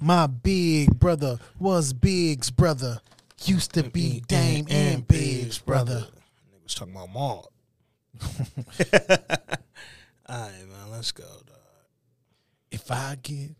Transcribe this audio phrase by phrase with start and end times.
[0.00, 3.00] My big brother was Big's brother.
[3.44, 6.06] Used to be Dame and Big's brother.
[6.54, 7.52] Niggas talking about Maul.
[8.22, 8.28] All
[10.28, 11.56] right, man, let's go, dog.
[12.70, 13.50] If I get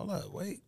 [0.00, 0.62] Hold up, wait.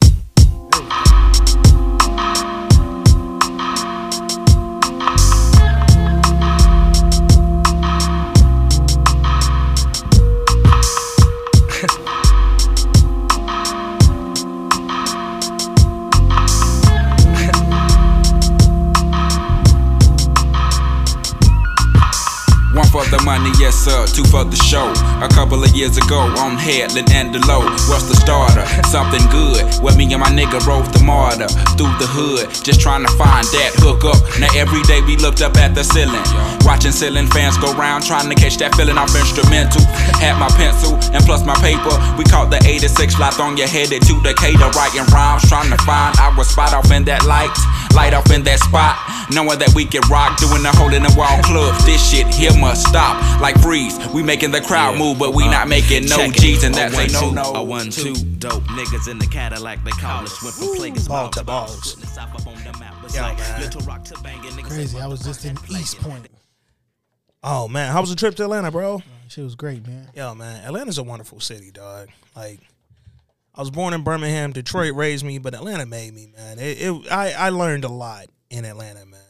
[22.92, 24.92] For the money, yes sir, two for the show.
[25.24, 27.64] A couple of years ago on Headland and Delowe.
[27.88, 28.68] What's the starter?
[28.84, 29.64] Something good.
[29.80, 31.48] Where me and my nigga rode the MARTA
[31.80, 32.52] through the hood.
[32.60, 34.20] Just trying to find that hook up.
[34.36, 36.20] Now every day we looked up at the ceiling.
[36.68, 39.80] Watching ceiling fans go round, trying to catch that feeling off instrumental.
[40.20, 41.96] Had my pencil and plus my paper.
[42.20, 46.76] We caught the 86 Lithonia headed to Decatur, writing rhymes, trying to find our spot
[46.76, 47.56] off in that light.
[47.96, 49.00] Light off in that spot.
[49.34, 51.74] Knowing that we can rock, doing the hole in the wall club.
[51.84, 53.16] This shit here must stop.
[53.40, 56.74] Like freeze, we making the crowd move, but we uh, not making no G's, and
[56.74, 57.54] that's a a no no.
[57.54, 59.82] A one two dope niggas in the Cadillac.
[59.84, 60.42] They call us.
[60.42, 61.70] Went from players Ball ball to to balls.
[61.70, 61.94] balls.
[61.94, 63.02] Putting us up up on the map.
[63.02, 63.70] Was Yo, man.
[64.04, 64.52] to banging.
[64.64, 65.98] Crazy, say I was just in East.
[66.00, 66.28] Point.
[67.42, 68.94] Oh man, how was the trip to Atlanta, bro?
[68.94, 70.08] Oh, shit was great, man.
[70.14, 72.08] Yo, man, Atlanta's a wonderful city, dog.
[72.36, 72.60] Like,
[73.54, 74.52] I was born in Birmingham.
[74.52, 76.58] Detroit raised me, but Atlanta made me, man.
[76.58, 79.20] It, it I, I learned a lot in Atlanta, man.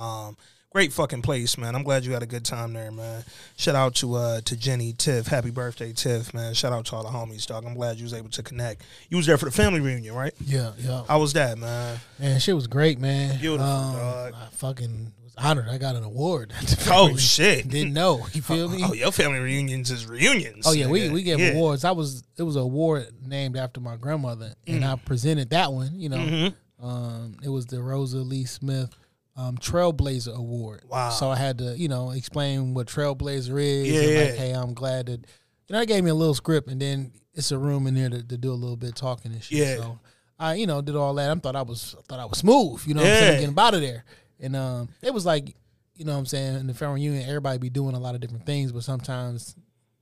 [0.00, 0.36] Um,
[0.70, 1.74] great fucking place, man.
[1.74, 3.24] I'm glad you had a good time there, man.
[3.56, 5.26] Shout out to uh to Jenny Tiff.
[5.26, 6.54] Happy birthday, Tiff, man.
[6.54, 7.64] Shout out to all the homies, dog.
[7.66, 8.82] I'm glad you was able to connect.
[9.08, 10.32] You was there for the family reunion, right?
[10.44, 11.02] Yeah, yeah.
[11.08, 11.98] How was that, man?
[12.18, 13.38] Man, shit was great, man.
[13.40, 14.34] Beautiful, Um, dog.
[14.34, 15.68] I fucking was honored.
[15.68, 16.52] I got an award.
[16.92, 17.68] Oh shit!
[17.68, 18.26] Didn't know.
[18.32, 18.82] You feel me?
[18.84, 20.66] Oh, your family reunions is reunions.
[20.66, 21.12] Oh yeah, we nigga.
[21.12, 21.50] we gave Yeah.
[21.52, 21.84] awards.
[21.84, 24.92] I was it was an award named after my grandmother, and Mm.
[24.92, 26.00] I presented that one.
[26.00, 26.86] You know, Mm-hmm.
[26.86, 28.90] um, it was the Rosa Lee Smith
[29.40, 30.84] um, Trailblazer Award.
[30.88, 31.10] Wow.
[31.10, 33.88] So I had to you know explain what Trailblazer is.
[33.88, 34.32] Yeah, like, yeah.
[34.36, 35.26] hey, I'm glad that
[35.68, 35.80] you know.
[35.80, 38.36] I gave me a little script, and then it's a room in there to, to
[38.36, 39.58] do a little bit talking and shit.
[39.58, 39.76] Yeah.
[39.76, 40.00] So
[40.38, 41.30] I you know did all that.
[41.30, 42.86] I thought I was I thought I was smooth.
[42.86, 44.04] You know, what I'm saying getting out of there,
[44.38, 45.54] and um, it was like.
[45.96, 46.56] You know what I'm saying?
[46.56, 49.54] In the family union, everybody be doing a lot of different things, but sometimes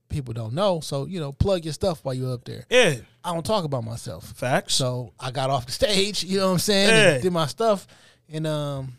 [0.07, 0.79] people don't know.
[0.79, 2.65] So, you know, plug your stuff while you're up there.
[2.69, 4.31] Yeah, I don't talk about myself.
[4.31, 4.75] facts.
[4.75, 6.89] So I got off the stage, you know what I'm saying?
[6.89, 7.21] Yeah.
[7.21, 7.85] Did my stuff.
[8.29, 8.93] And um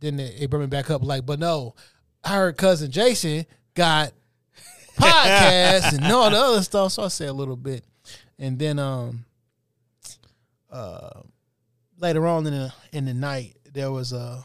[0.00, 1.74] then they, brought me back up like, but no,
[2.24, 4.12] I heard cousin Jason got
[4.96, 6.92] podcasts and all the other stuff.
[6.92, 7.84] So I said a little bit.
[8.38, 9.24] And then um
[10.70, 11.20] uh
[11.98, 14.42] later on in the in the night there was a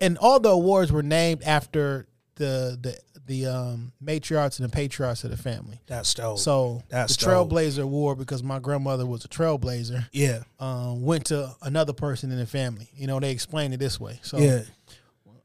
[0.00, 5.24] and all the awards were named after the the the um matriarchs and the patriarchs
[5.24, 5.80] of the family.
[5.86, 6.38] That's dope.
[6.38, 7.50] So That's the dope.
[7.50, 12.38] Trailblazer Award because my grandmother was a trailblazer yeah, um, went to another person in
[12.38, 12.88] the family.
[12.94, 14.18] You know, they explained it this way.
[14.22, 14.62] So yeah,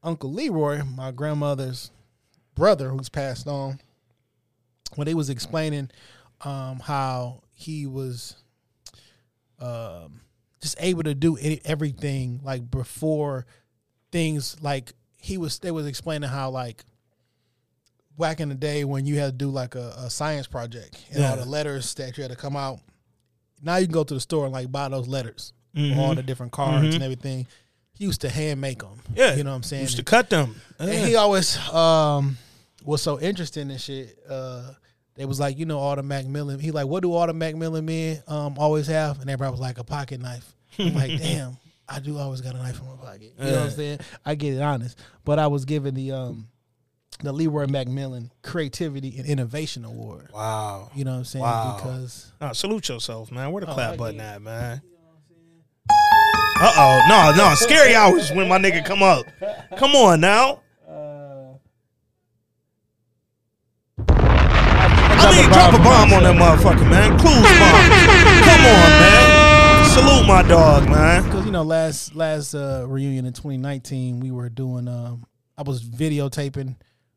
[0.08, 1.92] Uncle Leroy, my grandmother's
[2.56, 3.78] brother who's passed on,
[4.96, 5.92] when they was explaining
[6.46, 8.38] um, how he was
[9.60, 10.22] um,
[10.62, 13.46] just able to do any, everything like before
[14.12, 16.86] things like he was they was explaining how like
[18.18, 21.22] back in the day when you had to do like a, a science project and
[21.24, 22.80] all the letters that you had to come out
[23.62, 25.98] now you can go to the store and like buy those letters Mhm.
[25.98, 26.94] all the different cards Mhm.
[26.96, 27.46] and everything
[27.98, 29.36] he used to hand make them yeah.
[29.36, 30.56] you know what i'm saying Used to cut them.
[30.80, 32.38] and he always um
[32.86, 34.18] was so interesting and shit.
[34.30, 34.72] Uh
[35.16, 36.60] they was like, you know, all the Macmillan.
[36.60, 39.20] He like, what do all the Macmillan men um always have?
[39.20, 40.54] And everybody was like a pocket knife.
[40.78, 41.58] I'm like, damn,
[41.90, 43.34] I do always got a knife in my pocket.
[43.40, 44.00] You know what I'm saying?
[44.26, 44.98] I get it honest.
[45.26, 46.48] But I was given the um
[47.24, 50.30] the Leroy Macmillan Creativity and Innovation Award.
[50.32, 50.92] wow.
[50.94, 51.44] You know what I'm saying?
[51.44, 51.76] Wow.
[51.78, 53.52] Because No, salute yourself, man.
[53.52, 54.82] Where the Oh, clap button at, man?
[55.90, 59.26] Uh oh, no, no, scary hours when my nigga come up.
[59.78, 60.62] Come on now.
[64.10, 67.18] I mean, drop a bomb on that motherfucker, man.
[67.20, 67.90] Clues bomb.
[68.48, 69.86] Come on, man.
[69.86, 71.24] Salute my dog, man.
[71.24, 75.26] because you know last last uh, reunion in 2019 we were doing um
[75.58, 76.76] I was videotaping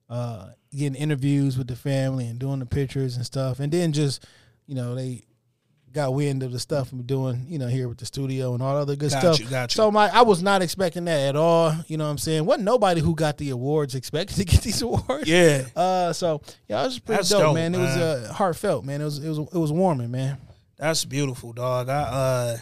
[0.09, 4.25] uh getting interviews with the family and doing the pictures and stuff, and then just
[4.67, 5.25] you know they
[5.93, 8.77] got wind of the stuff I'm doing, you know, here with the studio and all
[8.77, 9.41] other good Got stuff.
[9.41, 9.77] you, got you.
[9.77, 11.75] So my I was not expecting that at all.
[11.89, 12.45] You know what I'm saying?
[12.45, 15.27] Wasn't nobody who got the awards expected to get these awards.
[15.29, 15.65] Yeah.
[15.75, 17.75] Uh so yeah, it was pretty That's dope, dope, man.
[17.75, 19.01] It was uh, heartfelt, man.
[19.01, 20.39] It was it was it was warming, man.
[20.77, 21.89] That's beautiful, dog.
[21.89, 22.57] I uh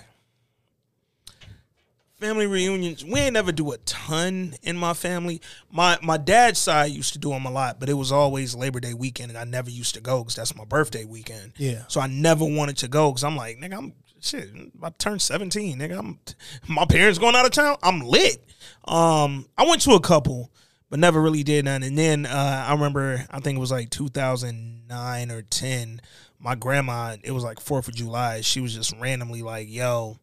[2.18, 5.40] family reunions, we ain't never do a ton in my family.
[5.70, 8.80] My my dad's side used to do them a lot, but it was always Labor
[8.80, 11.52] Day weekend, and I never used to go because that's my birthday weekend.
[11.56, 11.84] Yeah.
[11.88, 15.04] So I never wanted to go because I'm like, nigga, I'm shit, I'm about to
[15.04, 15.98] turn 17, nigga.
[15.98, 16.18] I'm
[16.66, 17.76] my parents going out of town.
[17.82, 18.44] I'm lit.
[18.84, 20.50] Um, I went to a couple,
[20.90, 21.82] but never really did none.
[21.82, 26.00] And then uh, I remember, I think it was like 2009 or 10.
[26.40, 28.42] My grandma, it was like Fourth of July.
[28.42, 30.18] She was just randomly like, "Yo,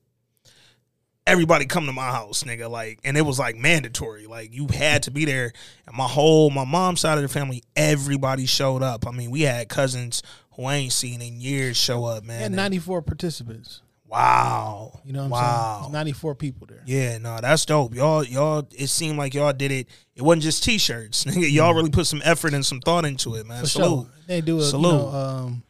[1.27, 2.69] everybody come to my house, nigga.
[2.69, 4.27] Like, and it was like mandatory.
[4.27, 5.51] Like, you had to be there.
[5.88, 9.07] And my whole, my mom's side of the family, everybody showed up.
[9.07, 10.22] I mean, we had cousins
[10.56, 12.38] who I ain't seen in years show up, man.
[12.38, 13.81] And And- 94 participants.
[14.07, 15.00] wow.
[15.04, 15.74] You know what I'm wow.
[15.81, 15.81] saying?
[15.92, 16.81] There's 94 people there.
[16.86, 17.94] Yeah, no, that's dope.
[17.95, 18.68] Y'all, y'all.
[18.77, 19.88] It seemed like y'all did it.
[20.16, 21.24] It wasn't just t-shirts.
[21.25, 23.62] Nigga, y'all really put some effort and some thought into it, man.
[23.62, 24.06] For Salute.
[24.06, 24.12] sure.
[24.27, 24.92] They do a Salute.
[24.94, 25.63] You know, um,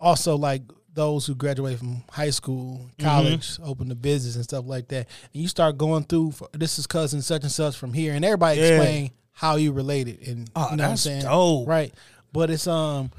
[0.00, 0.62] also like
[0.94, 3.04] those who graduate from high school, Mm-hmm.
[3.06, 5.06] college, open the business and stuff like that.
[5.32, 8.24] And you start going through for, this is cousin such and such from here and
[8.24, 8.66] everybody Yeah.
[8.76, 11.22] explain how you related and Oh, you know that's what I'm saying?
[11.22, 11.68] dope.
[11.68, 11.94] Right.
[12.32, 13.10] But it's um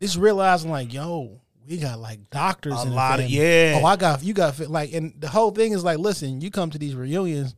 [0.00, 3.78] it's realizing like, yo, we got like doctors A lot of- yeah.
[3.80, 6.70] Oh, I got you got like and the whole thing is like, listen, you come
[6.70, 7.54] to these reunions,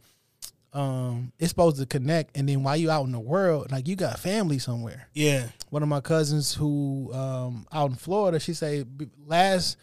[0.74, 3.94] um, it's supposed to connect and then while you out in the world, like you
[3.96, 8.84] got family somewhere Yeah, one of my cousins who um out in Florida, she say
[9.26, 9.76] last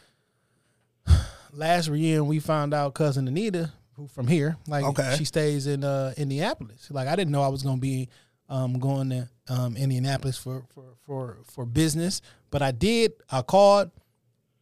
[1.54, 5.16] last reunion we found out cousin Anita who from here, like Okay.
[5.18, 6.90] she stays in uh Indianapolis.
[6.90, 8.10] Like I didn't know I was gonna be
[8.48, 13.12] um going to um Indianapolis for for for for business, but I did.
[13.30, 13.92] I called.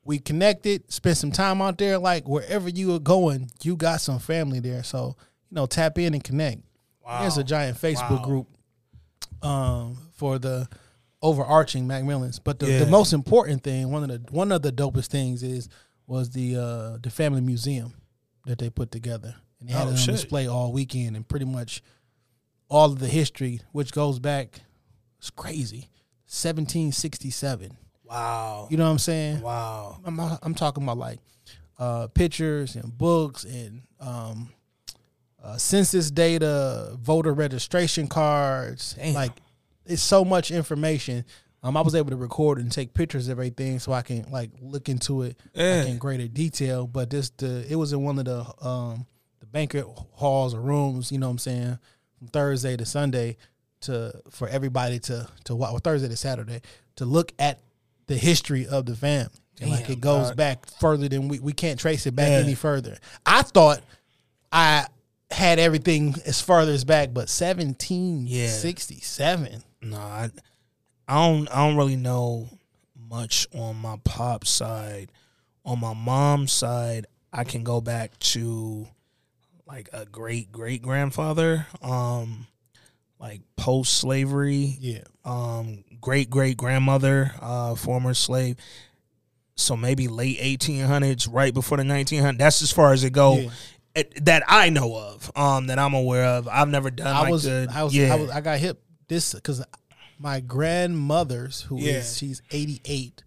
[0.04, 1.98] We connected, spent some time out there.
[1.98, 4.82] Like wherever you are going, you got some family there.
[4.82, 5.18] So
[5.50, 6.62] you know, tap in and connect.
[7.06, 7.22] Wow.
[7.22, 8.26] There's a giant Facebook Wow.
[8.26, 8.48] group
[9.42, 10.68] um, for the
[11.22, 12.40] overarching Macmillans.
[12.44, 12.80] But the, Yeah.
[12.80, 15.70] the most important thing, one of the one of the dopest things is
[16.06, 17.94] was the uh, the family museum
[18.46, 20.16] that they put together, and they had Oh, it on shit.
[20.16, 21.82] display all weekend, and pretty much
[22.70, 24.62] all of the history, which goes back,
[25.20, 25.90] it's crazy,
[26.26, 27.78] 1767.
[28.04, 29.42] wow, You know what I'm saying?
[29.42, 29.98] wow.
[30.06, 31.20] I'm, I'm talking about like
[31.80, 34.50] uh, pictures and books and um,
[35.48, 38.96] uh, census data, voter registration cards.
[38.98, 39.14] Damn.
[39.14, 39.32] Like
[39.86, 41.24] it's so much information.
[41.64, 44.52] Um, I was able to record and take pictures of everything so I can like
[44.62, 45.80] look into it Yeah.
[45.80, 46.86] like, in greater detail.
[46.86, 49.06] But this the it was in one of the um
[49.40, 51.12] the banquet halls or rooms.
[51.12, 51.80] You know what I'm saying?
[52.20, 53.38] From Thursday to Sunday
[53.82, 56.62] to for everybody to to watch or Thursday to Saturday
[56.98, 57.60] to look at
[58.08, 59.32] the history of the family.
[59.60, 60.38] And like it goes dog.
[60.38, 62.38] back further than we we can't trace it back Yeah.
[62.40, 62.98] any further.
[63.26, 63.82] I thought
[64.52, 64.86] I
[65.32, 68.48] had everything as further as back, but seventeen yeah.
[68.48, 69.64] sixty seven.
[69.82, 70.30] No, I,
[71.08, 71.48] I don't.
[71.50, 72.50] I don't really know
[73.10, 75.12] much on my pop side.
[75.66, 78.88] On my mom's side, I can go back to
[79.68, 82.48] like a great great grandfather, um,
[83.20, 85.04] like post slavery, Yeah.
[85.26, 88.56] um, great great grandmother, uh, former slave.
[89.56, 92.40] So maybe late eighteen hundreds, right before the nineteen hundred.
[92.40, 93.38] That's as far as it go.
[93.40, 93.50] Yeah.
[93.98, 96.48] It- that I know of, um, that I'm aware of.
[96.48, 97.08] I've never done.
[97.16, 99.64] I like was, the, I was, yeah, I was, I got hit this because
[100.20, 102.02] my grandmother's, who is Yeah.
[102.02, 103.24] she's eighty eight,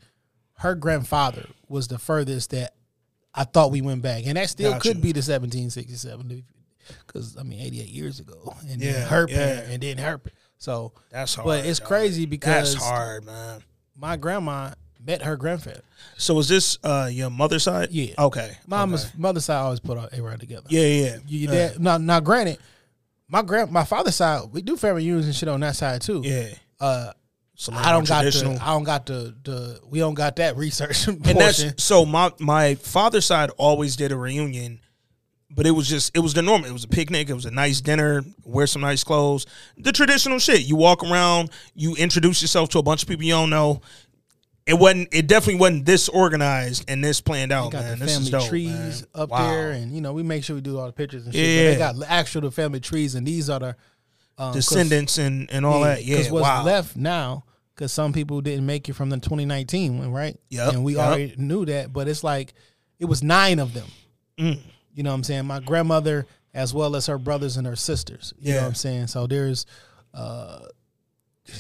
[0.59, 2.75] her grandfather was the furthest that
[3.35, 6.45] I thought we went back, and that still could be the seventeen sixty seven,
[7.07, 9.61] because I mean eighty eight years ago, and Yeah, then her yeah.
[9.71, 10.21] and then her.
[10.59, 11.47] So, That's hard.
[11.47, 11.89] but it's dog.
[11.89, 13.63] crazy because that's hard, man.
[13.97, 14.73] my grandma
[15.05, 15.83] met her grandfather.
[16.17, 17.91] So is this uh your mother's side?
[17.91, 18.15] Yeah.
[18.19, 18.59] Okay.
[18.67, 19.15] Mama's okay.
[19.19, 20.67] mother's side always put our right together.
[20.69, 21.17] Yeah, yeah.
[21.27, 21.69] You, you yeah.
[21.69, 22.59] dad, now, now, granted,
[23.29, 26.23] my grand, my father's side, we do family reunions and shit on that side too.
[26.25, 26.49] Yeah.
[26.79, 27.13] Uh,
[27.55, 31.07] So I don't got the, I don't got the, the, we don't got that research
[31.09, 31.39] and portion.
[31.39, 34.81] that's so my my father's side always did a reunion,
[35.51, 36.71] but it was just it was the normal.
[36.71, 37.29] It was a picnic.
[37.29, 38.25] It was a nice dinner.
[38.45, 39.45] Wear some nice clothes.
[39.77, 40.63] The traditional shit.
[40.63, 41.51] You walk around.
[41.75, 43.83] You introduce yourself to a bunch of people you don't know.
[44.67, 45.09] It wasn't.
[45.13, 47.99] It definitely wasn't this organized and this planned out, got man.
[47.99, 49.05] the This is family dope, trees man.
[49.15, 49.51] up Wow.
[49.51, 51.45] there, and you know we make sure we do all the pictures and shit.
[51.45, 51.65] Yeah.
[51.87, 53.75] But they got actual the family trees, and these are the um,
[54.53, 56.05] 'cause- descendants and and all that.
[56.05, 56.19] Yeah.
[56.19, 56.65] Because what's wow.
[56.65, 60.39] left now, because some people didn't make it from the 2019 one, right?
[60.51, 61.07] Yep, And we yep.
[61.07, 62.53] already knew that, but it's like
[62.99, 63.89] it was nine of them.
[64.39, 64.59] Mm.
[64.95, 65.47] You know what I'm saying?
[65.47, 68.35] My grandmother, as well as her brothers and her sisters.
[68.39, 68.61] You know Yeah.
[68.63, 69.07] what I'm saying?
[69.09, 69.65] So there's,
[70.13, 70.61] uh,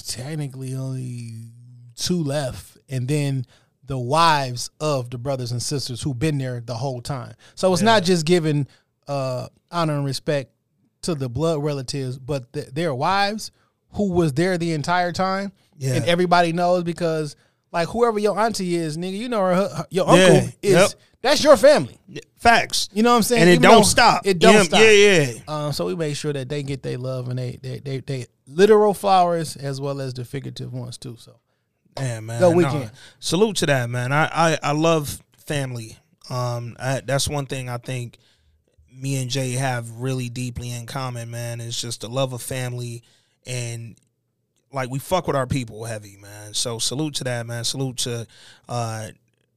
[0.06, 1.52] technically only
[1.96, 3.46] two left, and then
[3.86, 7.34] the wives of the brothers and sisters who've been there the whole time.
[7.54, 8.66] So it's not just giving
[9.08, 10.52] uh, honor and respect
[11.02, 13.50] to the blood relatives, but th- their wives
[13.94, 15.94] who was there the entire time, Yeah.
[15.94, 17.34] and everybody knows because
[17.72, 20.50] like whoever your auntie is, nigga, you know her, her- your uncle Yeah.
[20.62, 20.90] is Yep.
[21.22, 21.98] that's your family.
[22.36, 22.88] Facts.
[22.92, 23.42] You know what I'm saying?
[23.42, 24.26] And it Even don't stop.
[24.26, 24.80] It don't yeah, stop.
[24.80, 25.32] Yeah, yeah.
[25.48, 28.26] Um, so we make sure that they get their love and they, they they they
[28.46, 31.16] literal flowers as well as the figurative ones too.
[31.18, 31.38] So
[32.00, 32.40] Yeah, man.
[32.40, 32.50] No.
[32.50, 32.90] Weekend.
[33.18, 34.12] Salute to that, man.
[34.12, 35.96] I, I, I love family.
[36.28, 38.18] Um, I, that's one thing I think
[38.92, 41.60] me and Jay have really deeply in common, man.
[41.60, 43.02] It's just the love of family
[43.46, 43.96] and
[44.72, 46.54] like we fuck with our people heavy, man.
[46.54, 47.64] So salute to that, man.
[47.64, 48.26] Salute to
[48.68, 49.08] uh,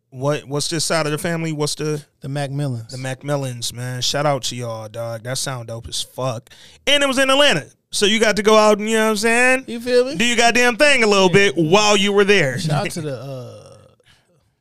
[0.09, 1.51] what what's this side of the family?
[1.51, 2.89] What's the the Macmillans.
[2.89, 4.01] the Macmillans, man.
[4.01, 5.23] Shout out to y'all, dog.
[5.23, 6.49] That sound dope as fuck.
[6.87, 7.67] And it was in Atlanta.
[7.93, 9.65] So you got to go out and you know what I'm saying?
[9.67, 10.15] you feel me?
[10.15, 12.57] Do your goddamn thing a little bit while you were there.
[12.57, 13.77] Shout out to the uh,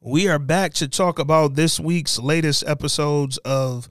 [0.00, 3.88] We are back to talk about this week's latest episodes of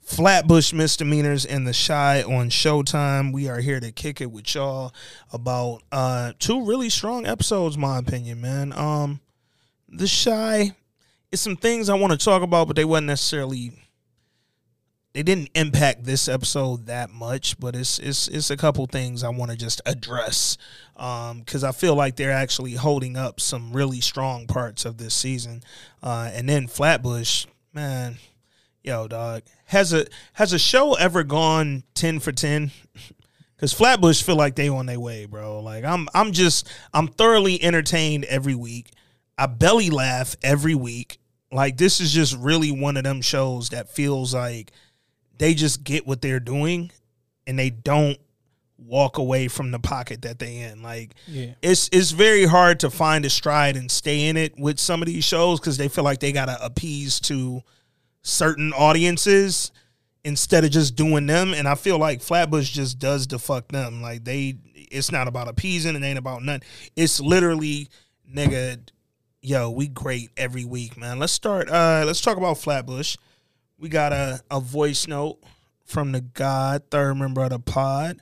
[0.00, 3.32] Flatbush Misdemeanors and The Chi on Showtime.
[3.32, 4.92] We are here to kick it with y'all
[5.32, 8.72] about uh two really strong episodes, my opinion, man.
[8.72, 9.20] Um
[9.88, 10.76] The Chi
[11.32, 13.72] is some things I want to talk about, but they wasn't necessarily
[15.12, 19.28] they didn't impact this episode that much, but it's it's it's a couple things I
[19.30, 20.56] want to just address
[20.94, 25.62] because I feel like they're actually holding up some really strong parts of this season.
[26.02, 28.18] Uh, and then Flatbush, man,
[28.84, 32.70] yo, dog, has a has a show ever gone ten for ten?
[33.56, 35.60] Because Flatbush feel like they on their way, bro.
[35.60, 38.90] Like I'm I'm just I'm thoroughly entertained every week.
[39.36, 41.19] I belly laugh every week.
[41.52, 44.70] Like this is just really one of them shows that feels like
[45.38, 46.90] they just get what they're doing
[47.46, 48.18] and they don't
[48.78, 50.82] walk away from the pocket that they in.
[50.82, 51.54] Like Yeah.
[51.62, 55.06] it's it's very hard to find a stride and stay in it with some of
[55.06, 57.62] these shows because they feel like they gotta appease to
[58.22, 59.70] certain audiences
[60.24, 61.52] instead of just doing them.
[61.54, 64.00] And I feel like Flatbush just does the fuck them.
[64.02, 66.62] Like they it's not about appeasing, it ain't about nothing.
[66.96, 67.88] It's literally
[68.32, 68.78] nigga,
[69.42, 71.18] yo, we great every week, man.
[71.18, 73.16] Let's start uh let's talk about Flatbush.
[73.78, 75.38] We got a, a voice note
[75.84, 78.20] from the God, third member of the pod.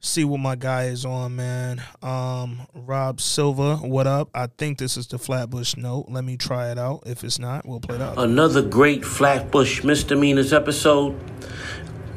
[0.00, 1.82] See what my guy is on, man.
[2.02, 4.28] Um, Rob Silva, what up?
[4.34, 6.06] I think this is the Flatbush note.
[6.08, 7.04] Let me try it out.
[7.06, 8.18] If it's not, we'll play it out.
[8.18, 11.18] Another great Flatbush Misdemeanors episode.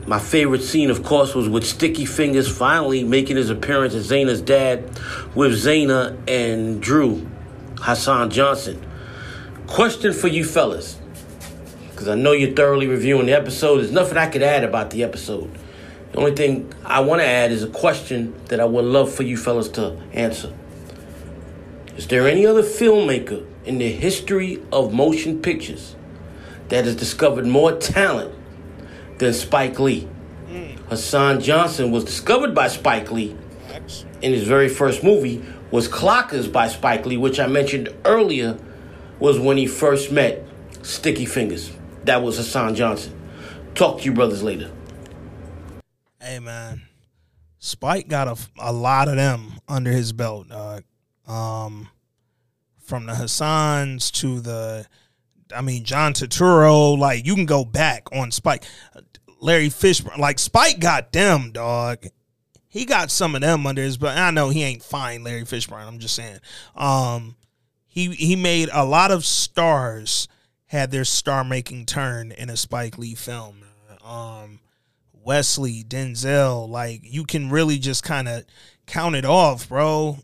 [0.05, 4.41] My favorite scene, of course, was with Sticky Fingers finally making his appearance as Zayna's
[4.41, 4.83] dad
[5.35, 7.29] with Zayna and Drew,
[7.81, 8.85] Hassan Johnson.
[9.67, 10.97] Question for you fellas,
[11.91, 13.77] because I know you're thoroughly reviewing the episode.
[13.77, 15.49] There's nothing I could add about the episode.
[16.11, 19.23] The only thing I want to add is a question that I would love for
[19.23, 20.53] you fellas to answer.
[21.97, 25.95] Is there any other filmmaker in the history of motion pictures
[26.69, 28.33] that has discovered more talent
[29.19, 30.07] than Spike Lee?
[30.47, 30.77] Mm.
[30.89, 33.35] Hassan Johnson was discovered by Spike Lee
[34.21, 38.57] in his very first movie was Clockers by Spike Lee, which I mentioned earlier
[39.19, 40.43] was when he first met
[40.81, 41.71] Sticky Fingers.
[42.05, 43.19] That was Hassan Johnson.
[43.75, 44.71] Talk to you brothers later.
[46.21, 46.81] Hey man,
[47.59, 50.47] Spike got a, a lot of them under his belt.
[51.27, 51.89] Um,
[52.79, 54.85] from the Hassans to the,
[55.55, 56.97] I mean John Turturro.
[56.97, 58.63] Like you can go back on Spike,
[59.39, 60.17] Larry Fishburne.
[60.17, 62.07] Like Spike got them, dog.
[62.71, 65.87] He got some of them under his but I know he ain't fine, Larry Fishburne.
[65.87, 66.39] I'm just saying.
[66.75, 67.35] Um,
[67.87, 70.27] he he made a lot of stars
[70.67, 73.63] had their star making turn in a Spike Lee film.
[74.05, 74.59] Um,
[75.23, 76.69] Wesley, Denzel.
[76.69, 78.43] Like you can really just kind of
[78.85, 80.19] count it off, bro.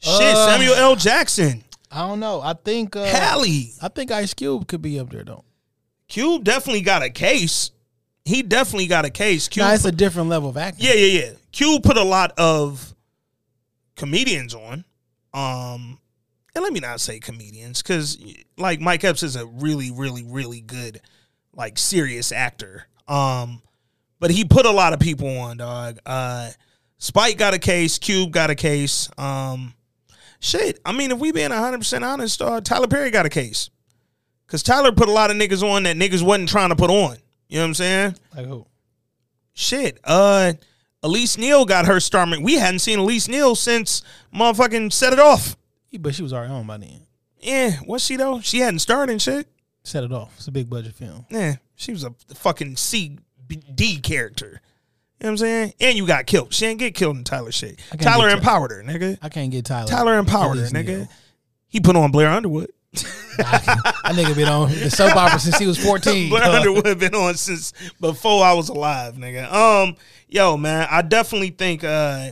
[0.00, 0.96] Shit, Uh, Samuel L.
[0.96, 2.40] Jackson, I don't know.
[2.40, 5.44] I think uh, Halle, I think Ice Cube could be up there though.
[6.08, 7.70] Cube definitely got a case.
[8.28, 9.48] He definitely got a case.
[9.48, 10.86] Cube, Nah, it's a different level of acting.
[10.86, 11.30] yeah, yeah, yeah.
[11.52, 12.94] Cube put a lot of
[13.96, 14.84] comedians on.
[15.34, 15.98] Um,
[16.54, 18.18] and let me not say comedians because
[18.56, 21.00] like Mike Epps is a really, really, really good,
[21.54, 22.86] like serious actor.
[23.06, 23.62] Um,
[24.20, 25.98] but he put a lot of people on, dog.
[26.04, 26.50] Uh,
[26.98, 27.98] Spike got a case.
[27.98, 29.08] Cube got a case.
[29.16, 29.74] Um,
[30.40, 30.80] shit.
[30.84, 33.70] I mean, if we being hundred percent honest, uh, Tyler Perry got a case
[34.46, 37.16] because Tyler put a lot of niggas on that niggas wasn't trying to put on.
[37.48, 38.16] You know what I'm saying?
[38.36, 38.66] Like who?
[39.52, 39.98] Shit.
[40.04, 40.52] Uh,
[41.02, 42.26] Elise Neal got her star.
[42.40, 44.02] We hadn't seen Elise Neal since
[44.34, 45.56] motherfucking set it off.
[45.90, 47.06] Yeah, But she was already on by then.
[47.40, 48.40] Yeah, was she though?
[48.40, 49.48] She hadn't started and shit.
[49.84, 50.34] Set it off.
[50.36, 51.24] It's a big budget film.
[51.30, 53.18] Yeah, she was a fucking C
[53.74, 54.60] D character.
[55.20, 55.72] You know what I'm saying?
[55.80, 56.52] And you got killed.
[56.52, 57.80] She didn't get killed in Tyler shit.
[57.98, 59.18] Tyler empowered her, nigga.
[59.22, 59.88] I can't get Tyler.
[59.88, 61.08] Tyler empowered her, nigga.
[61.68, 62.70] He put on Blair Underwood.
[63.02, 66.28] That nigga been on the soap opera since he was 14.
[66.28, 66.42] Blair.
[66.44, 69.50] Underwood been on since before I was alive, nigga.
[69.52, 69.96] Um,
[70.28, 72.30] yo, man, I definitely think uh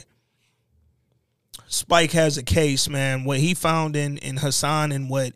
[1.68, 3.24] Spike has a case, man.
[3.24, 5.32] What he found in in Hassan and what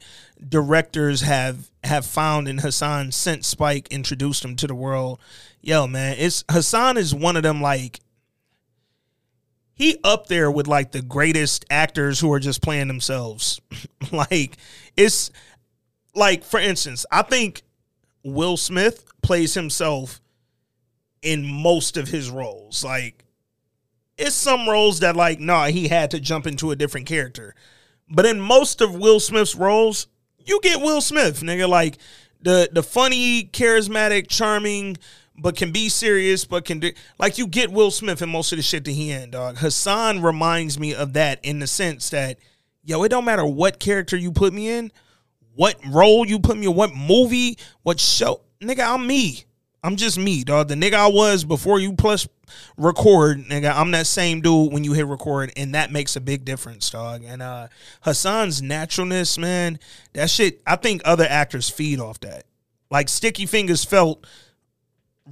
[0.48, 5.18] directors have have found in Hassan since Spike introduced him to the world.
[5.60, 8.00] Yo, man, it's Hassan is one of them like
[9.80, 13.62] he up there with like the greatest actors who are just playing themselves.
[14.12, 14.58] like
[14.94, 15.30] it's
[16.14, 17.62] like for instance, I think
[18.22, 20.20] Will Smith plays himself
[21.22, 22.84] in most of his roles.
[22.84, 23.24] Like
[24.18, 27.54] it's some roles that like nah, he had to jump into a different character.
[28.06, 31.96] But in most of Will Smith's roles, you get Will Smith, nigga, like
[32.42, 34.98] the the funny, charismatic, charming,
[35.40, 38.56] but can be serious, but can do like you get Will Smith in most of
[38.56, 39.58] the shit that he in, dog.
[39.58, 42.38] Hassan reminds me of that in the sense that,
[42.84, 44.92] yo, it don't matter what character you put me in,
[45.54, 49.44] what role you put me in, what movie, what show, nigga, I'm me.
[49.82, 50.68] I'm just me, dog.
[50.68, 52.28] The nigga I was before you plus
[52.76, 53.74] record, nigga.
[53.74, 57.22] I'm that same dude when you hit record, and that makes a big difference, dog.
[57.24, 57.68] And uh
[58.02, 59.78] Hassan's naturalness, man,
[60.12, 60.60] that shit.
[60.66, 62.44] I think other actors feed off that.
[62.90, 64.26] Like Sticky Fingers felt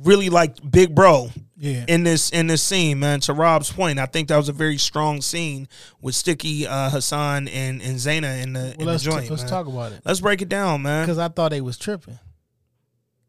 [0.05, 1.85] really like Big Bro Yeah.
[1.89, 3.21] in this in this scene, man.
[3.21, 5.69] To Rob's point, I think that was a very strong scene
[6.01, 9.29] with Sticky, uh, Hassan, and and Zayna in the Well, in let's, joint.
[9.31, 9.51] let's man.
[9.51, 10.03] talk about it.
[10.05, 11.05] Let's break it down, man.
[11.05, 12.19] Because I thought they was tripping.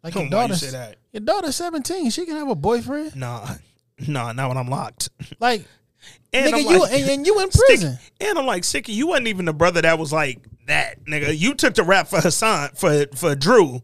[0.03, 0.95] Like Come your why you that?
[1.11, 2.09] your daughter's 17.
[2.11, 3.15] She can have a boyfriend.
[3.17, 3.47] Nah,
[4.07, 5.09] nah, not when I'm locked.
[5.39, 5.65] Like,
[6.31, 7.97] And nigga, I'm you like- and, and you in prison.
[8.21, 11.37] and I'm like, Sticky, you wasn't even the brother that was like that, nigga.
[11.37, 13.81] You took the rap for Hassan for for Drew.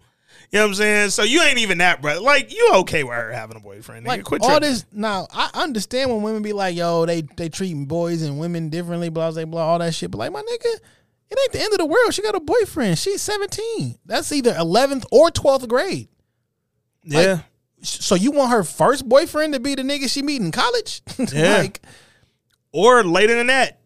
[0.51, 1.09] You know what I'm saying?
[1.09, 2.21] So you ain't even that brother.
[2.21, 4.05] Like you okay with her having a boyfriend?
[4.05, 4.09] Nigga.
[4.09, 4.69] Like Quit all tripping.
[4.69, 8.69] this now, I understand when women be like, "Yo, they they treating boys and women
[8.69, 10.11] differently," blah blah blah, all that shit.
[10.11, 10.79] But like, my nigga,
[11.29, 12.13] it ain't the end of the world.
[12.13, 12.97] She got a boyfriend.
[12.99, 13.97] She's seventeen.
[14.05, 16.07] That's either eleventh or twelfth grade.
[17.03, 17.41] Yeah,
[17.81, 21.01] So you want her first boyfriend to be the nigga she meet in college?
[21.31, 21.57] Yeah.
[21.57, 21.81] like,
[22.71, 23.79] or later than that.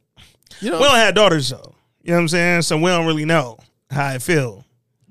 [0.61, 1.75] you know, We don't have daughters though.
[2.01, 2.61] You know what I'm saying?
[2.63, 3.59] So we don't really know
[3.91, 4.63] how I feel.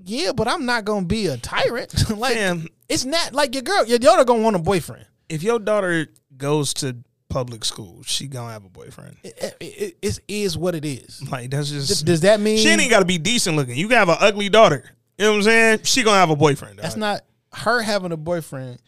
[0.08, 2.10] Yeah, but I'm not gonna be a tyrant.
[2.16, 2.68] like, Damn.
[2.88, 3.84] it's not like your girl.
[3.86, 5.06] Your daughter gonna want a boyfriend.
[5.28, 6.96] If your daughter goes to
[7.28, 9.16] public school, she gonna have a boyfriend.
[9.22, 11.22] It, it, it, is what it is.
[11.30, 13.76] Like that's just Does that mean she ain't got to be decent looking.
[13.76, 14.84] You can have an ugly daughter.
[15.18, 15.80] You know what I'm saying?
[15.84, 16.78] She gonna have a boyfriend.
[16.78, 18.80] That's not her having a boyfriend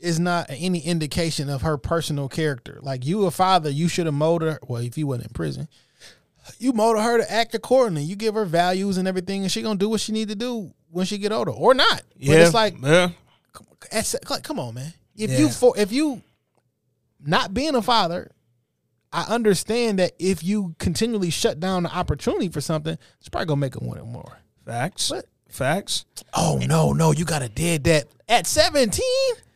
[0.00, 2.80] is not any indication of her personal character.
[2.82, 4.58] Like you a father, you should have molded her.
[4.66, 5.68] Well, if you wasn't in prison,
[6.58, 8.02] you molded her to act accordingly.
[8.02, 10.72] You give her values and everything, and she gonna do what she need to do
[10.90, 12.02] when she get older, or not.
[12.16, 13.10] Yeah, But it's like, yeah.
[14.42, 14.92] come on, man.
[15.16, 15.38] If Yeah.
[15.38, 16.22] you for if you
[17.24, 18.30] not being a father,
[19.12, 23.60] I understand that if you continually shut down the opportunity for something, it's probably gonna
[23.60, 24.38] make them want it more.
[24.64, 25.10] Facts.
[25.10, 25.26] What?
[25.48, 26.06] Facts.
[26.32, 29.04] Oh no, no, you got a dead that at seventeen.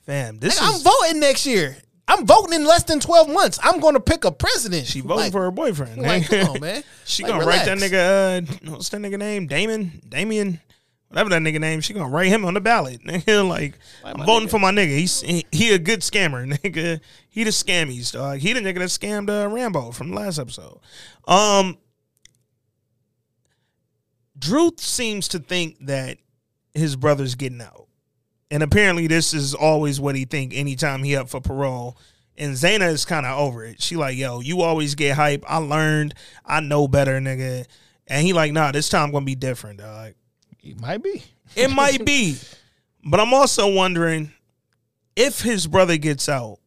[0.05, 1.77] Fam, this Nigga, I'm voting next year.
[2.09, 3.59] I'm voting in less than 12 months.
[3.63, 4.87] I'm going to pick a president.
[4.87, 6.01] she voting Like- for her boyfriend.
[6.03, 6.85] Like, come on, man.
[7.05, 8.43] she Like, gonna write that nigga.
[8.69, 9.47] Uh, what's that nigga name?
[9.49, 10.01] Damon.
[10.09, 10.61] Damien.
[11.09, 11.81] Whatever that nigga name.
[11.81, 13.01] She gonna write him on the ballot.
[13.05, 14.51] Nigga, like, I'm voting nigga.
[14.51, 14.89] for my nigga.
[14.99, 16.45] He's he, he a good scammer.
[16.59, 18.39] Nigga, he the scammies dog.
[18.41, 20.81] He the nigga that scammed uh, Rambo from the last episode.
[21.29, 21.79] Um,
[24.39, 26.19] Drew seems to think that
[26.75, 27.86] his brother's getting out.
[28.51, 31.99] And apparently this is always what he think anytime he up for parole.
[32.39, 33.83] And Zayna is kind of over it.
[33.83, 35.45] She like, yo, you always get hype.
[35.49, 36.15] I learned.
[36.45, 37.67] I know better, nigga.
[38.07, 40.13] And he like, nah, this time gonna be different, dog.
[40.63, 41.25] It might be.
[41.55, 42.37] It might be.
[43.09, 44.33] But I'm also wondering,
[45.15, 46.59] if his brother gets out,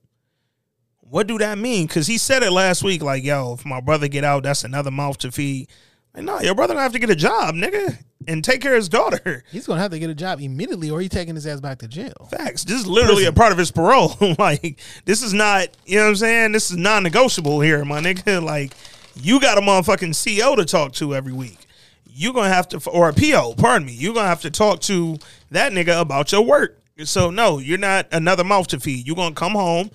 [1.01, 1.85] what do that mean?
[1.85, 4.89] Because he said it last week, like, yo, if my brother get out, that's another
[4.89, 5.67] mouth to feed.
[6.13, 8.77] Like, no, your brother gonna have to get a job, nigga, and take care of
[8.77, 9.43] his daughter.
[9.51, 11.87] He's gonna have to get a job immediately, or he taking his ass back to
[11.87, 12.27] jail.
[12.31, 12.63] Facts.
[12.63, 14.15] This is literally a part of his parole.
[14.39, 16.51] like, this is not, you know what I'm saying?
[16.53, 18.43] This is non negotiable here, my nigga.
[18.49, 18.73] Like,
[19.15, 21.59] you got a motherfucking CO to talk to every week.
[22.05, 25.17] You're gonna have to, or a PO, pardon me, you're gonna have to talk to
[25.51, 26.79] that nigga about your work.
[27.03, 29.05] So, no, you're not another mouth to feed.
[29.05, 29.91] You're gonna come home,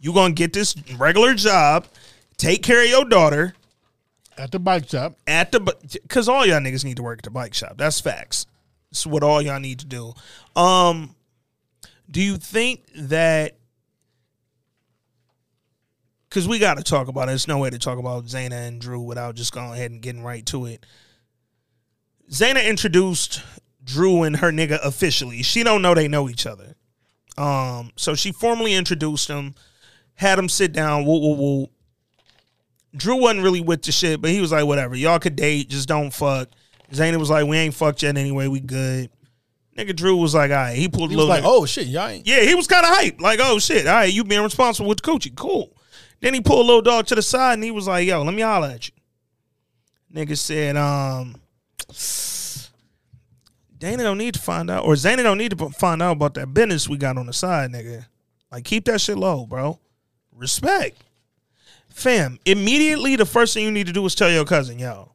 [0.00, 1.86] you're gonna get this regular job,
[2.36, 3.54] take care of your daughter
[4.38, 5.16] At the bike shop.
[5.26, 5.60] at the,
[6.02, 7.76] because all y'all niggas need to work at the bike shop.
[7.76, 8.46] That's facts.
[8.90, 10.12] It's what all y'all need to do.
[10.54, 11.16] Um,
[12.10, 13.56] do you think that
[16.28, 17.26] because we got to talk about it.
[17.28, 20.22] There's no way to talk about Zayna and Drew without just going ahead and getting
[20.22, 20.84] right to it.
[22.30, 23.42] Zayna introduced
[23.82, 25.42] Drew and her nigga officially.
[25.42, 26.74] She don't know they know each other.
[27.38, 29.54] Um, so she formally introduced them,
[30.14, 31.06] had them sit down.
[31.06, 31.68] Woo woo woo.
[32.94, 34.94] Drew wasn't really with the shit, but he was like, whatever.
[34.94, 36.48] Y'all could date, just don't fuck.
[36.92, 38.46] Zayna was like, we ain't fucked yet anyway.
[38.48, 39.10] We good.
[39.76, 40.76] Nigga Drew was like, all right.
[40.76, 41.28] He pulled He a was little.
[41.28, 43.20] like, "Oh shit, y'all ain't." Yeah, he was kind of hyped.
[43.20, 45.76] Like, oh shit, all right, you being responsible with the coochie, cool.
[46.20, 48.32] Then he pulled a little dog to the side and he was like, yo, let
[48.32, 48.94] me holler at you.
[50.14, 51.34] Nigga said, um,
[53.78, 56.54] Dana don't need to find out, or Zayna don't need to find out about that
[56.54, 58.06] business we got on the side, nigga.
[58.50, 59.78] Like, keep that shit low, bro.
[60.34, 60.96] Respect.
[61.96, 65.12] Fam, immediately the first thing you need to do is tell your cousin, yo,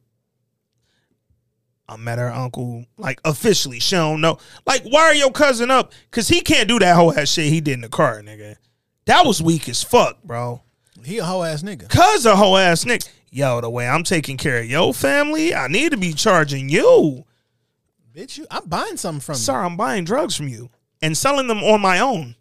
[1.88, 3.78] I met her uncle, like officially.
[3.78, 4.38] She don't know.
[4.66, 7.74] Like, wire your cousin up, cause he can't do that whole ass shit he did
[7.74, 8.56] in the car, nigga.
[9.04, 10.60] That was weak as fuck, bro.
[11.04, 11.88] He a whole ass nigga.
[11.88, 13.08] Cause a whole ass nigga.
[13.30, 17.24] Yo, the way I'm taking care of your family, I need to be charging you.
[18.12, 19.38] Bitch, you, I'm buying something from you.
[19.38, 20.68] Sir, I'm buying drugs from you
[21.00, 22.34] and selling them on my own.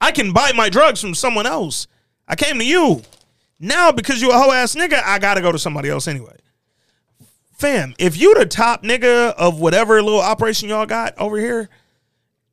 [0.00, 1.86] I can buy my drugs from someone else.
[2.26, 3.02] I came to you.
[3.60, 6.36] Now, because you a hoe ass nigga, I gotta go to somebody else anyway.
[7.52, 11.68] Fam, if you the top nigga of whatever little operation y'all got over here,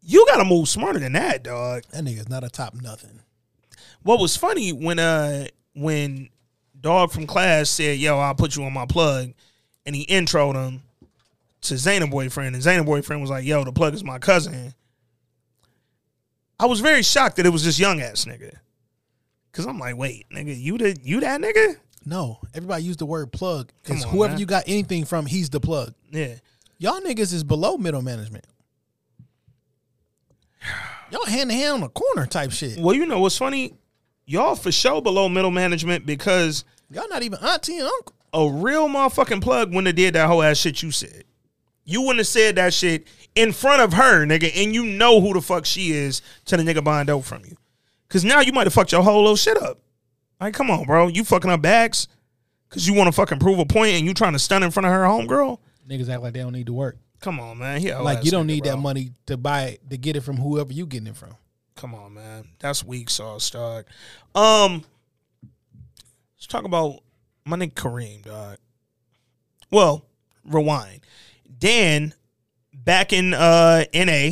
[0.02, 1.84] you gotta move smarter than that, dog.
[1.92, 3.20] That nigga's not a top nothing.
[4.02, 6.30] What was funny when uh when
[6.80, 9.34] dog from class said, "Yo, I'll put you on my plug,"
[9.86, 10.84] and he introed him
[11.62, 14.74] to Zayna boyfriend, and Zayna boyfriend was like, "Yo, the plug is my cousin."
[16.60, 18.56] I was very shocked that it was this young ass nigga,
[19.56, 21.78] cause I'm like, wait, nigga, you the you that nigga?
[22.06, 23.72] No, everybody use the word plug.
[23.82, 24.40] Because on, whoever man.
[24.40, 25.94] you got anything from, he's the plug.
[26.12, 26.36] Yeah,
[26.78, 28.46] Y'all niggas is below middle management.
[31.12, 32.78] Y'all hand to hand on the corner type shit.
[32.80, 33.74] Well, you know what's funny?
[34.26, 38.16] Y'all for sure below middle management because Y'all not even auntie and uncle.
[38.34, 41.24] a real motherfucking plug wouldn't have did that whole ass shit you said.
[41.86, 45.34] You wouldn't have said that shit in front of her, nigga, and you know who
[45.34, 47.56] the fuck she is to the nigga buying dope from you.
[48.10, 49.80] Cause now you might have fucked your whole little shit up.
[50.40, 51.08] Like, come on, bro.
[51.08, 52.08] You fucking up bags
[52.70, 54.86] cause you want to fucking prove a point and you trying to stun in front
[54.86, 55.60] of her homegirl?
[55.90, 56.98] Niggas act like they don't need to work.
[57.22, 57.82] Come on, man.
[58.04, 60.86] Like you don't need that money to buy it to get it from whoever you
[60.86, 61.36] getting it from.
[61.76, 62.48] Come on, man.
[62.60, 63.86] That's weak sauce, dog.
[64.34, 64.84] Um,
[66.38, 67.00] let's talk about
[67.46, 68.58] my nigga Kareem, dog.
[69.72, 70.06] Well,
[70.46, 71.02] rewind.
[71.58, 72.14] Dan,
[72.74, 74.32] back in uh NA,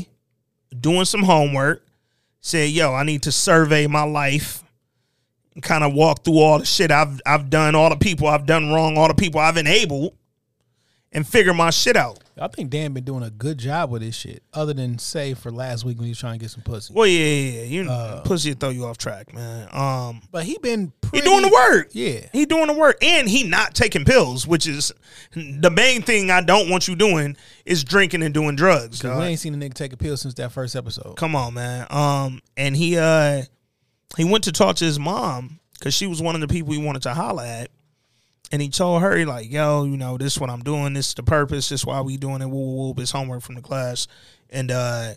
[0.79, 1.85] doing some homework,
[2.43, 4.63] said, "Yo, I need to survey my life
[5.55, 8.45] and kind of walk through all the shit I've I've done, all the people I've
[8.45, 10.13] done wrong, all the people I've enabled,
[11.11, 14.15] and figure my shit out." I think Dan been doing a good job with this
[14.15, 16.91] shit, other than say for last week when he was trying to get some pussy.
[16.93, 18.15] Well, yeah, yeah, yeah.
[18.15, 19.67] You pussy will throw you off track, man.
[19.71, 21.89] Um, But he been He doing the work.
[21.91, 22.21] Yeah.
[22.33, 22.97] He doing the work.
[23.03, 24.91] And he not taking pills, which is
[25.35, 28.99] the main thing I don't want you doing is drinking and doing drugs.
[29.01, 31.15] 'Cause we ain't seen a nigga take a pill since that first episode.
[31.17, 31.85] Come on, man.
[31.91, 33.43] Um, and he uh
[34.17, 36.79] he went to talk to his mom because she was one of the people he
[36.79, 37.69] wanted to holler at.
[38.53, 40.93] And he told her, he like, yo, you know, this is what I'm doing.
[40.93, 41.69] This is the purpose.
[41.69, 42.45] This is why we doing it.
[42.45, 43.01] Woo, woo, woo.
[43.01, 44.07] It's homework from the class.
[44.51, 45.15] And uh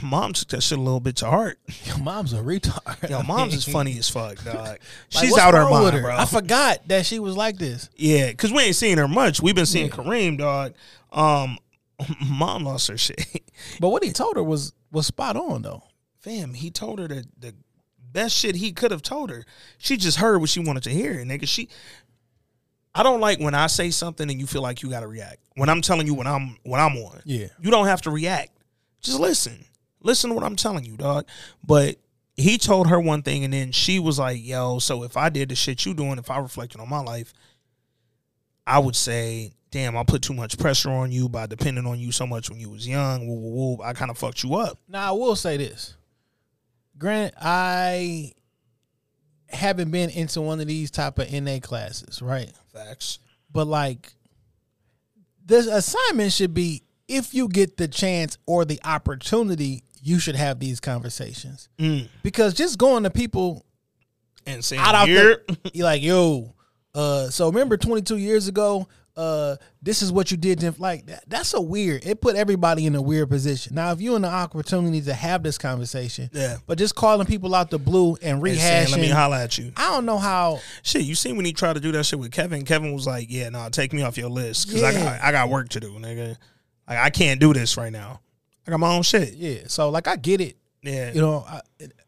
[0.00, 1.58] mom took that shit a little bit to heart.
[1.86, 3.10] Your mom's a retard.
[3.10, 4.54] Yo, mom's is funny as fuck, dog.
[4.54, 6.14] Like, She's out her mind, bro.
[6.14, 7.90] I forgot that she was like this.
[7.96, 9.42] Yeah, because we ain't seen her much.
[9.42, 10.74] We've been seeing Kareem, dog.
[11.10, 11.58] Um,
[12.24, 13.42] mom lost her shit.
[13.80, 15.82] But what he told her was was spot on though.
[16.20, 17.54] Fam, he told her that the
[18.12, 19.44] best shit he could have told her.
[19.78, 21.46] She just heard what she wanted to hear, nigga.
[21.48, 21.68] She,
[22.94, 25.38] I don't like when I say something and you feel like you got to react.
[25.56, 27.46] When I'm telling you what I'm what I'm on, Yeah.
[27.60, 28.50] you don't have to react.
[29.00, 29.64] Just listen.
[30.02, 31.26] Listen to what I'm telling you, dog.
[31.64, 31.96] But
[32.36, 35.50] he told her one thing, and then she was like, "Yo, so if I did
[35.50, 37.32] the shit you doing, if I reflected on my life,
[38.66, 42.10] I would say damn, I put too much pressure on you by depending on you
[42.10, 43.28] so much when you was young.
[43.28, 43.82] Woo, woo, woo.
[43.84, 44.80] I kind of fucked you up.
[44.88, 45.94] Now I will say this.
[47.00, 48.32] Granted, I
[49.48, 52.52] haven't been into one of these type of NA classes, right?
[52.72, 53.18] Facts.
[53.50, 54.12] But like
[55.44, 60.60] the assignment should be if you get the chance or the opportunity, you should have
[60.60, 61.68] these conversations.
[61.78, 62.08] Mm.
[62.22, 63.64] Because just going to people
[64.46, 66.54] And saying out out here, the, you're like, yo,
[66.94, 68.86] uh, so remember 22 years ago,
[69.16, 70.60] uh, this is what you did.
[70.60, 72.04] To, like that, that's a weird.
[72.06, 73.74] It put everybody in a weird position.
[73.74, 76.58] Now, if you're in the opportunity to have this conversation, Yeah.
[76.66, 79.58] but just calling people out the blue and and saying, rehashing, let me holla at
[79.58, 79.72] you.
[79.76, 80.60] I don't know how.
[80.82, 83.26] Shit, you see when he tried to do that shit with Kevin, Kevin was like,
[83.30, 85.90] "Yeah, no, take me off your list because I got I got work to do,
[85.98, 86.36] nigga.
[86.88, 88.20] Like I can't do this right now.
[88.66, 89.34] I got my own shit.
[89.34, 91.60] Yeah, so like I get it, Yeah, you know, I,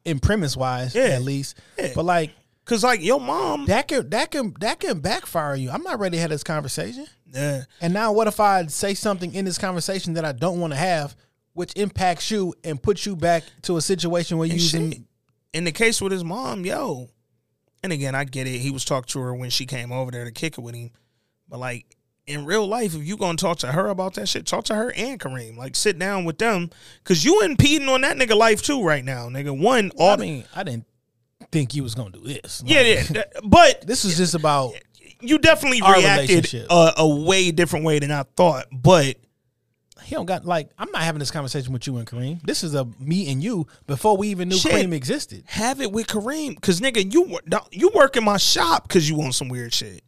[0.05, 1.05] in premise wise, Yeah.
[1.05, 1.59] at least.
[1.79, 1.93] Yeah.
[1.95, 2.31] But like
[2.65, 5.71] cause like your mom, that can that can that can backfire you.
[5.71, 7.07] I'm not ready to have this conversation.
[7.33, 10.73] yeah, And now, what if I say something in this conversation that I don't want
[10.73, 11.17] to have,
[11.55, 15.07] which impacts you and puts you back to a situation where you're using.
[15.53, 17.11] In the case with his mom, yo,
[17.83, 18.59] and again, I get it.
[18.61, 20.91] He was talking to her when she came over there to kick it with him,
[21.49, 21.97] but like
[22.27, 24.93] in real life, if you gonna talk to her about that shit, talk to her
[24.97, 25.57] and Kareem.
[25.59, 26.71] Like sit down with them,
[27.05, 29.59] cause you impeding on that nigga life too right now, nigga.
[29.59, 30.87] One, all I mean, I didn't
[31.53, 32.63] think you was gonna do this.
[32.67, 34.73] yeah, Like, yeah, that- but This is just about
[35.21, 36.67] you definitely Our reacted relationship.
[36.71, 38.67] a, a way different way than I thought.
[38.73, 39.19] But
[40.03, 42.43] he don't got like I'm not having this conversation with you and Kareem.
[42.43, 44.73] This is a me and you before we even knew Shit.
[44.73, 45.45] Kareem existed.
[45.47, 49.15] have it with Kareem, cause nigga, you wor- you work in my shop because you
[49.15, 50.03] want some weird shit.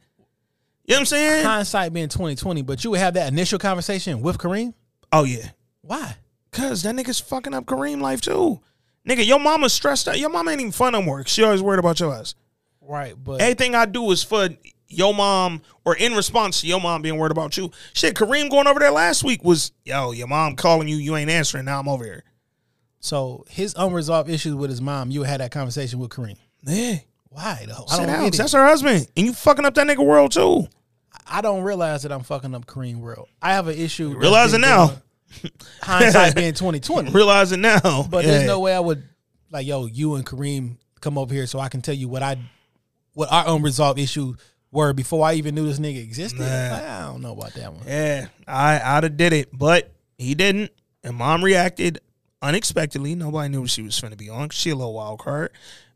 [0.87, 1.46] You know what I'm saying?
[1.46, 4.74] Hindsight being 2020, but you would have that initial conversation with Kareem.
[5.12, 5.50] Oh yeah,
[5.83, 6.16] Why?
[6.50, 8.61] cause that nigga's fucking up Kareem life too.
[9.08, 10.18] Nigga, your mama's stressed out.
[10.18, 11.24] Your mama ain't even fun no more.
[11.26, 12.34] She always worried about your ass.
[12.80, 14.48] Right, but Everything I do is for
[14.88, 17.70] your mom or in response to your mom being worried about you.
[17.94, 21.30] Shit, Kareem going over there last week was, yo, your mom calling you, you ain't
[21.30, 21.64] answering.
[21.66, 22.24] Now I'm over here.
[23.00, 26.36] so his unresolved issues with his mom, you had that conversation with Kareem.
[26.66, 26.96] Yeah.
[27.28, 27.84] Why though?
[27.88, 28.38] I Sit don't down, get 'cause it.
[28.38, 29.08] That's her husband.
[29.16, 30.68] And you fucking up that nigga world too.
[31.26, 33.28] I don't realize that I'm fucking up Kareem world.
[33.42, 34.14] I have an issue.
[34.16, 34.86] Realize it now.
[34.88, 35.00] going-
[35.82, 37.10] Hindsight being 2020.
[37.10, 38.06] Realizing now.
[38.10, 38.30] But Yeah.
[38.32, 39.02] there's no way I would
[39.50, 42.36] like, yo, you and Kareem come over here so I can tell you what I
[43.12, 44.34] what our unresolved issue
[44.72, 46.40] were before I even knew this nigga existed.
[46.40, 47.06] Nah.
[47.06, 47.82] I don't know about that one.
[47.86, 50.70] Yeah, I I'd have did it, but he didn't.
[51.04, 52.00] And mom reacted
[52.42, 53.14] unexpectedly.
[53.14, 54.48] Nobody knew she was finna be on.
[54.50, 55.50] She a little wild card.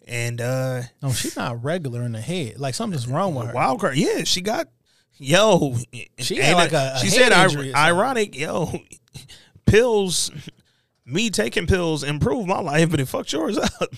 [0.06, 2.58] And uh No, she's not regular in the head.
[2.58, 3.52] Like something's wrong with her.
[3.52, 4.68] wild card, yeah, she got
[5.18, 5.76] yo.
[6.18, 8.80] She had like a- a she said ironic, yo,
[9.66, 10.30] pills.
[11.04, 13.94] Me taking pills improved my life, but it fucked yours up.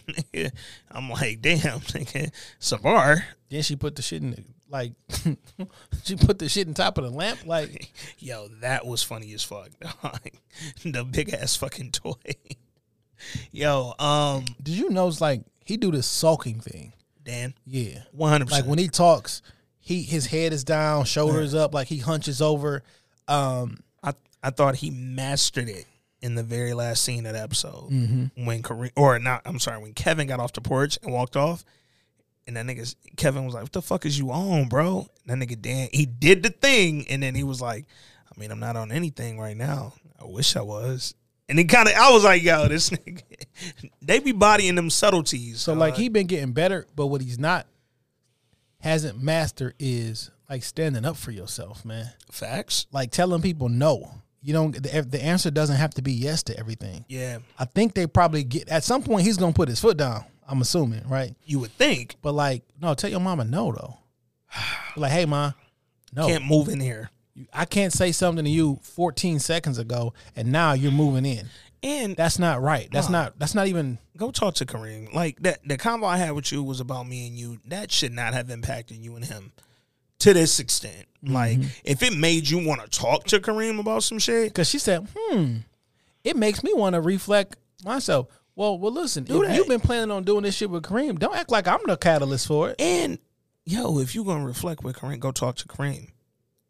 [0.93, 2.31] I'm like, damn, nigga,
[2.61, 3.25] Savar.
[3.49, 4.93] Then she put the shit in the like
[6.05, 7.41] she put the shit in top of the lamp.
[7.45, 9.71] Like Yo, that was funny as fuck.
[10.85, 12.15] the big ass fucking toy.
[13.51, 16.93] Yo, um, did you know it's like he do this sulking thing?
[17.25, 18.03] Dan, Yeah.
[18.13, 19.43] one hundred Like when he talks,
[19.81, 22.83] he his head is down, shoulders up, like he hunches over.
[23.29, 23.81] Um
[24.43, 25.87] I thought he mastered it
[26.23, 28.45] in the very last scene of the episode Mm-hmm.
[28.47, 31.65] when Kareem, or not, I'm sorry, when Kevin got off the porch and walked off,
[32.47, 35.47] and that nigga Kevin was like, "What the fuck is you on, bro?" And that
[35.49, 37.87] nigga Dan, he did the thing, and then he was like,
[38.27, 39.93] "I mean, I'm not on anything right now.
[40.21, 41.15] I wish I was."
[41.49, 43.23] And he kind of, I was like, "Yo, this nigga,
[44.03, 47.67] they be bodying them subtleties." So like he been getting better, but what he's not
[48.81, 52.11] hasn't mastered is like standing up for yourself, man.
[52.31, 54.11] facts, Like telling people no.
[54.43, 54.73] You don't.
[54.73, 57.05] The, the answer doesn't have to be yes to everything.
[57.09, 60.25] yeah, I think they probably get at some point he's gonna put his foot down.
[60.49, 61.35] I'm assuming, right?
[61.45, 63.99] you would think But like, no, tell your mama no though.
[64.97, 65.53] like, hey, ma,
[66.15, 67.11] no, can't move in here.
[67.53, 71.47] I can't say something to you 14 seconds ago, and now you're moving in.
[71.83, 72.89] And That's not right.
[72.93, 73.23] That's Nah.
[73.25, 73.39] not.
[73.39, 73.99] That's not even.
[74.17, 75.15] go talk to Kareem.
[75.15, 77.59] Like that the convo I had with you was about me and you.
[77.67, 79.53] That should not have impacted you and him
[80.21, 81.07] to this extent.
[81.23, 84.79] Like if it made you want to talk to Kareem about some shit, Because she
[84.79, 85.57] said, hmm,
[86.25, 88.29] it makes me want to reflect myself.
[88.57, 89.57] Well, well, listen, Do if that.
[89.57, 92.47] you've been planning on doing this shit with Kareem, don't act like I'm the catalyst
[92.47, 92.81] for it.
[92.81, 93.19] and
[93.67, 96.09] yo, if you're gonna reflect with Kareem, go talk to Kareem.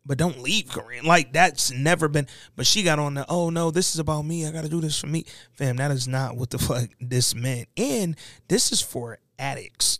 [0.06, 1.04] But don't leave Kareem.
[1.04, 2.26] Like that's never been.
[2.56, 3.26] But she got on the.
[3.28, 4.46] Oh no, this is about me.
[4.46, 5.76] I got to do this for me, fam.
[5.76, 7.68] That is not what the fuck this meant.
[7.76, 8.16] And
[8.48, 9.98] this is for addicts.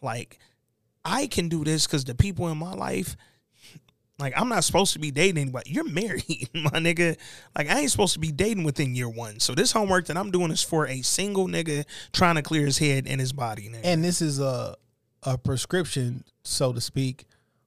[0.00, 0.38] Like
[1.04, 3.16] I can do this because the people in my life,
[4.18, 5.70] like I'm not supposed to be dating anybody.
[5.70, 7.16] You're married, my nigga.
[7.56, 9.40] Like I ain't supposed to be dating within year one.
[9.40, 12.78] So this homework that I'm doing is for a single nigga trying to clear his
[12.78, 13.68] head and his body.
[13.68, 13.80] Nigga.
[13.84, 14.76] And this is a
[15.24, 17.24] a prescription, so to speak,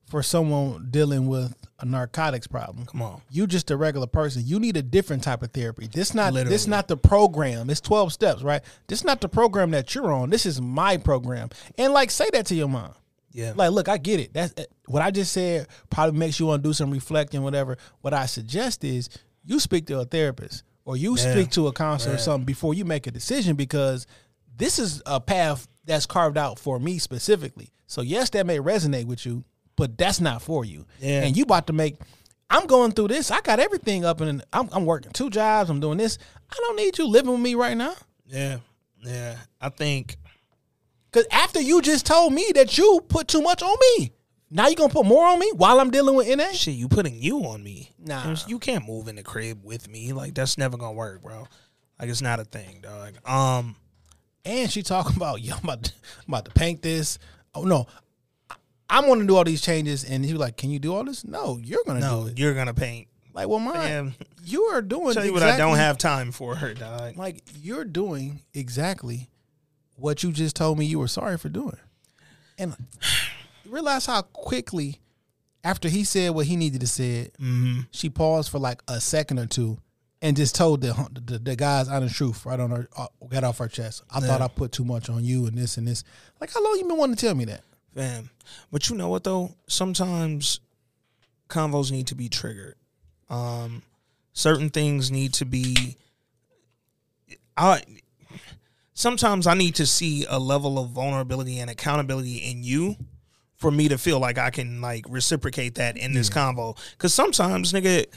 [0.08, 2.86] for someone dealing with a narcotics problem.
[2.86, 3.22] Come on.
[3.30, 4.44] You just a regular person.
[4.46, 5.88] You need a different type of therapy.
[5.88, 7.70] This not this not the program.
[7.70, 8.62] It's 12 steps, right?
[8.88, 10.30] This not the program that you're on.
[10.30, 11.50] This is my program.
[11.78, 12.94] And like say that to your mom.
[13.38, 13.54] Yeah.
[13.56, 14.34] Like, look, I get it.
[14.34, 14.54] That's
[14.88, 15.68] what I just said.
[15.92, 17.78] Probably makes you want to do some reflecting, whatever.
[18.02, 19.10] What I suggest is
[19.46, 21.32] you speak to a therapist or you Yeah.
[21.34, 24.08] speak to a counselor or something before you make a decision because
[24.56, 27.70] this is a path that's carved out for me specifically.
[27.86, 29.44] So yes, that may resonate with you,
[29.76, 30.88] but that's not for you.
[31.00, 31.22] Yeah.
[31.24, 31.98] And you about to make.
[32.50, 33.30] I'm going through this.
[33.30, 35.70] I got everything up and I'm, I'm working two jobs.
[35.70, 36.18] I'm doing this.
[36.50, 37.94] I don't need you living with me right now.
[38.26, 38.58] yeah.
[39.04, 39.36] Yeah.
[39.62, 40.18] I think
[41.12, 44.12] Cause after you just told me that you put too much on me,
[44.50, 46.52] now you gonna put more on me while I'm dealing with NA?
[46.52, 47.92] shit, you putting you on me.
[48.00, 48.36] Nah.
[48.48, 50.14] You can't move in the crib with me.
[50.14, 51.48] Like that's never gonna work, bro.
[52.00, 53.18] Like it's not a thing, dog.
[53.28, 53.76] Um
[54.46, 55.94] And she talking about, yo, I'm about to,
[56.28, 57.20] I'm about to paint this.
[57.54, 57.88] Oh no,
[58.90, 61.26] I'm gonna do all these changes, and you like, can you do all this?
[61.26, 62.40] No, you're gonna no, do it.
[62.40, 63.08] you're gonna paint.
[63.34, 64.16] Like, well, mine,
[64.46, 65.14] you are doing.
[65.14, 67.18] Tell you what I don't have time for her, dog.
[67.18, 69.30] Like, you're doing exactly
[69.98, 71.78] what you just told me you were sorry for doing,
[72.58, 72.76] and
[73.70, 75.00] realize how quickly
[75.64, 77.82] after he said what he needed to say, Mm-hmm.
[77.92, 79.78] she paused for like a second or two
[80.22, 80.94] and just told the
[81.26, 84.04] the, the guys honest truth right on her uh, got off her chest.
[84.10, 86.04] I thought I put too much on you and this and this.
[86.40, 87.62] Like how long you been wanting to tell me that?
[87.94, 88.30] Fam.
[88.72, 89.56] But you know what though?
[89.68, 90.60] Sometimes
[91.50, 92.76] convos need to be triggered.
[93.30, 93.82] Um
[94.34, 95.98] certain things need to be
[97.58, 97.82] I
[98.98, 102.96] sometimes I need to see a level of vulnerability and accountability in you
[103.56, 106.78] for me to feel like I can like reciprocate that in this convo.
[106.98, 108.08] Cause sometimes nigga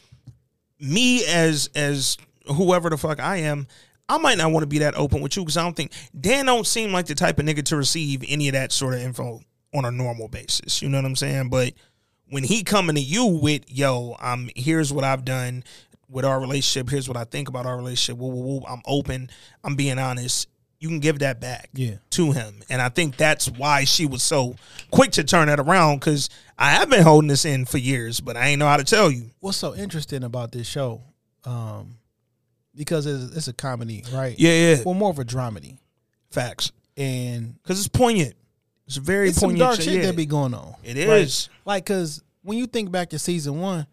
[0.81, 2.17] me as as
[2.47, 3.67] whoever the fuck I am,
[4.09, 6.47] I might not want to be that open with you because I don't think Dan
[6.47, 9.43] don't seem like the type of nigga to receive any of that sort of info
[9.75, 10.81] on a normal basis.
[10.81, 11.51] You know what I'm saying?
[11.51, 11.75] But
[12.31, 15.63] when he coming to you with, yo, I'm here's what I've done
[16.09, 16.89] with our relationship.
[16.89, 18.19] Here's what I think about our relationship.
[18.19, 18.63] Woo, woo, woo.
[18.67, 19.29] I'm open.
[19.63, 20.49] I'm being honest.
[20.81, 21.97] You can give that back Yeah.
[22.11, 22.63] to him.
[22.71, 24.57] And I think that's why she was so
[24.91, 28.37] quick to turn that around because I have been holding this in for years, but
[28.37, 29.31] I ain't know how to tell you.
[29.41, 31.03] What's so interesting about this show?
[31.45, 31.97] Um,
[32.75, 34.35] because it's, it's a comedy, right?
[34.39, 34.83] Yeah, yeah.
[34.85, 35.77] Well, more of a dramedy,
[36.31, 36.73] Facts.
[36.97, 38.35] and Because it's poignant.
[38.87, 39.59] It's very it's poignant.
[39.61, 40.07] dark shit, shit yeah.
[40.07, 40.75] that be going on.
[40.83, 41.75] It is right?
[41.75, 43.87] Like, cause when you think back to season one,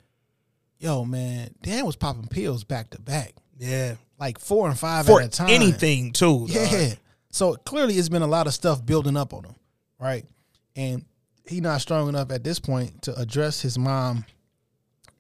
[0.80, 3.96] yo man, Dan was popping pills back to back, Yeah.
[4.20, 5.50] Like four and five For at a time.
[5.50, 6.48] anything, too.
[6.48, 6.50] dog.
[6.50, 6.94] Yeah.
[7.32, 9.56] So clearly, it's been a lot of stuff building up on him,
[10.00, 10.26] right?
[10.76, 11.06] And
[11.48, 14.26] he not strong enough at this point to address his mom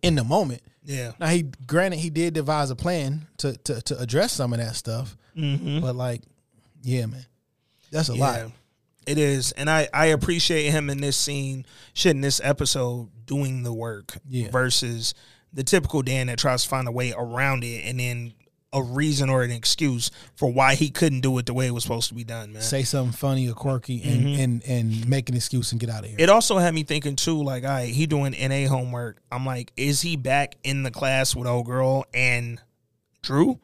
[0.01, 0.61] in the moment.
[0.83, 1.11] Yeah.
[1.19, 4.75] Now he granted he did devise a plan to to, to address some of that
[4.75, 5.81] stuff, Mm-hmm.
[5.81, 6.21] but like,
[6.81, 7.25] yeah, man,
[7.91, 8.51] that's a lot.
[9.05, 9.51] It is.
[9.53, 14.17] And I, I appreciate him in this scene, shit, in this episode, doing the work
[14.27, 14.49] Yeah.
[14.51, 15.13] versus
[15.53, 18.33] the typical Dan that tries to find a way around it and then
[18.73, 21.83] a reason or an excuse for why he couldn't do it the way it was
[21.83, 22.61] supposed to be done, man.
[22.61, 24.41] Say something funny or quirky and Mm-hmm.
[24.41, 26.17] and and make an excuse and get out of here.
[26.19, 29.21] It also had me thinking too, like, all right, he doing NA homework.
[29.31, 32.61] I'm like, is he back in the class with old girl and
[33.21, 33.59] Drew?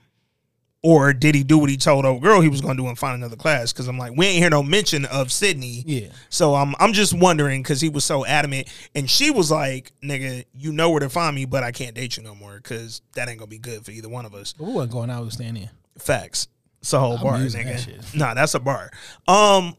[0.85, 3.15] Or did he do what he told old girl he was gonna do and find
[3.15, 3.71] another class?
[3.71, 5.81] Because I'm like, we ain't hear no mention of Sydney.
[5.85, 6.07] Yeah.
[6.29, 10.43] So I'm I'm just wondering because he was so adamant, and she was like, "Nigga,
[10.53, 13.29] you know where to find me, but I can't date you no more because that
[13.29, 15.19] ain't gonna be good for either one of us." But we wasn't going out.
[15.19, 15.69] We was staying in.
[15.97, 16.49] Facts.
[16.81, 17.79] It's a whole I'm bar, that nigga.
[17.85, 18.13] shit.
[18.13, 18.91] Nah, that's a bar.
[19.25, 19.77] Um,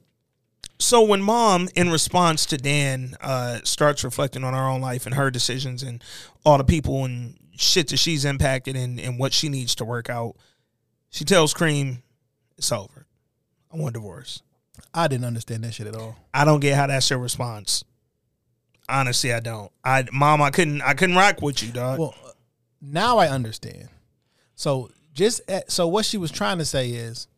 [0.78, 5.14] so when mom, in response to Dan, uh, starts reflecting on her own life and
[5.14, 6.02] her decisions and
[6.46, 10.08] all the people and shit that she's impacted and, and what she needs to work
[10.08, 10.36] out,
[11.14, 12.02] she tells Cream,
[12.58, 13.06] "It's over.
[13.72, 14.42] I want a divorce."
[14.92, 16.16] I didn't understand that shit at all.
[16.34, 17.84] I don't get how that's your response.
[18.88, 19.70] Honestly, I don't.
[19.84, 22.00] I, mom, I couldn't, I couldn't rock with you, dog.
[22.00, 22.30] Well, uh,
[22.82, 23.88] now I understand.
[24.56, 27.28] So just at, so what she was trying to say is,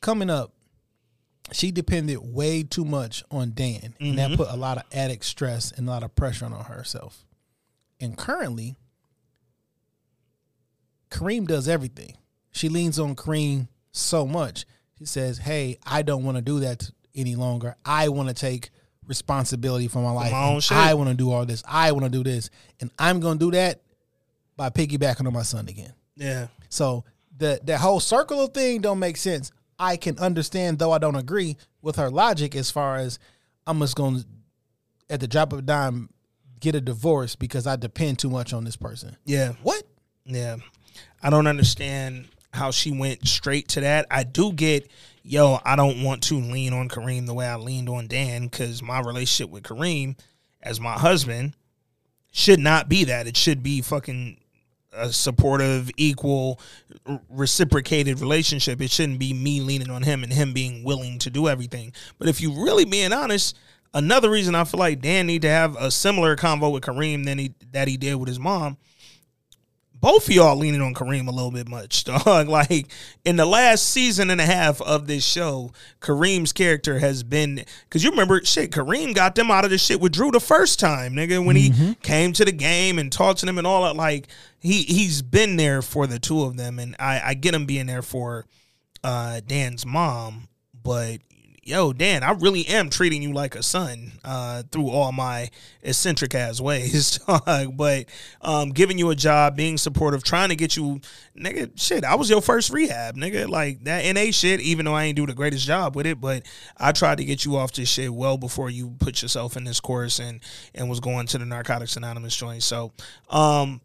[0.00, 0.52] coming up,
[1.52, 4.36] she depended way too much on Dan, and that mm-hmm.
[4.36, 7.24] put a lot of added stress and a lot of pressure on herself.
[8.00, 8.74] And currently,
[11.10, 12.16] Kareem does everything.
[12.56, 14.64] She leans on Kareem so much.
[14.98, 17.76] She says, "Hey, I don't want to do that any longer.
[17.84, 18.70] I want to take
[19.06, 20.32] responsibility for my life.
[20.32, 21.62] my own shit." I want to do all this.
[21.68, 22.50] I want to do this,
[22.80, 23.82] and I'm going to do that
[24.56, 27.04] by piggybacking on my son again." yeah, So
[27.36, 29.52] the that whole circle of thing don't make sense.
[29.78, 33.18] I can understand, though I don't agree with her logic as far as
[33.66, 34.26] I'm just going to,
[35.10, 36.08] at the drop of a dime,
[36.60, 39.14] get a divorce because I depend too much on this person.
[39.26, 39.82] yeah, What?
[40.24, 40.56] yeah.
[41.22, 44.06] I don't understand how she went straight to that.
[44.10, 44.90] I do get,
[45.22, 48.82] yo, I don't want to lean on Kareem the way I leaned on Dan because
[48.82, 50.18] my relationship with Kareem
[50.62, 51.54] as my husband
[52.32, 53.26] should not be that.
[53.26, 54.38] It should be fucking
[54.92, 56.60] a supportive, equal,
[57.28, 58.80] reciprocated relationship.
[58.80, 61.92] It shouldn't be me leaning on him and him being willing to do everything.
[62.18, 63.56] But if you really being honest,
[63.94, 67.38] another reason I feel like Dan need to have a similar convo with Kareem than
[67.38, 68.78] he that he did with his mom.
[69.98, 72.48] Both of y'all leaning on Kareem a little bit much, dog.
[72.48, 72.88] Like
[73.24, 78.04] in the last season and a half of this show, Kareem's character has been because
[78.04, 78.70] you remember shit.
[78.70, 81.94] Kareem got them out of the shit with Drew the first time, nigga, when he
[82.02, 83.96] came to the game and talked to them and all that.
[83.96, 84.28] Like
[84.60, 87.86] he he's been there for the two of them, and I I get him being
[87.86, 88.46] there for
[89.02, 90.48] uh Dan's mom,
[90.82, 91.18] but
[91.66, 95.50] yo, Dan, I really am treating you like a son uh, through all my
[95.82, 97.18] eccentric ass ways.
[97.74, 98.06] but
[98.40, 101.00] um, giving you a job, being supportive, trying to get you,
[101.36, 103.48] nigga, shit, I was your first rehab, nigga.
[103.48, 106.46] Like that NA shit, even though I ain't do the greatest job with it, but
[106.76, 109.80] I tried to get you off this shit well before you put yourself in this
[109.80, 110.40] course and
[110.74, 112.62] and was going to the Narcotics Anonymous joint.
[112.62, 112.92] So
[113.28, 113.80] um,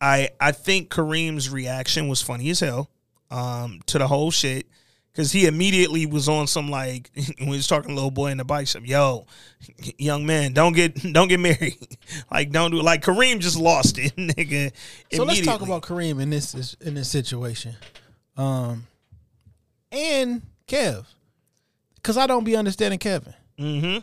[0.00, 2.90] I I think Kareem's reaction was funny as hell
[3.30, 4.68] um, to the whole shit
[5.14, 8.38] because he immediately was on some like when he was talking to little boy in
[8.38, 8.82] the bike shop.
[8.84, 9.26] Yo,
[9.96, 11.76] young man, don't get don't get married.
[12.30, 14.72] like don't do like Kareem just lost it, nigga.
[15.12, 17.76] So let's talk about Kareem in this in this situation,
[18.36, 18.86] um,
[19.92, 21.04] and Kev,
[21.96, 23.34] because I don't be understanding Kevin.
[23.58, 24.02] Mhm.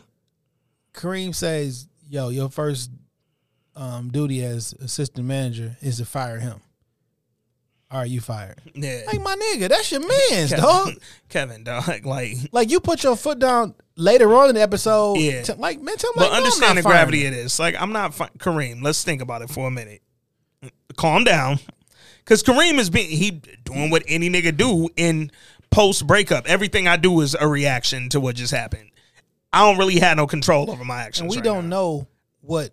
[0.94, 2.90] Kareem says, "Yo, your first
[3.76, 6.60] um, duty as assistant manager is to fire him.
[7.92, 8.56] All right, you fired.
[8.74, 10.94] Yeah, Like my nigga, that's your man's dog.
[11.28, 12.04] Kevin, Kevin, dog.
[12.06, 15.18] Like, Like you put your foot down later on in the episode.
[15.18, 15.42] Yeah.
[15.42, 16.14] t- like man, tell me.
[16.16, 17.58] but like, no, understand not the gravity of this.
[17.58, 18.82] Like, I'm not fi- Kareem.
[18.82, 20.00] Let's think about it for a minute.
[20.96, 21.58] Calm down,
[22.18, 25.30] because Kareem is being he doing what any nigga do in
[25.70, 26.46] post breakup.
[26.46, 28.90] Everything I do is a reaction to what just happened.
[29.52, 31.20] I don't really have no control over my actions.
[31.20, 31.76] And we right don't now.
[31.76, 32.08] know
[32.40, 32.70] what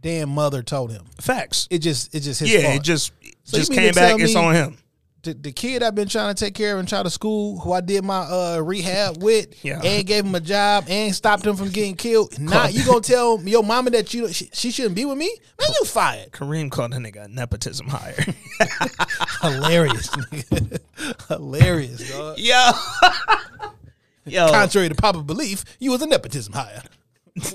[0.00, 1.04] Dan mother told him.
[1.20, 1.68] facts.
[1.70, 2.76] It just it just his yeah, fault.
[2.76, 3.12] it just
[3.44, 4.18] So just came back.
[4.20, 4.78] It's on him.
[5.22, 7.72] the, the kid I've been trying to take care of and try to school, who
[7.72, 9.80] I did my uh, rehab with, Yeah.
[9.82, 12.38] and gave him a job and stopped him from getting killed.
[12.40, 15.30] Now you gonna tell your mama that you she, she shouldn't be with me?
[15.60, 16.32] Man, you fired.
[16.32, 18.14] Kareem called a nigga a nepotism hire.
[19.42, 20.78] Hilarious, nigga.
[21.28, 22.38] hilarious, dog.
[22.38, 22.70] Yo,
[24.24, 26.82] yo, Contrary to popular belief, you was a nepotism hire.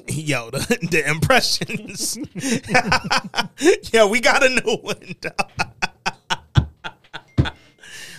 [0.08, 0.60] yo, the,
[0.90, 2.18] the impressions.
[3.94, 5.16] yeah, we got a new one.
[5.22, 5.77] dog.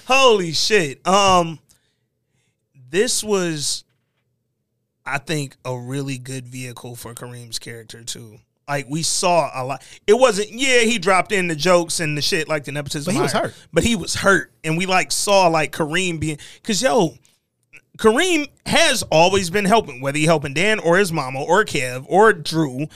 [0.09, 1.07] Holy shit.
[1.07, 1.59] Um,
[2.91, 3.85] this was,
[5.05, 8.39] I think, a really good vehicle for Kareem's character too.
[8.67, 9.83] Like we saw a lot.
[10.07, 10.49] It wasn't.
[10.53, 13.13] Yeah, he dropped in the jokes and the shit like the nepotism.
[13.13, 13.55] But he was hurt.
[13.71, 17.15] But he was hurt, and we like saw like Kareem being because yo,
[17.99, 22.33] Kareem has always been helping, whether he helping Dan or his mama or Kev or
[22.33, 22.87] Drew.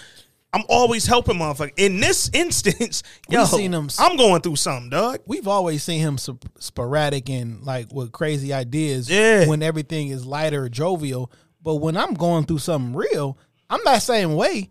[0.55, 1.73] I'm always helping motherfucker.
[1.77, 5.21] In this instance, yo, seen him I'm going through something, dog.
[5.27, 9.47] We've always seen him sp- sporadic and like with crazy ideas Yeah.
[9.47, 11.33] when everything is lighter or jovial.
[11.63, 13.39] But when I'm going through something real,
[13.71, 14.71] I'm that same way.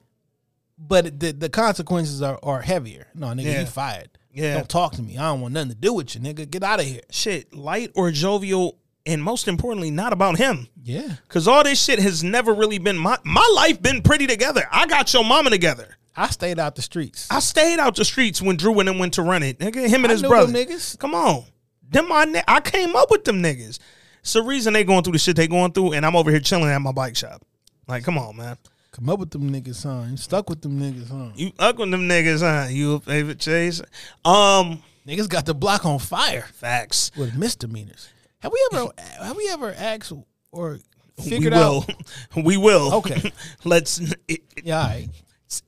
[0.78, 3.08] But the the consequences are, are heavier.
[3.16, 3.60] No, nigga, Yeah.
[3.62, 4.10] you fired.
[4.34, 4.56] Yeah.
[4.56, 5.18] Don't talk to me.
[5.18, 6.50] I don't want nothing to do with you, nigga.
[6.50, 7.02] Get out of here.
[7.12, 10.68] Shit, light or jovial, and most importantly, not about him.
[10.84, 11.16] Yeah.
[11.28, 14.64] Cause all this shit has never really been my my life been pretty together.
[14.72, 15.98] I got your mama together.
[16.16, 17.28] I stayed out the streets.
[17.32, 19.60] I stayed out the streets when Drew and them went to run it.
[19.60, 20.52] Nigga, him and I his brother.
[20.52, 20.98] niggas.
[21.00, 21.46] Come on.
[21.90, 23.80] Them my I came up with them niggas.
[24.22, 26.40] It's the reason they going through the shit they going through, and I'm over here
[26.40, 27.42] chilling at my bike shop.
[27.88, 28.58] Like, come on, man.
[28.92, 30.12] Come up with them niggas, son.
[30.12, 31.32] You stuck with them niggas, huh?
[31.36, 32.68] You up with them niggas, huh?
[32.70, 33.82] You a favorite chase?
[34.26, 37.12] Um, Niggas got the block on fire facts.
[37.18, 38.10] with misdemeanors.
[38.42, 38.92] Have we ever
[39.24, 40.12] have we ever asked
[40.52, 40.80] or
[41.22, 41.86] figured we will.
[41.88, 41.96] out?
[42.44, 42.94] we will.
[42.96, 43.32] Okay.
[43.64, 44.00] Let's.
[44.28, 45.10] It, Yeah, all right.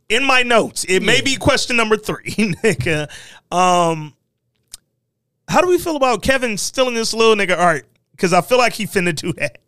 [0.09, 0.83] in my notes.
[0.85, 3.09] It may be question number three, nigga.
[3.51, 4.13] Um,
[5.47, 7.87] how do we feel about Kevin stealing this little nigga art?
[8.11, 9.59] Because I feel like he finna do that.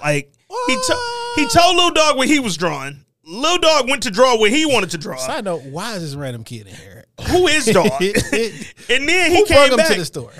[0.00, 0.32] Like
[0.66, 3.04] he to- he told Lil Dog what he was drawing.
[3.24, 5.16] Lil Dog went to draw what he wanted to draw.
[5.16, 7.04] Side note: Why is this random kid in here?
[7.30, 7.90] Who is Dog?
[8.00, 9.88] and then he Who came him back.
[9.88, 10.32] to the store?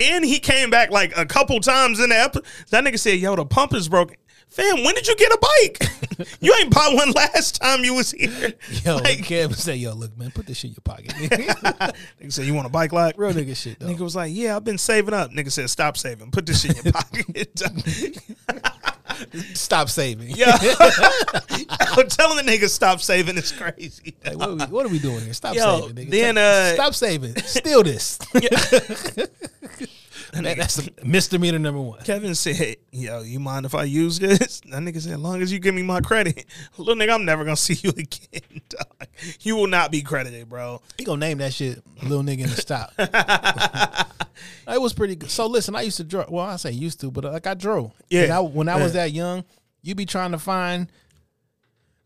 [0.00, 2.46] And he came back like a couple times in the episode.
[2.70, 4.16] That nigga said, "Yo, the pump is broken."
[4.48, 6.28] Fam, when did you get a bike?
[6.40, 8.54] you ain't bought one last time you was here.
[8.84, 11.08] Yo, like, Kev say, "Yo, look, man, put this shit in your pocket."
[12.20, 13.86] nigga said, "You want a bike lock?" Real nigga shit though.
[13.86, 16.30] Nigga was like, "Yeah, I've been saving up." Nigga said, "Stop saving.
[16.30, 18.82] Put this shit in your pocket."
[19.54, 20.30] Stop saving.
[20.30, 24.14] yeah, telling the nigga stop saving is crazy.
[24.24, 25.32] Like, what, are we, what are we doing here?
[25.32, 26.10] Stop Yo, saving, nigga.
[26.10, 27.36] then, uh, Stop saving.
[27.36, 28.18] Steal this.
[30.32, 32.00] That- that's a misdemeanor number one.
[32.02, 35.52] Kevin said, "Yo, you mind if I use this?" That nigga said, "As long as
[35.52, 36.44] you give me my credit,
[36.76, 38.60] little nigga, I'm never gonna see you again.
[38.68, 39.08] Dog.
[39.40, 42.56] You will not be credited, bro." He gonna name that shit little nigga in the
[42.56, 42.92] stop.
[44.68, 45.30] it was pretty good.
[45.30, 46.24] So listen, I used to draw.
[46.28, 47.92] Well, I say used to, but uh, like I drew.
[48.08, 48.22] Yeah.
[48.22, 49.44] And I, when I was that young,
[49.82, 50.90] you be trying to find,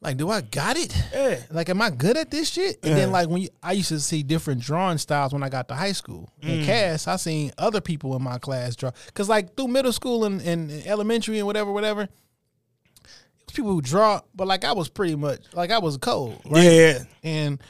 [0.03, 0.95] like, do I got it?
[1.13, 1.41] Yeah.
[1.51, 2.79] Like, am I good at this shit?
[2.83, 5.69] And then like when you, I used to see different drawing styles when I got
[5.69, 6.31] to high school.
[6.43, 6.61] Mm.
[6.61, 8.91] In Cass, I seen other people in my class draw.
[9.15, 12.09] Cause like through middle school and, and elementary and whatever, whatever.
[13.53, 16.63] People who draw, but like I was pretty much like I was cold, right?
[16.63, 17.61] Yeah, and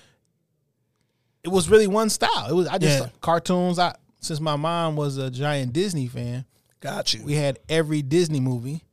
[1.42, 2.50] it was really one style.
[2.50, 3.08] It was I just Yeah.
[3.22, 3.78] cartoons.
[3.78, 6.44] I since my mom was a giant Disney fan,
[6.80, 7.24] got you.
[7.24, 8.84] we had every Disney movie,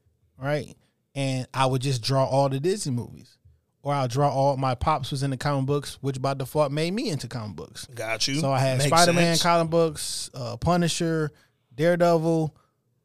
[0.42, 0.76] right?
[1.16, 3.38] And I would just draw all the Disney movies,
[3.84, 6.94] or I'll draw all my pops was in the comic books, which by default made
[6.94, 7.86] me into comic books.
[7.94, 8.36] got you.
[8.36, 11.32] So I had Spider Man comic books, uh, Punisher,
[11.76, 12.56] Daredevil,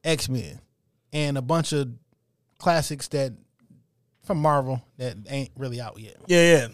[0.04, 0.60] X Men,
[1.12, 1.90] and a bunch of
[2.58, 3.32] classics that
[4.24, 6.16] from Marvel that ain't really out yet.
[6.26, 6.68] Yeah, yeah.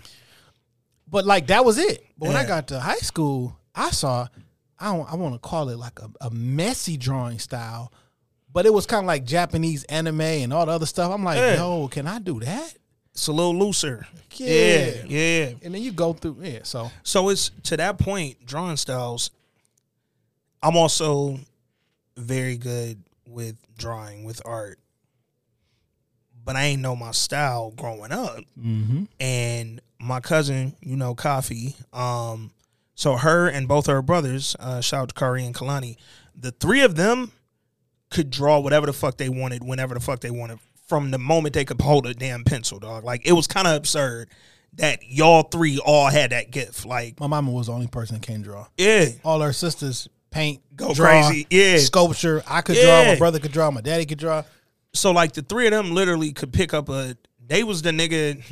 [1.10, 2.04] But like that was it.
[2.18, 4.28] But when I got to high school, I saw
[4.80, 7.92] I don't I want to call it like a, a messy drawing style,
[8.52, 11.12] but it was kind of like Japanese anime and all the other stuff.
[11.12, 11.56] I'm like, Yeah.
[11.56, 12.74] yo, can I do that?
[13.12, 14.06] It's a little looser.
[14.34, 14.46] Yeah.
[14.48, 15.50] yeah, yeah.
[15.62, 16.60] And then you go through yeah.
[16.62, 19.30] So So it's to that point, drawing styles.
[20.62, 21.38] I'm also
[22.16, 24.78] very good with drawing, with art,
[26.44, 28.40] but I ain't know my style growing up.
[29.20, 31.74] And my cousin, you know, Coffee.
[31.92, 32.50] Um,
[32.98, 35.94] so her and both her brothers, uh, shout out to Kari and Kalani,
[36.34, 37.30] the three of them
[38.10, 41.54] could draw whatever the fuck they wanted, whenever the fuck they wanted, from the moment
[41.54, 43.04] they could hold a damn pencil, dog.
[43.04, 44.30] Like it was kind of absurd
[44.72, 46.84] that y'all three all had that gift.
[46.84, 48.66] Like, my mama was the only person that can't draw.
[48.76, 51.46] yeah, All her sisters paint, Go draw, crazy.
[51.50, 51.78] Yeah.
[51.78, 52.42] sculpture.
[52.48, 53.04] I could draw.
[53.04, 53.70] My brother could draw.
[53.70, 54.42] My daddy could draw.
[54.92, 57.16] so like the three of them literally could pick up a.
[57.46, 58.42] They was the nigga.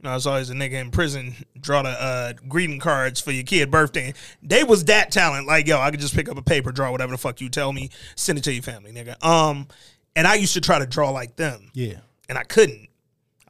[0.00, 3.42] You know, it's always a nigga in prison draw the uh, greeting cards for your
[3.42, 4.14] kid birthday.
[4.42, 5.46] They was that talent.
[5.48, 7.72] Like, yo, I could just pick up a paper, draw whatever the fuck you tell
[7.72, 9.22] me, send it to your family, nigga.
[9.24, 9.66] Um,
[10.14, 11.70] and I used to try to draw like them.
[11.74, 11.98] Yeah.
[12.28, 12.88] and I couldn't.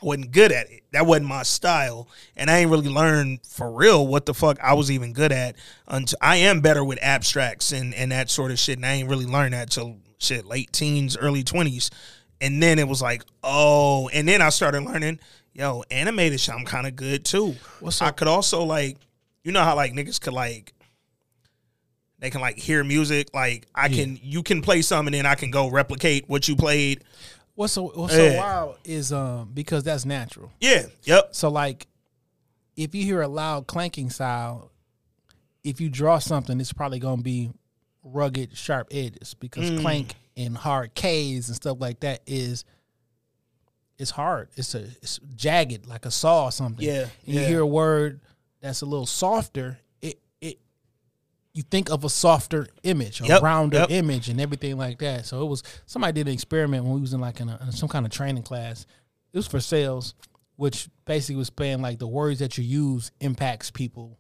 [0.01, 0.84] I wasn't good at it.
[0.92, 4.72] That wasn't my style, and I ain't really learned for real what the fuck I
[4.74, 5.57] was even good at.
[5.88, 9.09] Until I am better with abstracts and and that sort of shit, and I ain't
[9.11, 11.90] really learned that till shit late teens, early twenties,
[12.41, 15.20] and then it was like, oh, and then I started learning,
[15.53, 16.55] yo, animated shit.
[16.55, 17.55] I'm kind of good too.
[17.80, 18.09] What's up?
[18.09, 18.97] I could also like,
[19.45, 20.72] you know how like niggas could like.
[22.20, 24.18] They can like hear music, like I can.
[24.22, 27.05] You can play something, and then I can go replicate what you played.
[27.55, 28.36] What's so what's so Yeah.
[28.39, 30.51] wild is um because that's natural.
[30.61, 31.86] Yeah, yep, So like,
[32.76, 34.64] if you hear a loud clanking sound,
[35.62, 37.51] if you draw something, it's probably gonna be
[38.03, 39.80] rugged, sharp edges because Mm.
[39.80, 42.64] clank and hard K's and stuff like that is
[43.99, 44.49] it's hard.
[44.57, 46.86] It's a it's jagged like a saw or something.
[46.86, 48.20] Yeah, And you hear a word
[48.61, 50.59] that's a little softer, it it
[51.53, 53.91] you think of a softer image, a Yep, rounder yep.
[53.91, 55.26] image, and everything like that.
[55.26, 57.72] So it was somebody did an experiment when we was in like in, a, in
[57.72, 58.86] some kind of training class.
[59.32, 60.14] It was for sales,
[60.57, 64.18] which basically was saying like the words that you use impacts people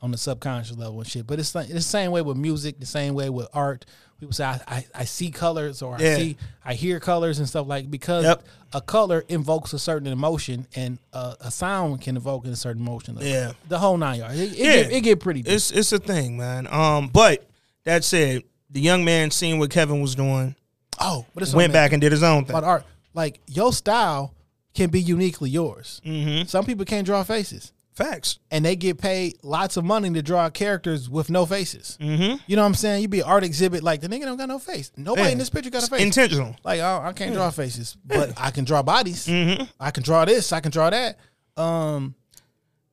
[0.00, 1.26] on the subconscious level and shit.
[1.26, 3.86] But it's like it's the same way with music, the same way with art.
[4.20, 7.66] People say I, I, I see colors or I see I hear colors and stuff
[7.66, 8.44] like because Yep.
[8.74, 13.16] a color invokes a certain emotion and a, a sound can evoke a certain emotion.
[13.20, 13.52] Yeah.
[13.68, 14.38] the whole nine yards.
[14.38, 14.82] It, it, Yeah.
[14.82, 15.42] get, it get pretty.
[15.42, 15.52] Deep.
[15.52, 16.66] It's it's a thing, man.
[16.70, 17.48] Um, but
[17.84, 20.54] that said, the young man seen what Kevin was doing,
[21.00, 22.54] oh, but it's went back and did his own thing.
[22.54, 22.84] about art.
[23.14, 24.34] Like your style
[24.74, 26.00] can be uniquely yours.
[26.04, 26.44] Mm-hmm.
[26.46, 27.72] Some people can't draw faces.
[28.00, 28.38] Facts.
[28.50, 31.98] and they get paid lots of money to draw characters with no faces.
[32.00, 32.36] Mm-hmm.
[32.46, 33.02] You know what I'm saying?
[33.02, 34.90] You be an art exhibit like the nigga don't got no face.
[34.96, 35.32] Nobody Yeah.
[35.32, 36.00] in this picture got a face.
[36.02, 36.56] Intentional.
[36.64, 39.26] like oh, I can't draw faces, but I can draw bodies.
[39.26, 39.64] Mm-hmm.
[39.78, 40.52] I can draw this.
[40.52, 41.18] I can draw that.
[41.56, 42.14] Um,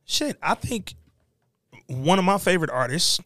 [0.05, 0.95] Shit, I think
[1.87, 3.19] one of my favorite artists,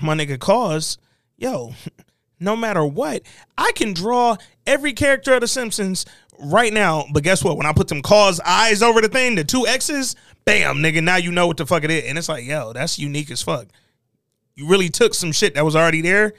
[0.00, 0.96] my nigga KAWS,
[1.36, 1.74] yo,
[2.40, 3.22] no matter what,
[3.58, 6.06] I can draw every character of The Simpsons
[6.40, 7.04] right now.
[7.12, 7.56] But guess what?
[7.58, 11.16] When I put them KAWS eyes over the thing, the two X's, bam, nigga, now
[11.16, 12.04] you know what the fuck it is.
[12.04, 13.66] And it's like, yo, that's unique as fuck.
[14.54, 16.34] You really took some shit that was already there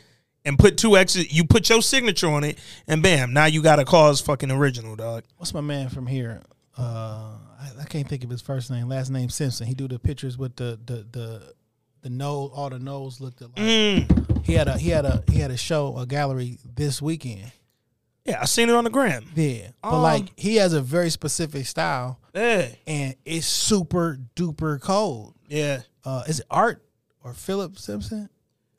[0.45, 3.79] and put two X's, you put your signature on it, and bam, now you got
[3.79, 5.23] a KAWS fucking original, dog.
[5.37, 6.41] what's my man from here?
[6.77, 8.87] Uh, I, I can't think of his first name.
[8.87, 9.65] Last name Simpson.
[9.65, 11.53] He do the pictures with the the the
[12.01, 12.51] the nose.
[12.53, 13.55] All the nose looked alike.
[13.55, 14.45] Mm.
[14.45, 17.51] He had a he had a he had a show a gallery this weekend.
[18.25, 19.25] Yeah, I seen it on the gram.
[19.35, 22.19] Yeah, but Um, like he has a very specific style.
[22.33, 25.35] Yeah, and it's super duper cold.
[25.47, 25.81] yeah.
[26.03, 26.83] Uh, is it Art
[27.23, 28.29] or Philip Simpson?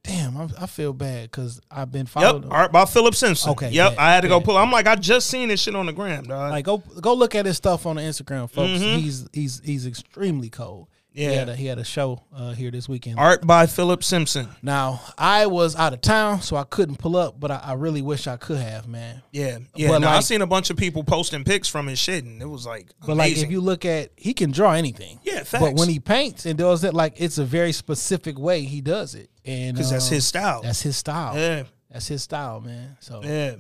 [0.05, 2.49] damn, I, I feel bad because I've been Yep, following.
[2.53, 3.51] art by Philip Simpson.
[3.51, 4.57] Okay, Yep, bet, I had to go pull.
[4.57, 6.53] I'm like, I just seen this shit on the gram, dog.
[6.53, 8.81] Like go go look at his stuff on the Instagram, folks.
[8.81, 10.87] He's he's he's extremely cold.
[11.17, 11.23] He.
[11.25, 11.31] Yeah.
[11.33, 13.19] had a, he had a show uh, here this weekend.
[13.19, 14.49] art by Philip Simpson.
[14.63, 18.03] Now I was out of town, so I couldn't pull up, but I, I really
[18.03, 19.23] wish I could have, man.
[19.33, 19.89] Yeah, yeah.
[19.89, 22.47] But no, like- seen a bunch of people posting pics from his shit, and it
[22.47, 25.19] was like But like, if you look at, he can draw anything.
[25.23, 28.83] Yeah, But when he paints and does it, like it's a very specific way he
[28.83, 30.63] does it, and because that's um, his style.
[30.63, 31.35] That's his style.
[31.37, 32.99] yeah, That's his style, man.
[33.01, 33.55] So yeah.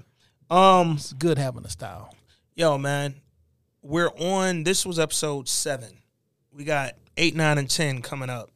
[0.50, 2.14] Um, it's good having a style.
[2.54, 3.14] yo, man,
[3.82, 4.62] we're on.
[4.64, 5.98] This was episode seven.
[6.52, 8.50] We got eight, nine, and ten coming up.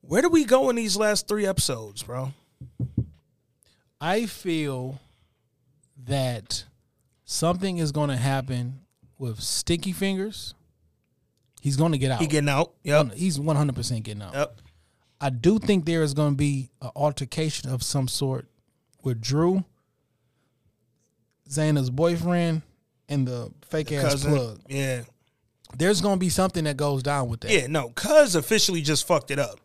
[0.00, 2.32] Where do we go in these last three episodes, bro?
[4.00, 5.00] I feel
[6.04, 6.64] that
[7.24, 8.80] something is going to happen
[9.16, 10.54] with Sticky Fingers.
[11.60, 12.20] He's going to get out.
[12.20, 12.72] He getting out.
[12.82, 13.12] Yep.
[13.14, 14.34] He's one hundred percent getting out.
[14.34, 14.60] Yep.
[15.20, 18.48] I do think there is going to be an altercation of some sort
[19.04, 19.64] with Drew,
[21.48, 22.62] Zayna's boyfriend,
[23.08, 24.34] and the fake ass Cousin.
[24.34, 24.60] plug.
[24.68, 25.02] Yeah.
[25.76, 27.50] There's going to be something that goes down with that.
[27.50, 29.58] Yeah, no, cuz officially just fucked it up.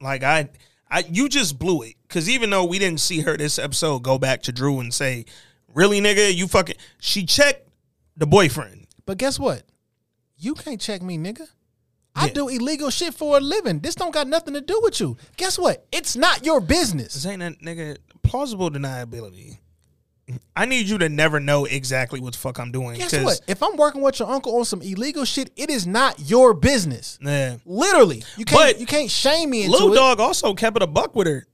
[0.00, 0.48] Like I
[0.90, 1.94] I you just blew it.
[2.08, 5.24] Cause even though we didn't see her this episode go back to Drew and say,
[5.72, 7.68] Really, nigga, you fucking she checked
[8.16, 8.86] the boyfriend.
[9.06, 9.62] But guess what?
[10.36, 11.46] You can't check me, nigga.
[12.14, 12.32] I Yeah.
[12.32, 13.78] do illegal shit for a living.
[13.80, 15.16] This don't got nothing to do with you.
[15.36, 15.86] Guess what?
[15.92, 17.14] It's not your business.
[17.14, 19.58] This ain't that nigga plausible deniability.
[20.56, 22.98] I need you to never know exactly what the fuck I'm doing.
[22.98, 23.40] Guess what?
[23.48, 27.18] If I'm working with your uncle on some illegal shit, it is not your business.
[27.22, 27.56] Yeah.
[27.64, 29.96] Literally, you can't But you can't shame me into Little it.
[29.96, 31.46] dog also kept it a buck with her.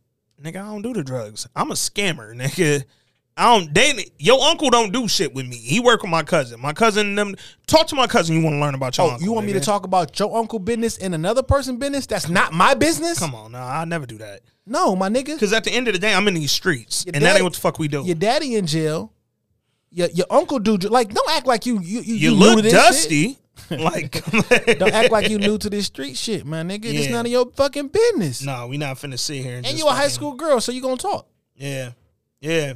[0.42, 1.46] Nigga, I don't do the drugs.
[1.56, 2.84] I'm a scammer, nigga.
[3.38, 5.56] I don't they your uncle don't do shit with me.
[5.56, 6.58] He work with my cousin.
[6.58, 7.34] My cousin them
[7.66, 8.34] talk to my cousin.
[8.36, 9.24] You want to learn about your Oh, uncle.
[9.26, 12.06] you want me to talk about your uncle business and another person business?
[12.06, 13.18] That's not my business.
[13.18, 14.40] Come on, no, I'll never do that.
[14.66, 15.26] No, my nigga.
[15.26, 17.44] Because at the end of the day, I'm in these streets, Your and that ain't
[17.44, 18.02] what the fuck we do.
[18.04, 19.12] Your daddy in jail.
[19.90, 22.64] Your your uncle do like don't act like you you you, you new to look
[22.64, 23.38] dusty,
[23.70, 24.24] like
[24.78, 26.86] Don't act like you new to this street shit, man, nigga.
[26.86, 28.42] It's none of your fucking business.
[28.42, 30.82] No, we not finna sit here and, and you a high school girl, so you
[30.82, 31.28] gonna talk.
[31.54, 31.92] Yeah,
[32.40, 32.74] yeah.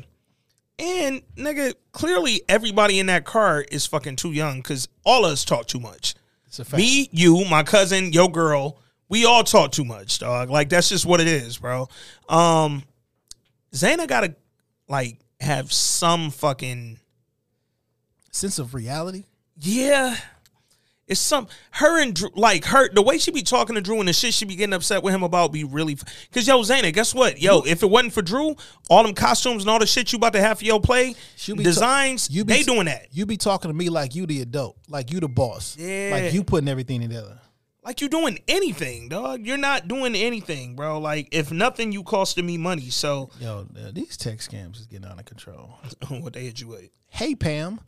[0.79, 5.45] And nigga, clearly everybody in that car is fucking too young because all of us
[5.45, 6.15] talk too much.
[6.47, 6.79] It's a fact.
[6.79, 8.79] Me, you, my cousin, your girl,
[9.11, 10.49] we all talk too much, dog.
[10.49, 11.89] Like that's just what it is, bro.
[12.29, 12.85] Um,
[13.75, 14.35] Zayna gotta
[14.89, 16.99] like have some fucking
[18.31, 19.25] sense of reality.
[19.59, 20.17] yeah.
[21.07, 24.07] It's some her and Drew, like her the way she be talking to Drew and
[24.07, 25.97] the shit she be getting upset with him about be really
[26.29, 27.43] because yo Zayna, guess what?
[27.43, 28.55] Yo, if it wasn't for Drew,
[28.89, 31.17] all them costumes and all the shit you about to have for your play,
[31.49, 33.09] be ta- designs, you be they doing that.
[33.11, 35.77] You be talking to me like you the adult, like you the boss.
[35.77, 36.11] Yeah.
[36.13, 37.40] Like you putting everything together.
[37.83, 39.47] Like you're doing anything, dog.
[39.47, 40.99] You're not doing anything, bro.
[40.99, 42.91] Like if nothing, you costing me money.
[42.91, 45.79] So Yo, uh, these tech scams is getting out of control.
[46.09, 46.91] what they hit you with?
[47.09, 47.81] Hey Pam,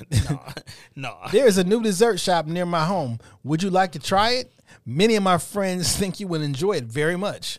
[0.30, 0.52] Nah,
[0.96, 1.28] nah.
[1.32, 3.18] there is a new dessert shop near my home.
[3.44, 4.52] Would you like to try it?
[4.86, 7.58] Many of my friends think you would enjoy it very much.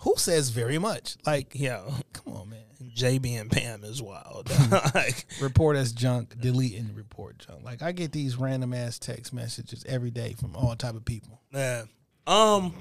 [0.00, 1.16] Who says very much?
[1.24, 2.60] Like, Yo, come on, man.
[2.82, 4.50] JB and Pam is wild.
[4.94, 7.64] like, Report as junk, delete and report junk.
[7.64, 11.40] Like I get these random ass text messages every day from all type of people.
[11.52, 11.84] Yeah.
[12.26, 12.74] Um,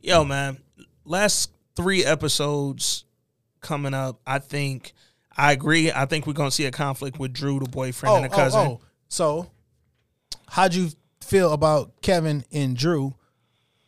[0.00, 0.58] yo, man.
[1.04, 3.04] Last three episodes
[3.60, 4.20] coming up.
[4.26, 4.92] I think
[5.36, 5.92] I agree.
[5.92, 8.78] I think we're gonna see a conflict with Drew, the boyfriend, and the cousin.
[9.08, 9.50] So,
[10.48, 10.90] how'd you
[11.20, 13.14] feel about Kevin and Drew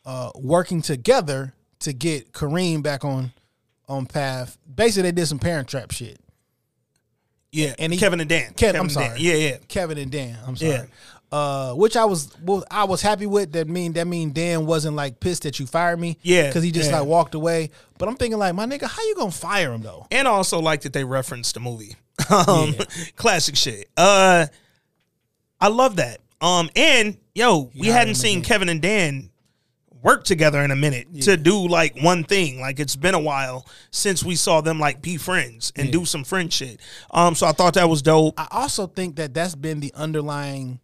[0.05, 3.31] uh, working together to get Kareem back on
[3.89, 4.57] on path?
[4.73, 6.19] Basically, they did some parent trap shit.
[7.51, 8.51] Yeah, And he- Kevin and Dan.
[8.51, 9.09] Kev- Kevin I'm and Dan.
[9.09, 9.19] sorry.
[9.21, 9.57] Yeah, yeah.
[9.67, 10.37] Kevin and Dan.
[10.45, 10.71] I'm sorry.
[10.71, 10.85] Yeah.
[11.31, 13.51] Uh, which I was well, I was happy with.
[13.51, 16.17] That mean that mean Dan wasn't like pissed that you fired me.
[16.23, 16.99] Yeah, because he just yeah.
[17.01, 17.69] like walked away.
[17.99, 20.07] But I'm thinking like, my nigga, how you gonna fire him though?
[20.09, 21.95] And I also like that they referenced the movie.
[22.31, 22.73] Um,
[23.15, 23.89] classic shit.
[23.95, 24.47] Uh,
[25.61, 26.19] I love that.
[26.41, 28.47] Um, and yo, we hadn't seen again.
[28.47, 29.29] Kevin and Dan
[30.01, 32.59] work together in a minute to do like one thing.
[32.61, 36.23] Like it's been a while since we saw them like be friends and do some
[36.23, 36.79] friend shit.
[37.11, 38.39] Um, so I thought that was dope.
[38.39, 40.79] I also think that that's been the underlying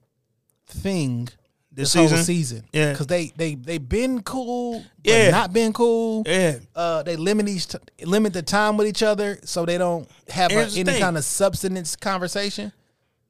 [0.67, 1.29] thing
[1.71, 2.23] This this, whole season?
[2.25, 2.63] season.
[2.73, 2.91] Yeah.
[2.91, 5.29] because they they they been cool, Yeah.
[5.31, 6.23] not been cool.
[6.25, 6.57] Yeah.
[6.75, 10.51] Uh, they limit each t- limit the time with each other, so they don't have
[10.51, 10.99] a, any thing.
[11.01, 12.71] kind of substance conversation.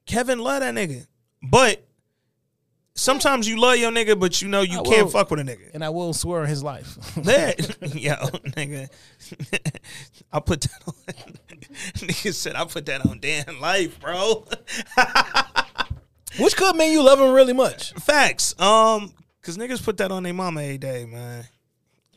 [0.06, 1.06] Kevin love that nigga,
[1.42, 1.82] but
[2.96, 5.10] sometimes you love your nigga, but you know you I can't will.
[5.10, 5.70] fuck with a nigga.
[5.74, 6.96] And I will swear on his life.
[7.24, 7.58] That
[7.94, 8.14] yo,
[8.56, 8.88] nigga,
[10.32, 10.94] I put that on.
[11.94, 14.44] nigga said I put that on Dan Life, bro.
[16.38, 17.92] Which could mean you love him really much.
[17.94, 18.58] Facts.
[18.60, 21.44] Um, cause niggas put that on their mama every day, man.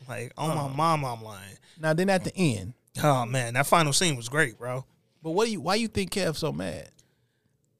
[0.08, 1.56] Like, oh my mom, I'm lying.
[1.80, 4.84] Now then at the end, Oh man, that final scene was great, bro.
[5.22, 5.60] but what do you?
[5.60, 6.90] Why you think Kev so mad?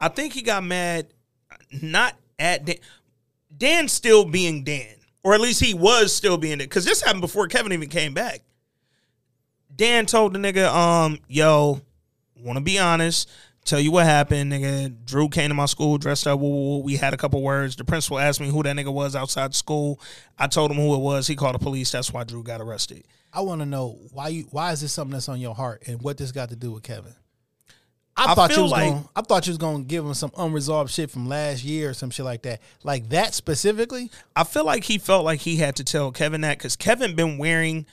[0.01, 1.09] I think he got mad
[1.83, 2.77] not at Dan.
[3.57, 6.65] Dan still being Dan, or at least he was still being it.
[6.65, 8.41] Because this happened before Kevin even came back.
[9.75, 11.81] Dan told the nigga, um, yo,
[12.43, 13.29] want to be honest,
[13.65, 14.95] tell you what happened, nigga.
[15.05, 16.41] Drew came to my school dressed up.
[16.41, 17.77] We had a couple words.
[17.77, 20.01] The principal asked me who that nigga was outside school.
[20.39, 21.27] I told him who it was.
[21.27, 21.93] He called the police.
[21.93, 23.05] That's why Drew got arrested.
[23.33, 24.47] I want to know why you.
[24.51, 26.83] Why is this something that's on your heart, and what this got to do with
[26.83, 27.15] Kevin?
[28.21, 29.09] I, I thought you was like- going.
[29.17, 31.95] I thought you was going to give him some unresolved shit from last year or
[31.95, 32.61] some shit like that.
[32.85, 34.11] Like that specifically.
[34.37, 37.39] I feel like he felt like he had to tell Kevin that because Kevin been
[37.39, 37.87] wearing.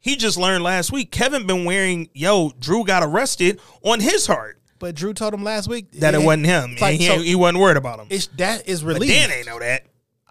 [0.00, 1.10] He just learned last week.
[1.10, 2.08] Kevin been wearing.
[2.12, 6.22] Yo, Drew got arrested on his heart But Drew told him last week that it
[6.22, 6.76] wasn't him.
[6.80, 8.06] like, he, so he wasn't worried about him.
[8.10, 9.10] it's that is But relief.
[9.10, 9.84] Dan ain't know that.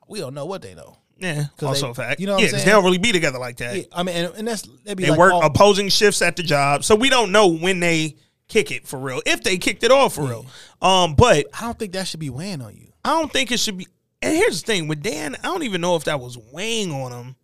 [0.10, 0.98] we don't know what they know.
[1.20, 2.20] Yeah, also they- a fact.
[2.20, 3.76] you know what yeah, I'm 'cause they don't really be together like that.
[3.78, 6.36] Yeah, I mean, and, and that's they be they like, work oh, opposing shifts at
[6.36, 8.16] the job, so we don't know when they
[8.52, 9.22] kick it for real.
[9.26, 10.46] If they kicked it off for real,
[10.82, 12.92] um, but I don't think that should be weighing on you.
[13.04, 13.88] I don't think it should be.
[14.22, 17.12] And here's the thing with Dan, I don't even know if that was weighing on
[17.12, 17.36] him.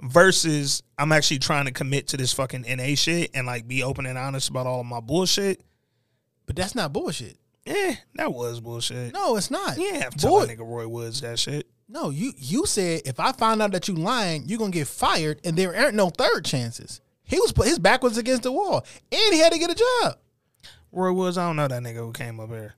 [0.00, 4.04] Versus, I'm actually trying to commit to this fucking NA shit and like be open
[4.04, 5.62] and honest about all of my bullshit.
[6.46, 7.38] But that's not bullshit.
[7.66, 9.14] Eh, that was bullshit.
[9.14, 9.78] No, it's not.
[9.78, 11.68] yeah, have to tell Bull- that nigga Roy Woods that shit.
[11.88, 15.40] No, you you said if I find out that you lying, you're gonna get fired,
[15.44, 17.00] and there aren't no third chances.
[17.22, 19.74] He was put his back was against the wall, and he had to get a
[19.74, 20.18] job.
[20.94, 22.74] Roy Woods, I don't know that nigga who came up here.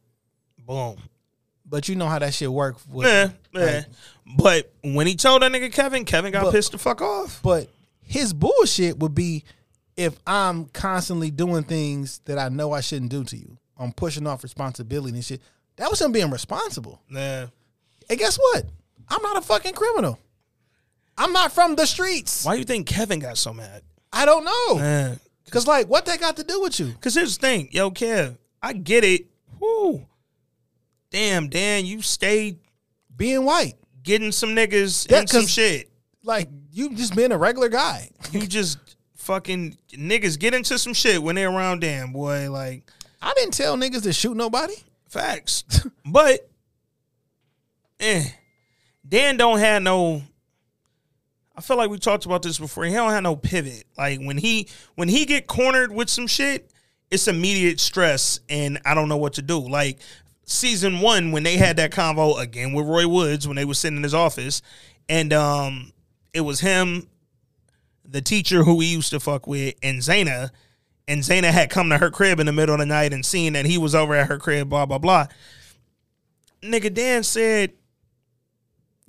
[0.67, 0.97] Boom.
[1.69, 2.77] But you know how that shit work.
[2.89, 3.61] With, Yeah, yeah.
[3.61, 3.87] like,
[4.37, 7.41] but when he told that nigga Kevin, Kevin got But- pissed the fuck off.
[7.43, 7.69] but
[8.01, 9.45] his bullshit would be
[9.97, 13.59] if I'm constantly doing things that I know I shouldn't do to you.
[13.79, 15.43] I'm pushing off responsibility and shit.
[15.77, 17.03] That was him being responsible.
[17.11, 17.47] Yeah.
[18.09, 18.65] And guess what?
[19.09, 20.19] I'm not a fucking criminal.
[21.19, 22.45] I'm not from the streets.
[22.45, 23.83] Why do you think Kevin got so mad?
[24.13, 25.17] I don't know.
[25.51, 26.93] Cause like, what that got to do with you?
[27.01, 29.27] Cause here's the thing, yo, Kev, I get it.
[29.61, 30.07] Whoo.
[31.11, 32.59] Damn, Dan, you stayed
[33.17, 35.89] Being white, getting some niggas Yeah, and some shit.
[36.25, 38.11] like you just being a regular guy.
[38.33, 38.79] You just
[39.15, 42.51] fucking niggas get into some shit when they're around Dan, boy.
[42.51, 42.91] Like
[43.23, 44.75] I didn't tell niggas to shoot nobody.
[45.09, 45.65] facts.
[46.05, 46.49] but
[48.01, 48.25] eh.
[49.09, 50.23] Dan don't have no
[51.57, 52.85] I feel like we talked about this before.
[52.85, 53.85] He don't have no pivot.
[53.97, 56.71] Like when he when he get cornered with some shit,
[57.11, 59.59] it's immediate stress and I don't know what to do.
[59.59, 59.99] Like
[60.45, 63.97] season one when they had that convo again with Roy Woods when they were sitting
[63.97, 64.61] in his office,
[65.09, 65.93] and um
[66.35, 67.09] it was him,
[68.05, 70.51] the teacher who he used to fuck with, and Zayna.
[71.09, 73.53] And Zayna had come to her crib in the middle of the night and seen
[73.53, 75.29] that he was over at her crib, blah, blah, blah.
[76.63, 77.73] Nigga Dan said,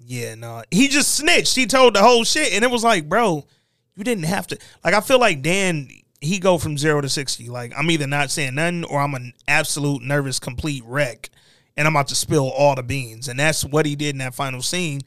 [0.09, 0.63] Yeah, no.
[0.71, 1.53] He just snitched.
[1.53, 2.53] He told the whole shit.
[2.53, 3.45] And it was like, bro,
[3.93, 4.57] you didn't have to.
[4.81, 5.89] Like, I feel like Dan,
[6.21, 7.49] he go from zero to 60.
[7.49, 11.29] Like, I'm either not saying nothing or I'm an absolute nervous, complete wreck.
[11.75, 13.27] And I'm about to spill all the beans.
[13.27, 15.01] And that's what he did in that final scene.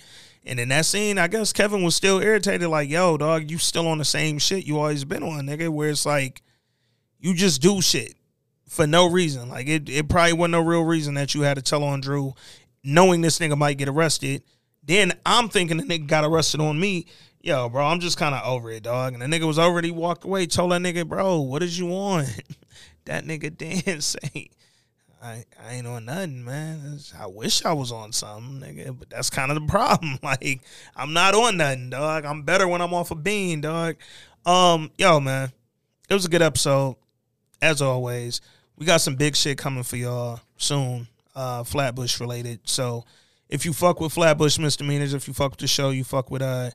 [0.44, 3.88] And in that scene, I guess Kevin was still irritated, like, yo, dog, you still
[3.88, 5.70] on the same shit you always been on, nigga.
[5.70, 6.42] Where it's like,
[7.18, 8.14] you just do shit
[8.68, 9.48] for no reason.
[9.48, 12.34] Like it, it probably wasn't no real reason that you had to tell on Drew,
[12.84, 14.42] knowing this nigga might get arrested.
[14.82, 17.06] Then I'm thinking the nigga got arrested on me.
[17.42, 19.14] Yo, bro, I'm just kind of over it, dog.
[19.14, 19.84] And the nigga was.
[19.84, 22.28] He walked away, told that nigga, bro, what did you want?
[23.06, 24.50] that nigga Dan say,
[25.22, 26.98] I, I ain't on nothing, man.
[27.18, 30.18] I wish I was on something, nigga, but that's kind of the problem.
[30.22, 30.60] Like,
[30.96, 32.24] I'm not on nothing, dog.
[32.24, 33.96] I'm better when I'm off a bean, dog.
[34.44, 35.52] Um, yo, man,
[36.08, 36.96] it was a good episode
[37.62, 38.40] as always,
[38.76, 42.60] we got some big shit coming for y'all soon, uh, Flatbush related.
[42.64, 43.04] So
[43.50, 46.40] if you fuck with Flatbush misdemeanors, if you fuck with the show, you fuck with
[46.40, 46.70] uh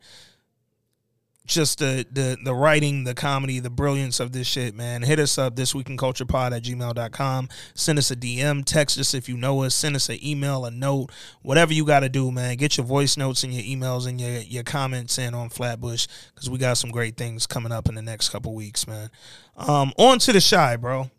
[1.45, 5.03] just the the the writing, the comedy, the brilliance of this shit, man.
[5.03, 7.49] Hit us up this week in culture pod at gmail.com.
[7.75, 10.71] Send us a DM, text us if you know us, send us an email, a
[10.71, 11.11] note,
[11.43, 12.57] whatever you gotta do, man.
[12.57, 16.49] Get your voice notes and your emails and your your comments in on Flatbush because
[16.49, 19.09] we got some great things coming up in the next couple weeks, man.
[19.55, 21.09] Um, on to the Chi, bro.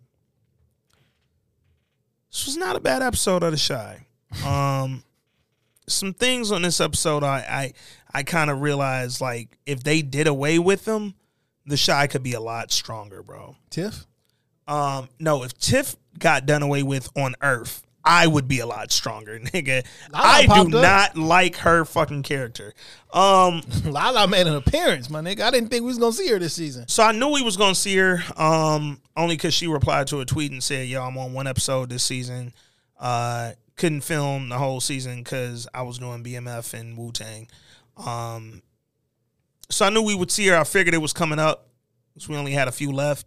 [2.30, 4.07] This was not a bad episode of the Chi.
[4.44, 5.04] Um,
[5.89, 7.72] some things on this episode, I I,
[8.20, 11.14] I kind of realized like if they did away with them,
[11.66, 13.57] the Chi could be a lot stronger, bro.
[13.70, 14.07] Tiff,
[14.68, 18.93] Um, no, if Tiff got done away with on Earth, I would be a lot
[18.93, 19.84] stronger, nigga.
[20.12, 20.68] Lala I do up.
[20.68, 22.72] not like her fucking character.
[23.12, 25.41] Um, Lala made an appearance, my nigga.
[25.41, 26.87] I didn't think we was gonna see her this season.
[26.89, 30.24] So I knew we was gonna see her, um, only because she replied to a
[30.24, 32.53] tweet and said, "Yo, I'm on one episode this season.
[32.99, 37.49] Uh, couldn't film the whole season because I was doing BMF and Wu Tang."
[37.97, 38.62] Um,
[39.68, 40.57] so I knew we would see her.
[40.57, 41.68] I figured it was coming up.
[42.18, 43.27] So we only had a few left.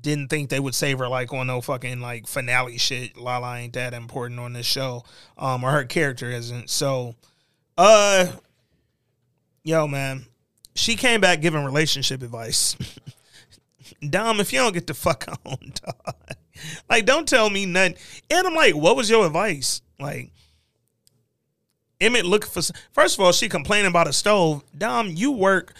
[0.00, 3.16] Didn't think they would save her like on no fucking like finale shit.
[3.16, 5.04] Lala ain't that important on this show.
[5.36, 6.70] Um, or her character isn't.
[6.70, 7.14] So,
[7.76, 8.32] uh,
[9.64, 10.26] yo, man,
[10.74, 12.76] she came back giving relationship advice.
[14.10, 16.14] Dom, if you don't get the fuck on, dog.
[16.90, 17.96] Like, don't tell me nothing.
[18.30, 19.82] And I'm like, what was your advice?
[20.00, 20.30] Like,
[22.00, 22.62] Emmett looking for.
[22.92, 24.62] First of all, she complaining about a stove.
[24.76, 25.74] Dom, you work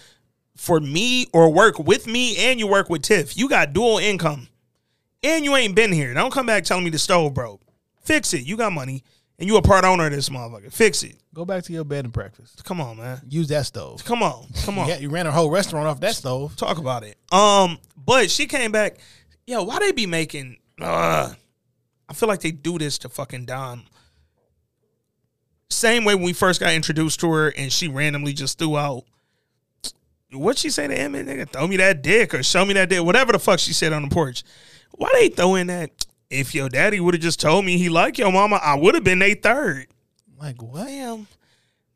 [0.57, 3.37] for me or work with me, and you work with Tiff.
[3.37, 4.49] You got dual income,
[5.22, 6.12] and you ain't been here.
[6.14, 7.61] Don't come back telling me the stove broke.
[8.03, 8.45] Fix it.
[8.45, 9.05] You got money,
[9.39, 10.72] and you a part owner of this motherfucker.
[10.72, 11.16] Fix it.
[11.33, 12.64] Go back to your bed and breakfast.
[12.64, 13.20] Come on, man.
[13.29, 14.05] Use that stove.
[14.05, 14.47] Come on.
[14.64, 14.89] Come on.
[14.89, 16.57] Yeah, you ran a whole restaurant off that stove.
[16.57, 17.16] talk about it.
[17.31, 18.97] Um, but she came back.
[19.47, 20.57] Yo, why they be making?
[20.81, 21.35] Uh,
[22.09, 23.85] I feel like they do this to fucking Dom.
[25.70, 29.05] Same way when we first got introduced to her, and she randomly just threw out.
[30.33, 31.26] What she say to Emmett?
[31.26, 33.93] Nigga, throw me that dick or show me that dick, whatever the fuck she said
[33.93, 34.43] on the porch.
[34.93, 36.07] Why they throwing that?
[36.31, 39.05] If your daddy would have just told me he liked your mama, I would have
[39.05, 39.87] been a third.
[40.39, 40.87] Like what?
[40.87, 41.26] Damn.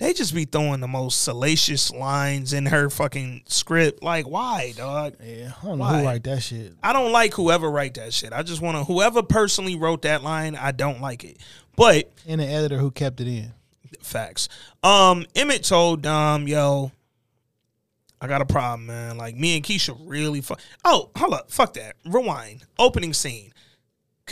[0.03, 4.03] They just be throwing the most salacious lines in her fucking script.
[4.03, 5.15] Like, why, dog?
[5.25, 6.75] Yeah, I don't know who write that shit.
[6.83, 8.33] I don't like whoever write that shit.
[8.33, 10.57] I just want to whoever personally wrote that line.
[10.57, 11.39] I don't like it.
[11.77, 13.53] But And the editor who kept it in.
[14.01, 14.49] facts.
[14.83, 16.91] Um, Emmett told Dom, "Yo,
[18.21, 19.17] I got a problem, man.
[19.17, 20.59] Like me and Keisha really fuck.
[20.85, 21.95] Oh, hold up, fuck that.
[22.05, 22.65] Rewind.
[22.77, 23.52] Opening scene."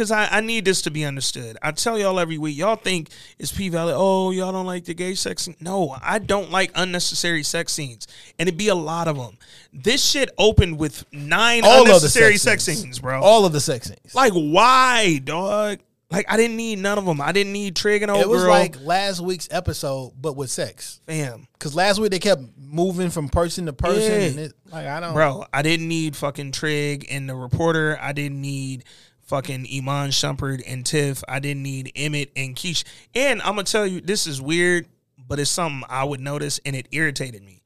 [0.00, 1.58] Cause I, I need this to be understood.
[1.60, 3.92] I tell y'all every week, y'all think it's P Valley.
[3.94, 5.56] Oh, y'all don't like the gay sex scene.
[5.60, 8.06] No, I don't like unnecessary sex scenes,
[8.38, 9.36] and it'd be a lot of them.
[9.74, 12.80] This shit opened with nine All unnecessary sex sex scenes.
[12.80, 13.20] scenes, bro.
[13.20, 14.14] All of the sex scenes.
[14.14, 15.80] Like, why, dog?
[16.10, 17.20] Like, I didn't need none of them.
[17.20, 18.50] I didn't need Trig and old it was girl.
[18.50, 21.00] like last week's episode, but with sex.
[21.06, 24.26] fam, Because last week they kept moving from person to person, Yeah.
[24.28, 25.44] and it, like I don't, bro.
[25.52, 27.98] I didn't need fucking Trig and the reporter.
[28.00, 28.84] I didn't need
[29.30, 31.22] fucking Iman Shumpert and Tiff.
[31.28, 32.84] I didn't need Emmett and Keisha.
[33.14, 34.86] And I'm gonna tell you, this is weird,
[35.26, 37.62] but it's something I would notice, and it irritated me.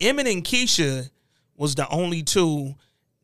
[0.00, 1.10] Emmett and Keisha
[1.56, 2.74] was the only two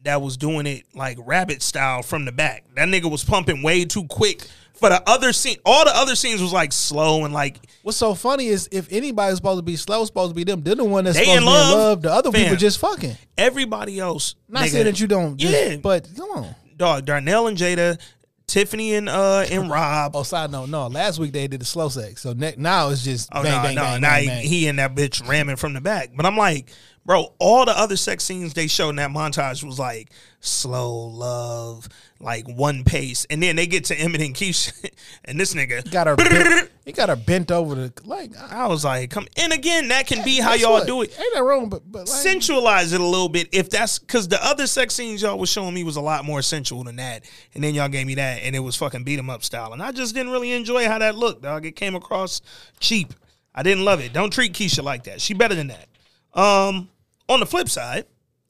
[0.05, 2.65] that was doing it like rabbit style from the back.
[2.77, 4.47] That nigga was pumping way too quick.
[4.75, 8.15] For the other scene, all the other scenes was like slow and like What's so
[8.15, 10.63] funny is if anybody's supposed to be slow, it's supposed to be them.
[10.63, 11.73] They're the one that's supposed in to be love.
[11.73, 12.03] in love.
[12.03, 13.17] The other people just fucking.
[13.39, 14.35] everybody else.
[14.47, 15.77] Not nigga, saying that you don't, just, Yeah.
[15.79, 16.55] but come on.
[16.77, 17.99] Dog, Darnell and Jada,
[18.47, 20.15] Tiffany and uh and Rob.
[20.15, 20.87] Oh, side note, no.
[20.87, 23.63] Last week they did the slow sex, so ne- now it's just Oh bang, no,
[23.63, 24.47] bang, no, bang, now bang, he, bang.
[24.47, 26.11] he and that bitch ramming from the back.
[26.15, 26.71] But I'm like,
[27.07, 31.89] bro, all the other sex scenes they showed in that montage was like slow love,
[32.21, 34.91] like one pace, and then they get to Emmett and Keisha,
[35.25, 36.17] and this nigga got her.
[36.17, 38.37] Bent, he got her bent over the like.
[38.37, 39.27] I- was like, come.
[39.39, 41.17] And again, that can be how y'all what- do it.
[41.19, 41.69] Ain't that wrong?
[41.69, 45.23] But but like, sensualize it a little bit if that's because the other sex scenes
[45.23, 48.07] y'all was showing me was a lot more sensual than that and then y'all gave
[48.07, 50.51] me that and it was fucking beat 'em up style and i just didn't really
[50.53, 52.41] enjoy how that looked dog it came across
[52.81, 53.15] cheap
[53.55, 55.89] i didn't love it don't treat keisha like that she better than that
[56.35, 56.89] um
[57.29, 58.07] on the flip side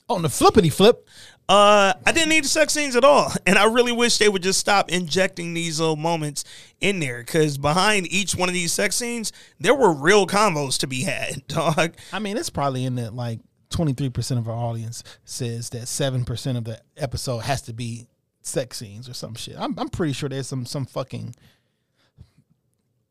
[0.08, 1.08] on the flippity flip.
[1.48, 4.42] uh, I didn't need the sex scenes at all, and I really wish they would
[4.42, 6.44] just stop injecting these little moments
[6.80, 7.18] in there.
[7.18, 11.46] Because behind each one of these sex scenes, there were real combos to be had,
[11.48, 11.94] dog.
[12.12, 15.88] I mean, it's probably in that like twenty three percent of our audience says that
[15.88, 18.06] seven percent of the episode has to be
[18.42, 19.56] sex scenes or some shit.
[19.58, 21.34] I'm I'm pretty sure there's some some fucking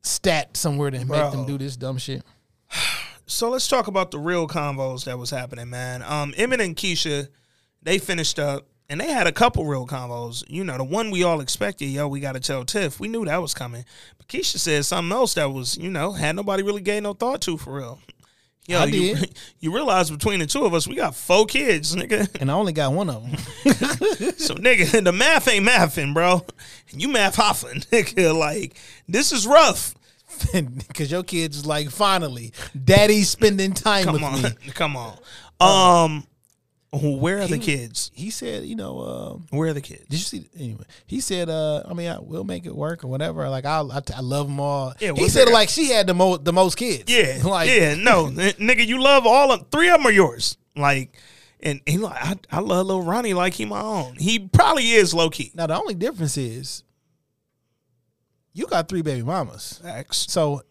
[0.02, 2.22] stat somewhere that make them do this dumb shit.
[3.26, 6.02] So let's talk about the real convos that was happening, man.
[6.02, 7.28] Um, Emmett and Keisha,
[7.82, 10.44] they finished up and they had a couple real convos.
[10.48, 13.00] You know, the one we all expected, yo, we got to tell Tiff.
[13.00, 13.84] We knew that was coming.
[14.16, 17.40] But Keisha said something else that was, you know, had nobody really gave no thought
[17.42, 17.98] to for real.
[18.68, 19.38] Yo, I you, did.
[19.60, 22.28] you realize between the two of us, we got four kids, nigga.
[22.40, 23.36] And I only got one of them.
[24.36, 26.44] So, nigga, the math ain't mathing, bro.
[26.90, 28.36] You math hoffing, nigga.
[28.36, 28.76] Like,
[29.08, 29.94] this is rough.
[30.88, 32.52] Because your kids like, finally,
[32.84, 34.42] daddy's spending time Come with on.
[34.42, 34.50] me.
[34.74, 35.18] Come on.
[35.60, 36.26] Um,
[36.92, 38.10] where are the kids?
[38.14, 40.04] He said, you know, um, Where are the kids?
[40.08, 40.48] Did you see?
[40.58, 43.80] Anyway, he said, uh, "I mean, I, we'll make it work or whatever." Like, I,
[43.80, 44.94] I, I love them all.
[45.00, 47.12] Yeah, he said, like she had the most, the most kids.
[47.12, 50.56] Yeah, like, yeah, no, nigga, you love all of three of them are yours.
[50.74, 51.16] Like,
[51.60, 54.16] and he like, I, I love little Ronnie like he my own.
[54.16, 55.50] He probably is low key.
[55.54, 56.82] Now the only difference is,
[58.56, 60.26] you got three baby mamas, Facts.
[60.30, 60.62] so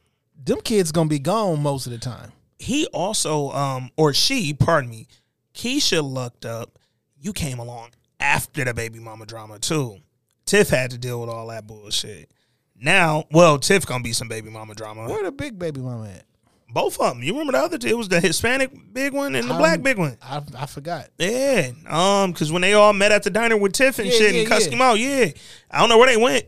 [0.43, 2.31] them kids gonna be gone most of the time.
[2.57, 5.07] He also, um, or she, pardon me,
[5.53, 6.79] Keisha lucked up.
[7.19, 9.97] You came along after the baby mama drama too.
[10.45, 12.31] Tiff had to deal with all that bullshit.
[12.79, 15.07] Now, well, Tiff gonna be some baby mama drama.
[15.07, 16.23] Where the big baby mama at?
[16.69, 17.23] Both of them.
[17.23, 17.87] You remember the other two?
[17.87, 20.17] It was the Hispanic big one and the Um, black big one.
[20.21, 21.07] I, I forgot.
[21.17, 21.71] Yeah.
[21.87, 24.39] Um, because when they all met at the diner with Tiff and Yeah, shit yeah,
[24.41, 24.75] and cussed yeah.
[24.75, 25.27] him out, yeah.
[25.71, 26.45] I don't know where they went,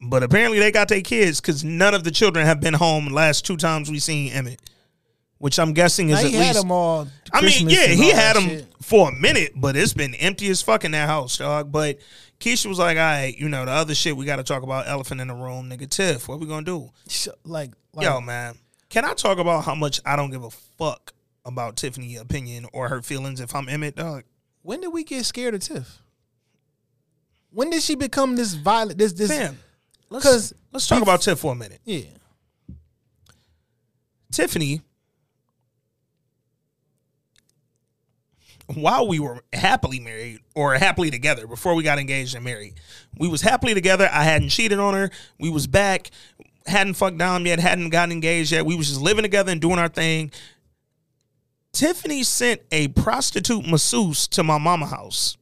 [0.00, 3.14] but apparently they got their kids because none of the children have been home the
[3.14, 4.60] last two times we seen Emmett.
[5.38, 7.08] Which I'm guessing is Now, at he had least them all.
[7.30, 8.66] I mean, Christmas yeah, and he all had that them shit.
[8.80, 11.70] for a minute, but it's been empty as fuck in that house, dog.
[11.70, 11.98] But
[12.40, 14.88] Keisha was like, all right, you know, the other shit we got to talk about
[14.88, 15.90] elephant in the room, nigga.
[15.90, 16.88] Tiff, what we gonna do?
[17.06, 18.54] Sh- Like, like Yo, man,
[18.88, 21.12] can I talk about how much I don't give a fuck
[21.44, 24.24] about Tiffany's opinion or her feelings if I'm Emmett, dog?
[24.62, 26.00] when did we get scared of Tiff?
[27.50, 28.98] When did she become this violent?
[28.98, 29.58] This this Fam,
[30.10, 31.80] let's, let's talk about Tiff for a minute.
[31.84, 32.02] yeah.
[34.32, 34.82] Tiffany,
[38.74, 42.74] while we were happily married or happily together before we got engaged and married,
[43.18, 44.08] we was happily together.
[44.12, 45.10] I hadn't cheated on her.
[45.38, 46.10] We was back,
[46.66, 48.66] hadn't fucked down yet, hadn't gotten engaged yet.
[48.66, 50.32] We was just living together and doing our thing.
[51.72, 55.36] Tiffany sent a prostitute masseuse to my mama house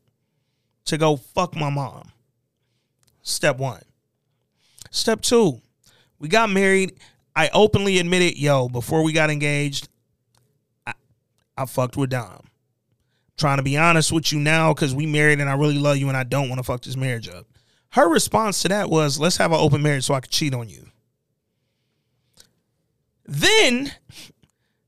[0.84, 2.12] to go fuck my mom.
[3.22, 3.82] Step one.
[4.94, 5.60] Step two,
[6.20, 6.94] we got married.
[7.34, 9.88] I openly admitted, yo, before we got engaged,
[10.86, 10.92] I,
[11.58, 12.46] I fucked with Dom.
[13.36, 16.06] Trying to be honest with you now because we married and I really love you
[16.06, 17.44] and I don't want to fuck this marriage up.
[17.90, 20.68] Her response to that was, let's have an open marriage so I could cheat on
[20.68, 20.86] you.
[23.26, 23.90] Then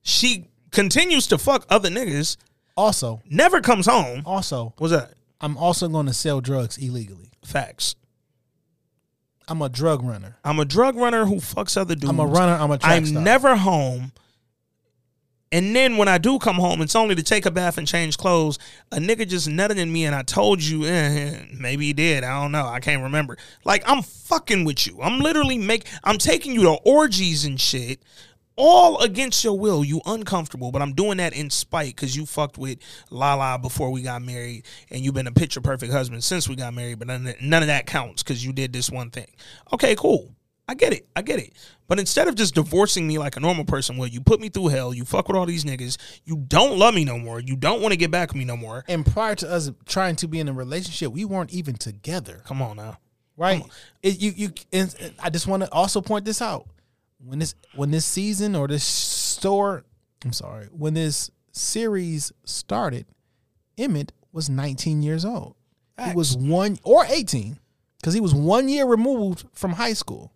[0.03, 2.37] she continues to fuck other niggas,
[2.77, 4.23] Also, never comes home.
[4.25, 5.15] also, What's that?
[5.41, 7.33] I'm also going to sell drugs illegally.
[7.45, 7.97] Facts.
[9.49, 10.37] I'm a drug runner.
[10.45, 12.09] I'm a drug runner who fucks other dudes.
[12.09, 12.55] I'm a runner.
[12.55, 13.23] I'm a track I'm star.
[13.23, 14.13] never home.
[15.53, 18.19] And then when I do come home, it's only to take a bath and change
[18.19, 18.59] clothes.
[18.91, 22.25] A nigga just nutted in me, and I told you, eh, maybe he did.
[22.25, 22.67] I don't know.
[22.67, 23.39] I can't remember.
[23.65, 25.01] Like I'm fucking with you.
[25.01, 25.87] I'm literally make.
[26.03, 28.03] I'm taking you to orgies and shit,
[28.57, 29.85] all against your will.
[29.85, 32.79] You uncomfortable, but I'm doing that in spite because you fucked with
[33.11, 36.75] Lala before we got married, and you've been a picture perfect husband since we got
[36.75, 36.99] married.
[36.99, 39.29] But none of, none of that counts because you did this one thing.
[39.73, 40.33] Okay, cool.
[40.69, 41.07] I get it.
[41.15, 41.53] I get it.
[41.87, 44.69] But instead of just divorcing me like a normal person would, you put me through
[44.69, 44.93] hell.
[44.93, 45.97] You fuck with all these niggas.
[46.25, 47.39] You don't love me no more.
[47.39, 48.85] You don't want to get back with me no more.
[48.89, 52.43] And prior to us trying to be in a relationship, we weren't even together.
[52.45, 52.99] Come on now.
[53.37, 53.63] right?
[54.03, 54.53] It, you you
[55.23, 56.67] I just want to also point this out.
[57.27, 59.85] When this when this season or this store,
[60.25, 63.07] I'm sorry, when this series started,
[63.77, 65.57] Emmett was 19 years old.
[66.03, 67.59] He was one or 18
[67.99, 70.33] because he was one year removed from high school.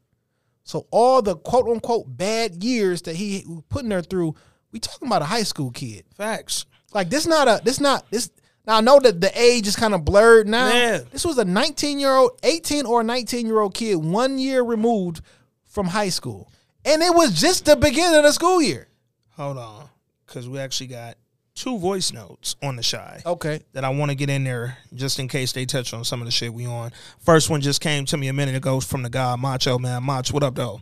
[0.65, 4.35] So all the quote unquote bad years that he was putting her through,
[4.73, 6.07] we talking about a high school kid.
[6.17, 6.67] Facts.
[6.93, 8.31] Like this not a this not this
[8.67, 10.73] now I know that the age is kind of blurred now.
[10.73, 11.01] Yeah.
[11.11, 15.21] This was a 19 year old, 18 or 19 year old kid, one year removed
[15.67, 16.51] from high school.
[16.85, 18.89] And it was just the beginning of the school year.
[19.37, 19.89] Hold on.
[20.27, 21.17] Because we actually got
[21.55, 23.61] two voice notes on the Chi Okay.
[23.73, 26.27] that I want to get in there just in case they touch on some of
[26.27, 26.93] the shit we on.
[27.19, 30.05] First one just came to me a minute ago from the guy Macho Man.
[30.05, 30.81] Mach, what up though?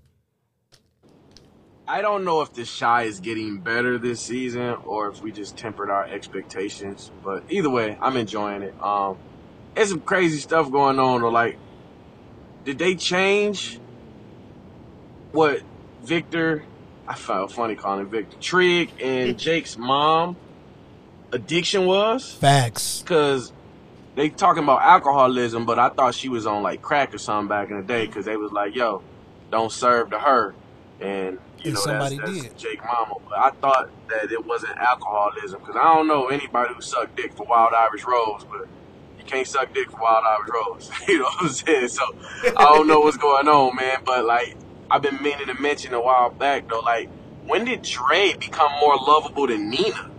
[1.88, 5.56] I don't know if the Chi is getting better this season or if we just
[5.56, 7.10] tempered our expectations.
[7.24, 8.74] But either way, I'm enjoying it.
[8.82, 9.16] Um,
[9.74, 11.22] there's some crazy stuff going on.
[11.22, 11.56] Or like,
[12.64, 13.80] did they change
[15.32, 15.62] what
[16.08, 16.64] Victor?
[17.06, 20.36] I found funny calling him Victor Trig and Jake's mom
[21.32, 23.02] addiction was Facts.
[23.02, 23.52] because
[24.14, 27.70] they talking about alcoholism, but I thought she was on like crack or something back
[27.70, 29.02] in the day because they was like, "Yo,
[29.50, 30.54] don't serve to her,"
[31.00, 32.58] and you And know somebody that's, that's did.
[32.58, 33.14] Jake Mama.
[33.28, 37.32] But I thought that it wasn't alcoholism because I don't know anybody who sucked dick
[37.34, 38.66] for Wild Irish Rose, but
[39.18, 40.90] you can't suck dick for Wild Irish Rose.
[41.08, 41.88] you know what I'm saying?
[41.88, 42.04] So
[42.56, 43.98] I don't know what's going on, man.
[44.04, 44.56] But like
[44.90, 47.08] I've been meaning to mention a while back though, like
[47.46, 50.10] when did Dre become more lovable than Nina?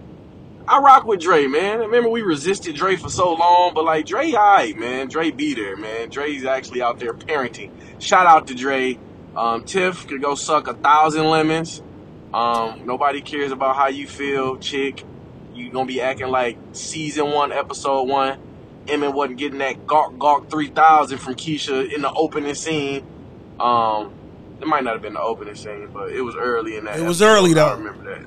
[0.68, 1.80] I rock with Dre, man.
[1.80, 5.08] Remember we resisted Dre for so long, but like Dre, alright, man.
[5.08, 6.10] Dre be there, man.
[6.10, 7.72] Dre's actually out there parenting.
[8.00, 9.00] Shout out to Dre.
[9.36, 11.82] Um, Tiff could go suck a thousand lemons.
[12.34, 15.04] Um, nobody cares about how you feel, chick.
[15.56, 18.40] You gonna be acting like season one, episode one.
[18.88, 23.06] Emmett wasn't getting that gawk gawk three thousand from Keisha in the opening scene.
[23.60, 24.14] Um,
[24.62, 27.00] it might not have been the opening scene, but it was early in that.
[27.00, 27.38] It was episode.
[27.38, 27.68] early, though.
[27.68, 28.26] I remember that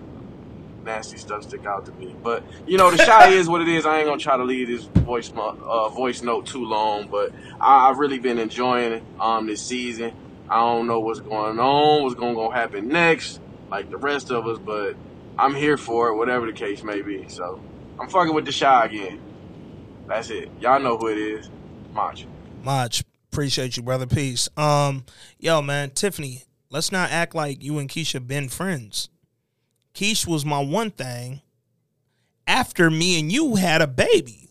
[0.85, 2.15] nasty stuff stick out to me.
[2.23, 3.87] But you know, the Chi is what it is.
[3.87, 7.89] I ain't gonna try to leave this voice uh, voice note too long, but I,
[7.89, 10.15] I've really been enjoying it um this season.
[10.49, 14.47] I don't know what's going on, what's gonna, gonna happen next, like the rest of
[14.47, 14.97] us, but
[15.39, 17.27] I'm here for it, whatever the case may be.
[17.29, 17.63] So
[17.99, 19.21] I'm fucking with the Chi again.
[20.07, 20.51] That's it.
[20.61, 21.49] Y'all know who it is.
[21.95, 22.19] Mach.
[22.63, 22.93] Mach,
[23.33, 24.07] appreciate you, brother.
[24.07, 24.51] Peace.
[24.59, 25.05] Um,
[25.39, 29.09] yo, man, Tiffany, let's not act like you and Keisha been friends.
[29.95, 31.41] Keish was my one thing
[32.47, 34.51] after me and you had a baby.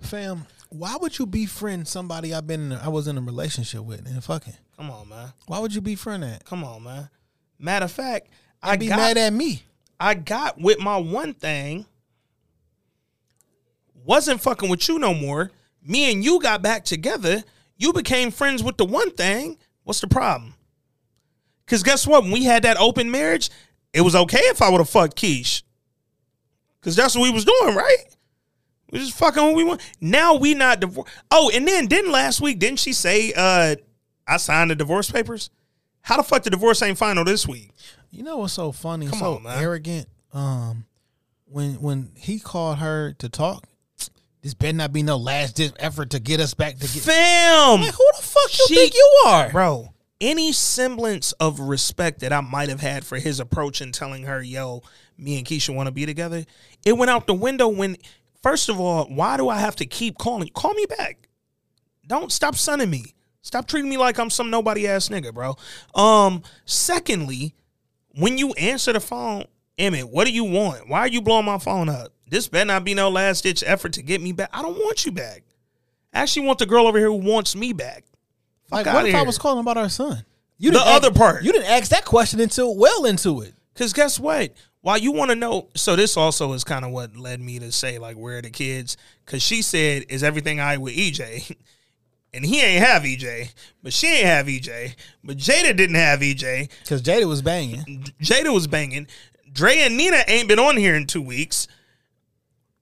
[0.00, 4.06] Fam, why would you befriend somebody I've been in I was in a relationship with
[4.06, 4.56] and fucking?
[4.78, 5.32] Come on, man.
[5.46, 6.44] Why would you befriend that?
[6.46, 7.10] Come on, man.
[7.58, 8.28] Matter of fact,
[8.62, 9.62] I I be got, mad at me.
[9.98, 11.84] I got with my one thing.
[14.02, 15.50] Wasn't fucking with you no more.
[15.84, 17.42] Me and you got back together.
[17.76, 19.56] You became friends with the one thing.
[19.84, 20.54] What's the problem?
[21.66, 22.24] Cause guess what?
[22.24, 23.48] When we had that open marriage,
[23.92, 25.62] it was okay if I would have fucked Keish.
[26.82, 28.04] Cause that's what we was doing, right?
[28.90, 29.80] We just fucking what we want.
[30.00, 31.12] Now we not divorced.
[31.30, 33.76] Oh, and then didn't last week, didn't she say uh
[34.26, 35.50] I signed the divorce papers?
[36.02, 37.70] How the fuck the divorce ain't final this week?
[38.10, 39.06] You know what's so funny?
[39.06, 39.58] Come so on, man.
[39.62, 40.08] arrogant.
[40.32, 40.86] Um,
[41.44, 43.64] when when he called her to talk,
[44.42, 47.02] this better not be no last ditch effort to get us back to get.
[47.02, 47.80] Fam!
[47.82, 49.50] Like, who the fuck you She- think you are?
[49.50, 54.24] Bro, any semblance of respect that I might have had for his approach in telling
[54.24, 54.82] her, yo,
[55.18, 56.44] me and Keisha want to be together,
[56.84, 57.96] it went out the window when,
[58.42, 60.48] first of all, why do I have to keep calling?
[60.54, 61.28] Call me back.
[62.06, 63.14] Don't stop sunning me.
[63.42, 65.56] Stop treating me like I'm some nobody ass nigga, bro.
[65.94, 67.54] Um, secondly,
[68.18, 69.44] when you answer the phone,
[69.78, 70.88] Emmett, what do you want?
[70.88, 72.12] Why are you blowing my phone up?
[72.30, 74.48] This better not be no last ditch effort to get me back.
[74.52, 75.42] I don't want you back.
[76.14, 78.04] I actually want the girl over here who wants me back.
[78.70, 80.24] Like, what if I was calling about our son?
[80.58, 81.42] You The didn't ask- other part.
[81.44, 83.54] You didn't ask that question until well into it.
[83.74, 84.52] Because guess what?
[84.82, 87.70] While you want to know, so this also is kind of what led me to
[87.72, 88.96] say, like, where are the kids?
[89.26, 91.56] Because she said, is everything all right with EJ?
[92.32, 93.52] And he ain't have EJ,
[93.82, 96.70] but she ain't have EJ, but Jada didn't have EJ.
[96.84, 98.04] Because Jada was banging.
[98.22, 99.08] Jada was banging.
[99.52, 101.66] Dre and Nina ain't been on here in two weeks.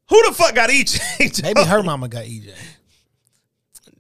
[0.09, 1.43] Who the fuck got EJ?
[1.43, 2.55] Maybe her mama got EJ.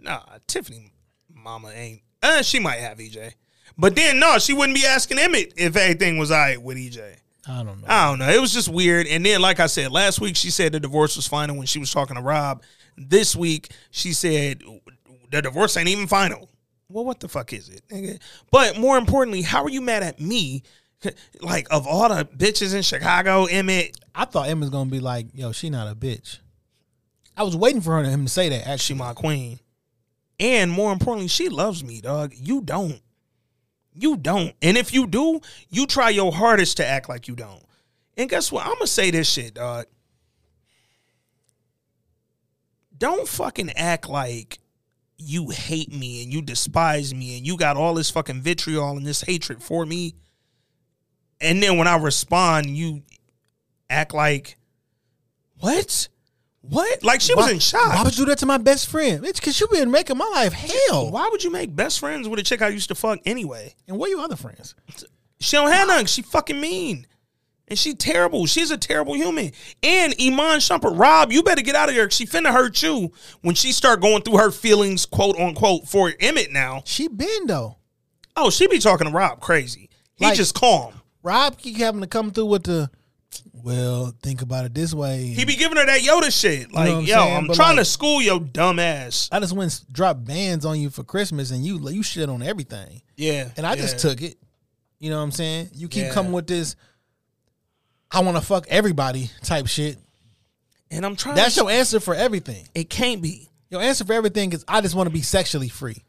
[0.01, 0.93] Nah, Tiffany
[1.35, 2.03] mama ain't.
[2.23, 3.35] Uh, she might have EJ.
[3.77, 7.17] But then, no, she wouldn't be asking Emmett if anything was all right with EJ.
[7.47, 7.87] I don't know.
[7.87, 8.29] I don't know.
[8.29, 9.07] It was just weird.
[9.07, 11.79] And then, like I said, last week she said the divorce was final when she
[11.79, 12.63] was talking to Rob.
[12.97, 14.63] This week she said
[15.31, 16.51] the divorce ain't even final.
[16.91, 18.23] Well, what the fuck is it?
[18.51, 20.63] But more importantly, how are you mad at me?
[21.41, 25.53] Like of all the bitches in Chicago, Emmett, I thought Emma's gonna be like, "Yo,
[25.53, 26.39] she not a bitch."
[27.37, 28.65] I was waiting for her him to say that.
[28.65, 29.61] she Actually, my queen.
[30.41, 32.33] And more importantly, she loves me, dog.
[32.35, 33.01] You don't.
[33.95, 34.55] You don't.
[34.61, 37.63] And if you do, you try your hardest to act like you don't.
[38.17, 38.67] And guess what?
[38.67, 39.87] I'm gonna say this shit, dog.
[42.97, 44.59] Don't fucking act like
[45.17, 49.07] you hate me and you despise me and you got all this fucking vitriol and
[49.07, 50.15] this hatred for me.
[51.41, 53.03] And then when I respond, you
[53.89, 54.57] act like,
[55.61, 56.09] what?
[56.61, 57.03] What?
[57.03, 57.95] Like she was in shock.
[57.95, 59.23] Why would you do that to my best friend?
[59.25, 61.11] Bitch, because you been making my life hell.
[61.11, 63.75] Why would you make best friends with a chick I used to fuck anyway?
[63.87, 64.75] And where are your other friends?
[65.41, 66.07] She don't have none.
[66.07, 67.07] She fucking mean.
[67.69, 68.47] And she terrible.
[68.47, 69.53] She's a terrible human.
[69.83, 72.11] And Iman Shumpert, Rob, you better get out of here.
[72.11, 73.13] She finna hurt you
[73.43, 76.83] when she start going through her feelings, quote unquote, for Emmett now.
[76.85, 77.77] She been though.
[78.37, 79.91] Oh, she be talking to Rob crazy.
[80.17, 80.95] He Like- just calm.
[81.29, 82.91] Rob keep having to come through with the.
[83.53, 85.27] Well, think about it this way.
[85.27, 86.73] He be giving her that Yoda shit.
[86.73, 87.37] Like, what I'm yo, saying?
[87.37, 89.29] I'm But trying to school your dumb ass.
[89.31, 92.43] I just went and dropped bands on you for Christmas, and you you shit on
[92.43, 93.51] everything, Yeah.
[93.59, 94.39] and I just took it.
[94.99, 95.71] You know what I'm saying?
[95.75, 96.13] You keep Yeah.
[96.15, 96.77] coming with this.
[98.11, 99.99] I want to fuck everybody type shit.
[100.91, 101.63] And I'm trying That's to.
[101.63, 102.67] your answer for everything.
[102.75, 103.51] it can't be.
[103.71, 106.03] Your answer for everything is I just want to be sexually free.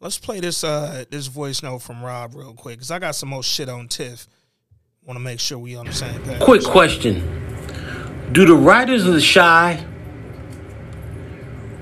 [0.00, 3.30] Let's play this uh this voice note from Rob real quick because I got some
[3.30, 4.28] more shit on Tiff.
[5.10, 6.40] Want to make sure we page.
[6.40, 8.28] Quick question.
[8.30, 9.84] Do the writers of The Chi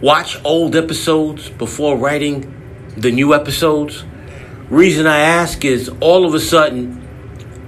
[0.00, 2.50] watch old episodes before writing
[2.96, 4.02] the new episodes?
[4.70, 7.06] Reason I ask is all of a sudden,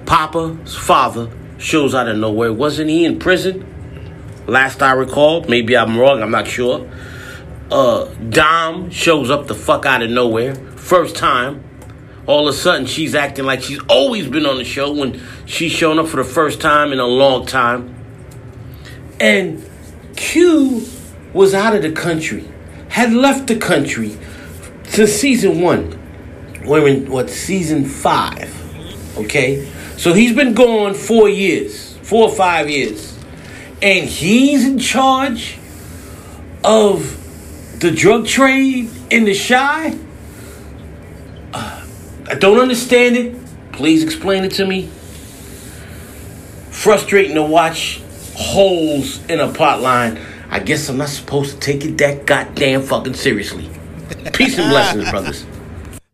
[0.06, 2.54] Papa's father shows out of nowhere.
[2.54, 3.66] Wasn't he in prison?
[4.46, 6.90] Last I recall, maybe I'm wrong, I'm not sure.
[7.70, 10.54] Uh, Dom shows up the fuck out of nowhere.
[10.54, 11.62] First time.
[12.30, 15.72] All of a sudden, she's acting like she's always been on the show when she's
[15.72, 17.92] shown up for the first time in a long time.
[19.18, 19.68] And
[20.14, 20.86] Q
[21.32, 22.48] was out of the country,
[22.88, 24.16] had left the country
[24.84, 25.98] since season one.
[26.64, 28.48] We're in what season five,
[29.18, 29.68] okay?
[29.96, 33.18] So he's been gone four years, four or five years,
[33.82, 35.58] and he's in charge
[36.62, 39.98] of the drug trade in the Chi.
[42.30, 43.36] I don't understand it.
[43.72, 44.88] Please explain it to me.
[46.70, 48.00] Frustrating to watch
[48.34, 50.18] holes in a plot line.
[50.48, 53.68] I guess I'm not supposed to take it that goddamn fucking seriously.
[54.32, 55.46] Peace and blessings, brothers.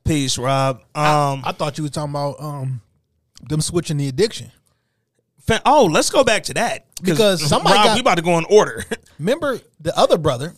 [0.05, 0.79] Peace, Rob.
[0.95, 2.81] Um, I thought you were talking about um
[3.49, 4.51] them switching the addiction.
[5.65, 8.45] Oh, let's go back to that Because somebody Rob, got- we about to go in
[8.47, 8.85] order.
[9.21, 10.55] Remember the other brother?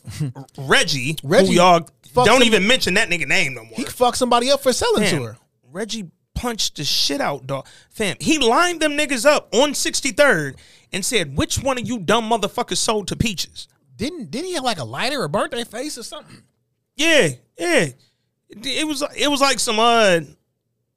[0.56, 3.74] Reggie, Reggie who y'all don't some- even mention that nigga name no more.
[3.74, 5.36] He fucked somebody up for selling Fam, to her.
[5.72, 7.66] Reggie punched the shit out, dog.
[7.90, 10.56] Fam, he lined them niggas up on 63rd
[10.92, 14.64] and said, "Which one of you dumb motherfuckers sold to Peaches?" Didn't didn't he have
[14.64, 16.42] like a lighter or burnt their face or something?
[16.96, 17.88] Yeah, yeah.
[18.48, 20.20] It, it was it was like some uh,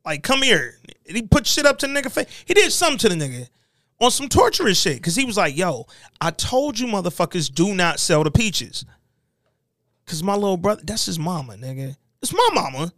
[0.06, 0.78] like come here.
[1.08, 2.28] And he put shit up to the nigga face.
[2.46, 3.50] He did something to the nigga
[4.00, 5.88] on some torturous shit because he was like, "Yo,
[6.22, 8.86] I told you motherfuckers do not sell the Peaches."
[10.06, 11.96] Cause my little brother, that's his mama, nigga.
[12.22, 12.92] It's my mama.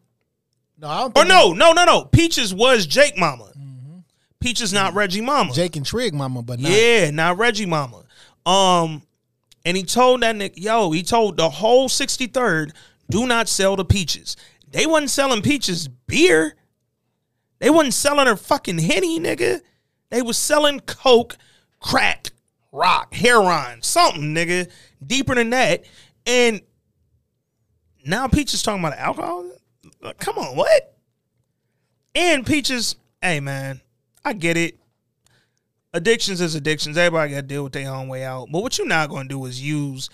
[0.84, 2.04] No, I don't Or no, no, no, no.
[2.04, 3.50] Peaches was Jake mama.
[4.42, 5.54] Peaches not Reggie mama.
[5.54, 8.04] Jake and Trig mama, but not Yeah, not Reggie mama.
[8.46, 9.02] Um,
[9.64, 12.74] and he told that nigga, yo, he told the whole 63rd,
[13.10, 14.36] do not sell the peaches.
[14.72, 16.58] They wasn't selling peaches beer.
[17.60, 19.62] They wasn't selling her fucking henny, nigga.
[20.10, 21.38] They was selling coke,
[21.80, 22.32] crack,
[22.74, 24.70] rock, heroin, something, nigga,
[25.06, 25.86] deeper than that.
[26.26, 26.60] And
[28.06, 29.50] now Peaches talking about alcohol.
[30.04, 30.96] Like, Come on, what?
[32.16, 33.82] And Peaches, hey man,
[34.24, 34.78] I get it
[35.94, 36.98] addictions is addictions.
[36.98, 38.50] Everybody got to deal with their own way out.
[38.52, 40.10] But what you're not going to do is use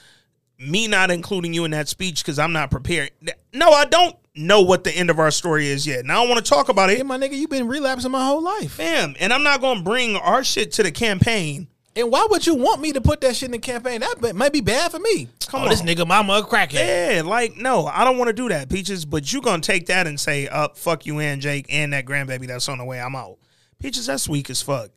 [0.60, 3.12] me not including you in that speech because I'm not prepared.
[3.54, 6.00] No, I don't know what the end of our story is yet.
[6.00, 6.98] And I don't want to talk about it.
[6.98, 8.74] Hey, my nigga, you've been relapsing my whole life.
[8.74, 11.68] Fam, and I'm not going to bring our shit to the campaign.
[12.00, 14.02] And why would you want me to put that shit in the campaign?
[14.02, 15.28] That be- might be bad for me.
[15.48, 15.70] Come oh, on.
[15.70, 17.16] this nigga mama a crackhead.
[17.16, 19.06] Yeah, like, no, I don't want to do that, Peaches.
[19.06, 22.06] But you going to take that and say, up, fuck you and Jake and that
[22.06, 23.00] grandbaby that's on the way.
[23.02, 23.38] I'm out.
[23.80, 24.92] Peaches, that's weak as fuck.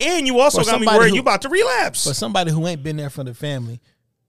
[0.00, 2.04] And you also For got me worried who- you about to relapse.
[2.04, 3.80] For somebody who ain't been there for the family,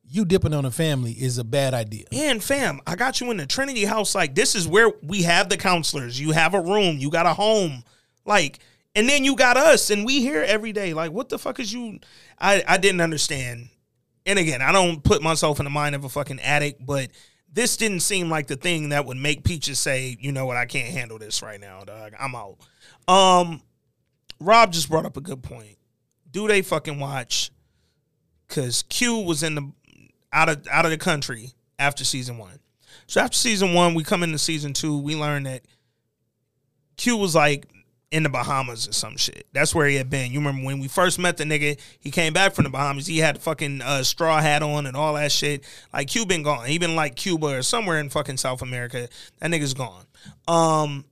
[0.10, 2.06] you dipping on the family is a bad idea.
[2.12, 4.16] And fam, I got you in the Trinity house.
[4.16, 6.20] Like, this is where we have the counselors.
[6.20, 7.84] You have a room, you got a home.
[8.26, 8.60] Like,
[8.98, 10.95] and then you got us, and we here every day.
[10.95, 11.99] Like, what the fuck is you?
[12.40, 13.69] I, I didn't understand.
[14.26, 17.11] And again, I don't put myself in the mind of a fucking addict, but
[17.53, 20.65] this didn't seem like the thing that would make Peaches say, you know what, I
[20.65, 22.14] can't handle this right now, dog.
[22.19, 22.57] I'm out.
[23.07, 23.61] Um,
[24.40, 25.78] Rob just brought up a good point.
[26.32, 27.52] Do they fucking watch?
[28.48, 29.72] Cause Q was in the
[30.34, 32.60] out of out of the country after season one.
[33.06, 34.98] So after season one, we come into season two.
[34.98, 35.64] We learn that
[36.95, 37.68] Q was like
[38.09, 39.47] in the Bahamas or some shit.
[39.51, 40.31] That's where he had been.
[40.31, 41.79] You remember when we first met the nigga?
[41.99, 43.05] He came back from the Bahamas.
[43.05, 45.63] He had the fucking uh, straw hat on and all that shit.
[45.93, 46.67] Like been gone.
[46.67, 49.09] He been like Cuba or somewhere in fucking South America.
[49.39, 50.05] That nigga's gone.
[50.47, 51.05] Um,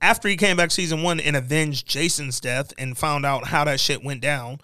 [0.00, 3.78] after he came back season one and avenged Jason's death and found out how that
[3.78, 4.58] shit went down,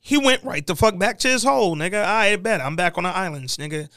[0.00, 2.02] he went right the fuck back to his hole, nigga.
[2.02, 3.88] I bet I'm back on the islands, nigga.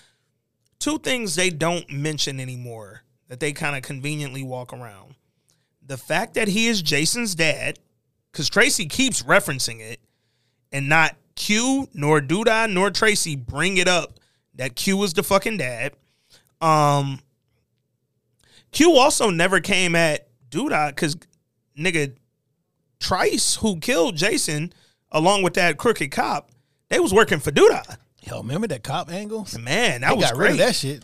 [0.79, 5.15] Two things they don't mention anymore that they kind of conveniently walk around.
[5.85, 7.79] The fact that he is Jason's dad,
[8.31, 9.99] because Tracy keeps referencing it,
[10.71, 14.19] and not Q nor Douda nor Tracy bring it up
[14.55, 15.93] that Q was the fucking dad.
[16.61, 17.19] Um,
[18.71, 21.17] Q also never came at Douda because
[21.77, 22.13] nigga
[22.99, 24.71] Trice, who killed Jason,
[25.11, 26.49] along with that crooked cop,
[26.89, 27.97] they was working for Douda.
[28.25, 29.45] Hell, remember that cop angle?
[29.59, 30.51] Man, that They was got great.
[30.51, 31.03] rid of that shit.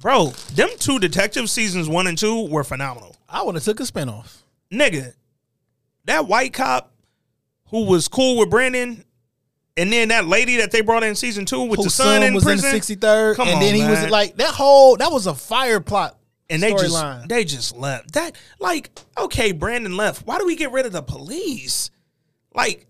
[0.00, 3.16] Bro, them two detective seasons one and two were phenomenal.
[3.30, 4.38] I would have took a spinoff.
[4.72, 5.14] Nigga,
[6.04, 6.92] that white cop
[7.68, 9.04] who was cool with Brandon,
[9.76, 12.34] and then that lady that they brought in season two with the Whose son, in
[12.34, 12.68] was prison.
[12.70, 13.90] in the 63rd, Come and on, then he man.
[13.90, 17.28] was like that whole that was a fire plot and they just storyline.
[17.28, 18.12] they just left.
[18.12, 20.26] That like okay, Brandon left.
[20.26, 21.90] Why do we get rid of the police?
[22.54, 22.86] Like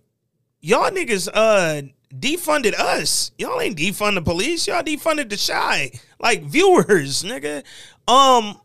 [0.60, 1.82] y'all niggas uh
[2.14, 3.30] defunded us.
[3.38, 4.66] Y'all ain't defund the police.
[4.66, 7.62] Y'all defunded the Chi like viewers, nigga.
[8.08, 8.58] Um,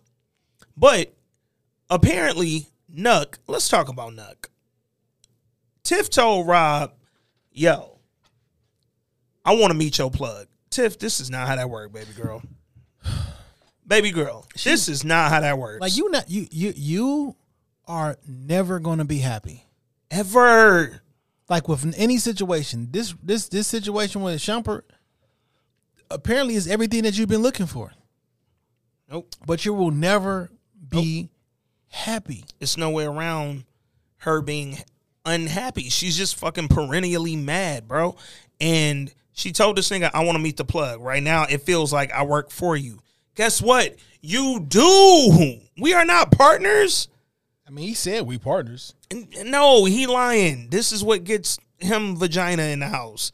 [0.77, 1.13] but
[1.89, 3.37] apparently Nuck.
[3.47, 4.47] Let's talk about Nuck.
[5.83, 6.93] Tiff told Rob,
[7.51, 7.99] "Yo,
[9.43, 12.41] I want to meet your plug." Tiff, this is not how that work, baby girl.
[13.87, 15.79] Baby girl, this is not how that works.
[15.79, 17.35] like you not you you you
[17.87, 19.63] are never going to be happy.
[20.09, 21.01] ever.
[21.49, 24.81] Like with any situation, this this this situation with Shumpert
[26.09, 27.93] apparently is everything that you've been looking for,
[29.07, 29.29] Nope.
[29.45, 30.49] but you will never
[30.89, 31.29] be
[31.89, 32.45] happy.
[32.59, 33.65] It's no way around
[34.17, 34.77] her being
[35.25, 35.89] unhappy.
[35.89, 38.15] She's just fucking perennially mad, bro.
[38.59, 41.01] And she told this nigga, I want to meet the plug.
[41.01, 42.99] Right now, it feels like I work for you.
[43.35, 43.95] Guess what?
[44.21, 45.59] You do.
[45.77, 47.09] We are not partners.
[47.67, 48.93] I mean, he said we partners.
[49.11, 50.69] And- No, he lying.
[50.69, 53.31] This is what gets him vagina in the house.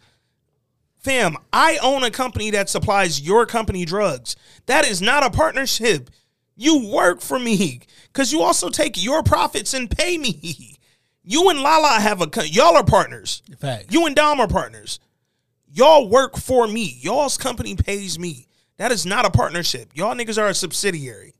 [0.97, 4.35] Fam, I own a company that supplies your company drugs.
[4.67, 6.09] That is not a partnership.
[6.55, 10.77] You work for me because you also take your profits and pay me.
[11.23, 13.43] You and Lala have a y'all are partners.
[13.59, 13.93] Fact.
[13.93, 14.99] You and Dom are partners.
[15.71, 16.97] Y'all work for me.
[17.01, 18.47] Y'all's company pays me.
[18.77, 19.91] That is not a partnership.
[19.93, 21.35] Y'all niggas are a subsidiary.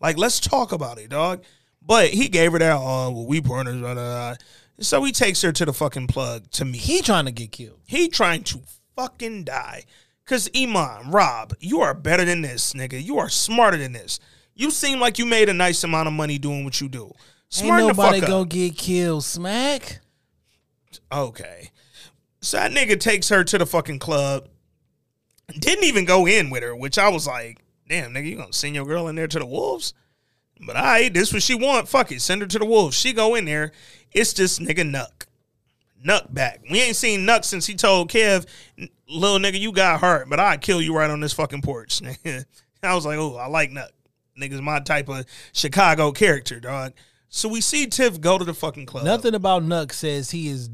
[0.00, 1.44] Like, let's talk about it, dog.
[1.80, 3.78] But he gave her that, oh, well, we partners.
[3.78, 4.34] Blah, blah, blah.
[4.80, 6.78] So he takes her to the fucking plug to me.
[6.78, 7.80] he trying to get killed.
[7.86, 8.60] He trying to
[8.96, 9.84] fucking die.
[10.26, 13.02] Cause Iman, Rob, you are better than this, nigga.
[13.02, 14.20] You are smarter than this.
[14.60, 17.14] You seem like you made a nice amount of money doing what you do.
[17.48, 19.24] Smart Ain't nobody gonna get killed.
[19.24, 20.00] Smack.
[21.10, 21.70] Okay.
[22.42, 24.48] So that nigga takes her to the fucking club.
[25.48, 28.74] Didn't even go in with her, which I was like, damn, nigga, you gonna send
[28.74, 29.94] your girl in there to the wolves?
[30.60, 31.88] But all right, this what she want.
[31.88, 32.20] Fuck it.
[32.20, 32.94] Send her to the wolves.
[32.94, 33.72] She go in there.
[34.12, 35.24] It's this nigga Nuck.
[36.06, 36.60] Nuck back.
[36.70, 38.44] We ain't seen Nuck since he told Kev,
[39.08, 42.02] little nigga, you got hurt, but I'd kill you right on this fucking porch.
[42.82, 43.88] I was like, oh, I like Nuck.
[44.40, 46.92] Nigga's my type of Chicago character, dog.
[47.28, 49.04] So we see Tiff go to the fucking club.
[49.04, 50.68] Nothing about Nuck says he is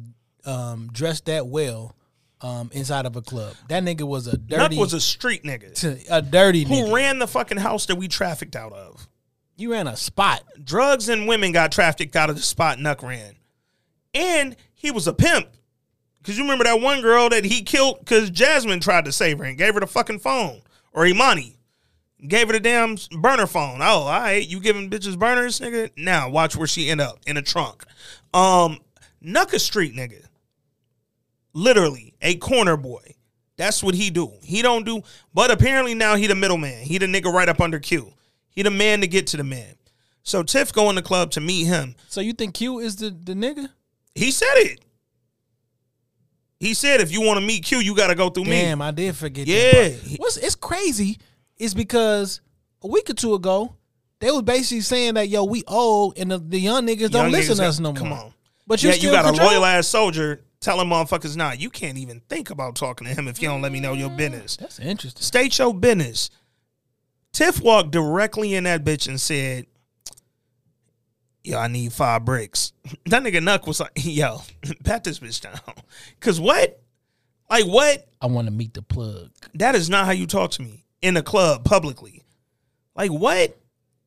[0.44, 1.94] um, dressed that well
[2.40, 3.54] um, inside of a club.
[3.68, 6.92] That nigga was a dirty, Nuck was a street nigga t- a dirty who nigga.
[6.94, 9.06] ran the fucking house that we trafficked out of.
[9.56, 10.42] you ran a spot.
[10.62, 13.34] Drugs and women got trafficked out of the spot Nuck ran.
[14.14, 15.48] And he was a pimp.
[16.22, 19.44] Cause you remember that one girl that he killed because Jasmine tried to save her
[19.44, 20.62] and gave her the fucking phone.
[20.92, 21.55] Or Imani.
[22.26, 23.82] Gave her the damn burner phone.
[23.82, 24.46] Oh, all right.
[24.46, 25.90] You giving bitches burners, nigga?
[25.96, 27.18] Now watch where she end up.
[27.26, 27.84] In a trunk.
[28.32, 28.78] Um,
[29.22, 30.24] Nuck a street nigga.
[31.52, 33.14] Literally, a corner boy.
[33.56, 34.32] That's what he do.
[34.42, 35.02] He don't do,
[35.32, 36.84] but apparently now he the middleman.
[36.84, 38.12] He the nigga right up under Q.
[38.50, 39.74] He the man to get to the man.
[40.22, 41.94] So Tiff go in the club to meet him.
[42.08, 43.68] So you think Q is the, the nigga?
[44.14, 44.80] He said it.
[46.58, 48.62] He said if you want to meet Q, you got to go through Damn, me.
[48.62, 49.46] Damn, I did forget.
[49.46, 49.88] Yeah.
[49.88, 50.16] that.
[50.18, 51.18] What's it's crazy
[51.58, 52.40] is because
[52.82, 53.74] a week or two ago
[54.20, 57.32] they was basically saying that yo we old and the, the young niggas don't Young
[57.32, 57.96] listen to us no more.
[57.96, 58.32] Come on.
[58.66, 59.48] but you yeah, still you got control?
[59.48, 63.28] a loyal ass soldier telling motherfuckers, nah, you can't even think about talking to him
[63.28, 64.56] if you don't let me know your business.
[64.56, 65.22] That's interesting.
[65.22, 66.30] State your business.
[67.32, 69.66] Tiff walked directly in that bitch and said,
[71.44, 72.72] Yo, I need five bricks.
[73.06, 74.40] That nigga Nuck was like, Yo,
[74.84, 75.60] pat this bitch down.
[76.20, 76.80] Cause what?
[77.50, 78.08] Like what?
[78.20, 79.30] I want to meet the plug.
[79.54, 82.22] That is not how you talk to me in a club publicly.
[82.94, 83.56] Like what?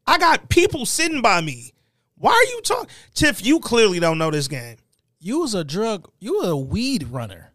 [0.08, 1.74] I got people sitting by me.
[2.16, 2.90] Why are you talking?
[3.14, 4.78] Tiff, you clearly don't know this game.
[5.20, 6.10] You was a drug.
[6.20, 7.52] You was a weed runner.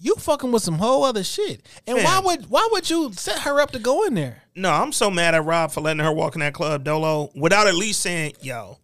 [0.00, 1.66] You fucking with some whole other shit.
[1.86, 4.42] And why would why would you set her up to go in there?
[4.54, 7.66] No, I'm so mad at Rob for letting her walk in that club dolo without
[7.66, 8.78] at least saying, yo,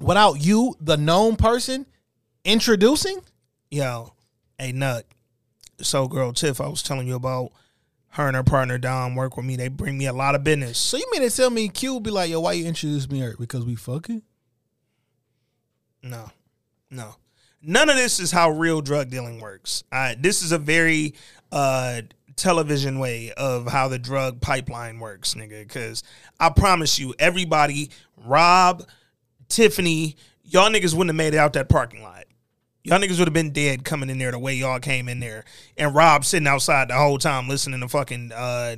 [0.00, 1.86] Without you, the known person,
[2.44, 3.20] introducing?
[3.70, 4.12] yo,
[4.58, 5.02] hey Nuck.
[5.80, 7.52] So girl Tiff, I was telling you about
[8.10, 9.56] her and her partner Dom work with me.
[9.56, 10.78] They bring me a lot of business.
[10.78, 13.36] So you mean to tell me Q be like, yo, why you introduce me her?
[13.38, 14.22] Because we fucking?
[16.02, 16.30] No,
[16.90, 17.16] no.
[17.62, 19.84] None of this is how real drug dealing works.
[19.92, 21.14] Uh, this is a very
[21.52, 22.02] uh,
[22.36, 25.60] television way of how the drug pipeline works, nigga.
[25.60, 26.02] Because
[26.40, 28.86] I promise you, everybody, Rob,
[29.48, 32.19] Tiffany, y'all niggas wouldn't have made it out that parking lot.
[32.82, 35.44] Y'all niggas would have been dead coming in there the way y'all came in there.
[35.76, 38.76] And Rob sitting outside the whole time listening to fucking uh,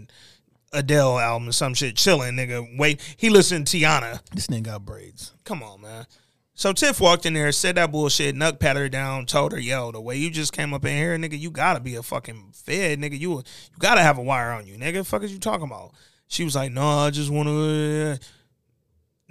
[0.72, 2.76] Adele album or some shit, chilling, nigga.
[2.76, 4.20] Wait, he listened to Tiana.
[4.34, 5.32] This nigga got braids.
[5.44, 6.06] Come on, man.
[6.54, 9.90] So Tiff walked in there, said that bullshit, Nuck patted her down, told her, yo,
[9.90, 13.00] the way you just came up in here, nigga, you gotta be a fucking fed,
[13.00, 13.18] nigga.
[13.18, 15.06] You you gotta have a wire on you, nigga.
[15.06, 15.92] Fuck is you talking about?
[16.28, 18.18] She was like, no, I just wanna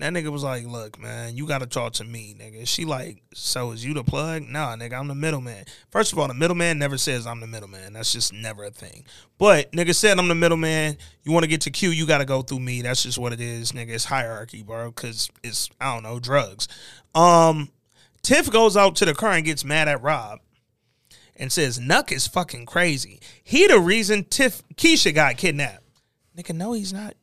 [0.02, 2.68] that nigga was like, look, man, you gotta talk to me, nigga.
[2.68, 4.44] She like, so is you the plug?
[4.44, 5.66] Nah, nigga, I'm the middleman.
[5.90, 7.94] First of all, the middleman never says I'm the middleman.
[7.94, 9.06] That's just never a thing.
[9.38, 10.98] But nigga said I'm the middleman.
[11.24, 12.82] You wanna get to Q, you gotta go through me.
[12.82, 13.90] That's just what it is, nigga.
[13.90, 16.68] It's hierarchy, bro, cause it's I don't know, drugs.
[17.14, 17.70] Um
[18.22, 20.40] Tiff goes out to the car and gets mad at Rob
[21.36, 23.20] and says, Nuck is fucking crazy.
[23.44, 25.84] He the reason Tiff Keisha got kidnapped.
[26.38, 27.16] Nigga, no, he's not.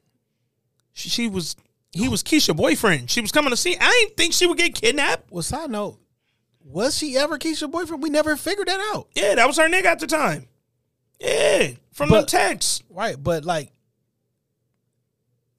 [0.92, 1.54] She, she was
[1.92, 3.10] he was Keisha boyfriend.
[3.10, 3.76] She was coming to see.
[3.80, 5.30] I didn't think she would get kidnapped.
[5.30, 5.98] Well, side note,
[6.64, 8.02] was she ever Keisha's boyfriend?
[8.02, 9.08] We never figured that out.
[9.14, 10.48] Yeah, that was her nigga at the time.
[11.20, 12.84] Yeah, from But- the text.
[12.90, 13.72] Right, but like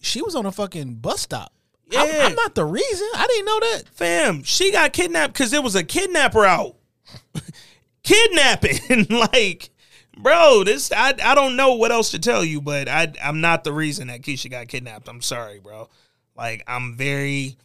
[0.01, 1.53] she was on a fucking bus stop.
[1.91, 2.01] Yeah.
[2.01, 3.07] I'm, I'm not the reason.
[3.15, 3.83] I didn't know that.
[3.93, 6.75] Fam, she got kidnapped because there was a kidnapper out.
[8.03, 9.07] Kidnapping.
[9.09, 9.69] like,
[10.17, 13.63] bro, this I I don't know what else to tell you, but I I'm not
[13.63, 15.09] the reason that Keisha got kidnapped.
[15.09, 15.89] I'm sorry, bro.
[16.39, 17.57] Like, I'm very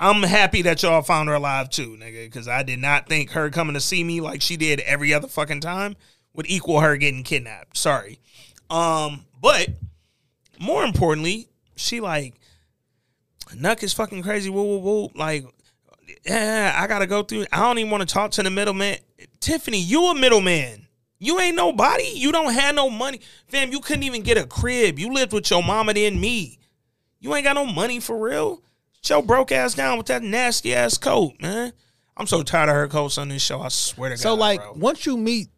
[0.00, 3.50] I'm happy that y'all found her alive too, nigga, because I did not think her
[3.50, 5.94] coming to see me like she did every other fucking time
[6.32, 7.76] would equal her getting kidnapped.
[7.76, 8.18] Sorry.
[8.70, 9.68] Um, but
[10.58, 12.34] more importantly, she like
[13.48, 14.48] Nuck is fucking crazy.
[14.48, 15.10] Woo woo woo.
[15.14, 15.44] Like,
[16.24, 17.44] yeah, I gotta go through.
[17.52, 18.96] I don't even want to talk to the middleman.
[19.40, 20.86] Tiffany, you a middleman.
[21.18, 22.10] You ain't nobody.
[22.14, 23.70] You don't have no money, fam.
[23.70, 24.98] You couldn't even get a crib.
[24.98, 26.59] You lived with your mama then me.
[27.20, 28.62] You ain't got no money for real.
[29.04, 31.72] Your broke ass down with that nasty ass coat, man.
[32.16, 33.60] I'm so tired of her coats on this show.
[33.60, 34.34] I swear to So God.
[34.34, 34.72] So like bro.
[34.76, 35.48] once you meet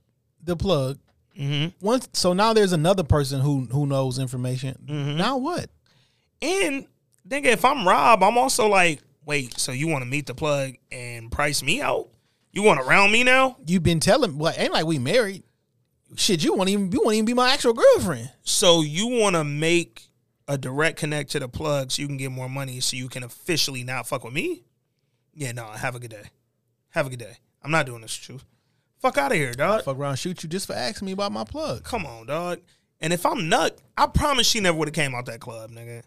[0.42, 0.98] the plug,
[1.38, 1.68] Mm-hmm.
[1.84, 4.76] once so now there's another person who who knows information.
[4.86, 5.16] Mm-hmm.
[5.16, 5.70] Now what?
[6.42, 6.86] And
[7.26, 10.72] nigga, if I'm Rob, I'm also like, wait, so you want to meet the plug
[10.90, 12.08] and price me out?
[12.52, 13.56] You want to round me now?
[13.66, 15.42] You've been telling well, ain't like we married.
[16.16, 18.30] Shit, you won't even you won't even be my actual girlfriend.
[18.42, 20.10] So you want to make
[20.52, 23.22] a direct connect to the plug so you can get more money so you can
[23.22, 24.62] officially not fuck with me?
[25.34, 26.24] Yeah, no, have a good day.
[26.90, 27.38] Have a good day.
[27.62, 28.38] I'm not doing this you.
[28.98, 29.84] Fuck out of here, dog.
[29.84, 31.84] Fuck around, shoot you just for asking me about my plug.
[31.84, 32.60] Come on, dog.
[33.00, 36.02] And if I'm Nuck, I promise she never would have came out that club, nigga.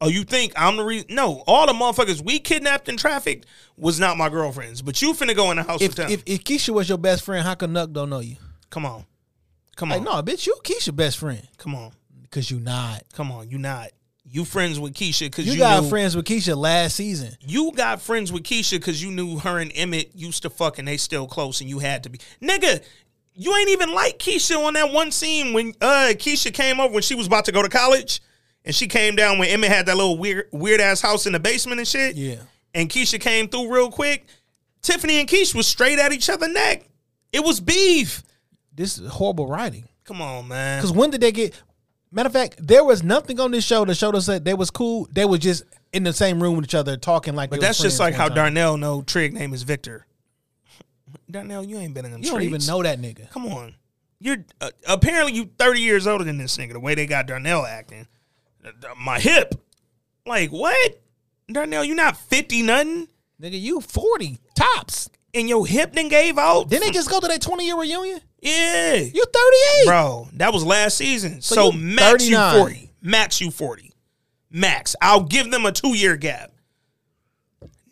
[0.00, 1.08] Oh, you think I'm the reason?
[1.10, 3.46] No, all the motherfuckers we kidnapped and trafficked
[3.76, 4.82] was not my girlfriends.
[4.82, 6.10] But you finna go in the house If with them.
[6.10, 8.36] if, if Keisha was your best friend, how come Nuck don't know you?
[8.70, 9.04] come on,
[9.76, 11.46] come Like, on, no, bitch, you Keisha best friend.
[11.58, 11.92] come on,
[12.34, 13.04] Cause you not.
[13.12, 13.48] come on.
[13.48, 13.90] You not.
[14.26, 17.36] You friends with Keisha because You, you, got knew, friends with Keisha last season.
[17.40, 20.88] You got friends with Keisha because you knew her and Emmett used to fuck and
[20.88, 22.18] they still close and you had to be.
[22.42, 22.82] Nigga,
[23.34, 27.02] you ain't even like Keisha on that one scene when uh Keisha came over when
[27.02, 28.20] she was about to go to college
[28.64, 31.40] and she came down when Emmett had that little weird weird ass house in the
[31.40, 32.16] basement and shit.
[32.16, 32.36] Yeah.
[32.74, 34.26] And Keisha came through real quick.
[34.82, 36.88] Tiffany and Keisha was straight at each other neck.
[37.32, 38.22] It was beef.
[38.74, 39.88] This is horrible writing.
[40.04, 40.80] Come on, man.
[40.80, 41.54] Because when did they get?
[42.14, 44.70] Matter of fact, there was nothing on this show that showed us that they was
[44.70, 45.08] cool.
[45.12, 47.50] They was just in the same room with each other talking like.
[47.50, 48.36] But that's just like how time.
[48.36, 50.06] Darnell know Trig name is Victor.
[51.30, 53.28] Darnell, you ain't been in them You don't even know that nigga.
[53.30, 53.74] Come on.
[54.20, 56.74] You're uh, apparently you 30 years older than this nigga.
[56.74, 58.06] The way they got Darnell acting,
[58.64, 59.56] Uh, uh, my hip,
[60.24, 61.02] like what?
[61.50, 63.08] Darnell, you not 50 nothing,
[63.40, 65.10] Nigga, you forty tops.
[65.34, 66.68] And your hip then gave out.
[66.68, 68.20] Didn't they just go to that twenty year reunion?
[68.40, 69.86] yeah, You're thirty eight.
[69.86, 71.40] bro, that was last season.
[71.40, 73.92] So, you max you 40, max you 40,
[74.50, 74.94] max.
[75.02, 76.52] I'll give them a two year gap,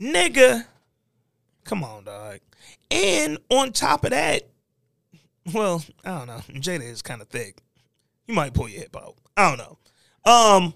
[0.01, 0.65] nigga.
[1.65, 2.41] Come on, dog.
[2.91, 4.43] And on top of that,
[5.55, 6.41] well, I don't know.
[6.61, 7.59] Jada is kind of thick.
[8.27, 9.17] You might pull your hip out.
[9.37, 10.31] I don't know.
[10.31, 10.75] Um,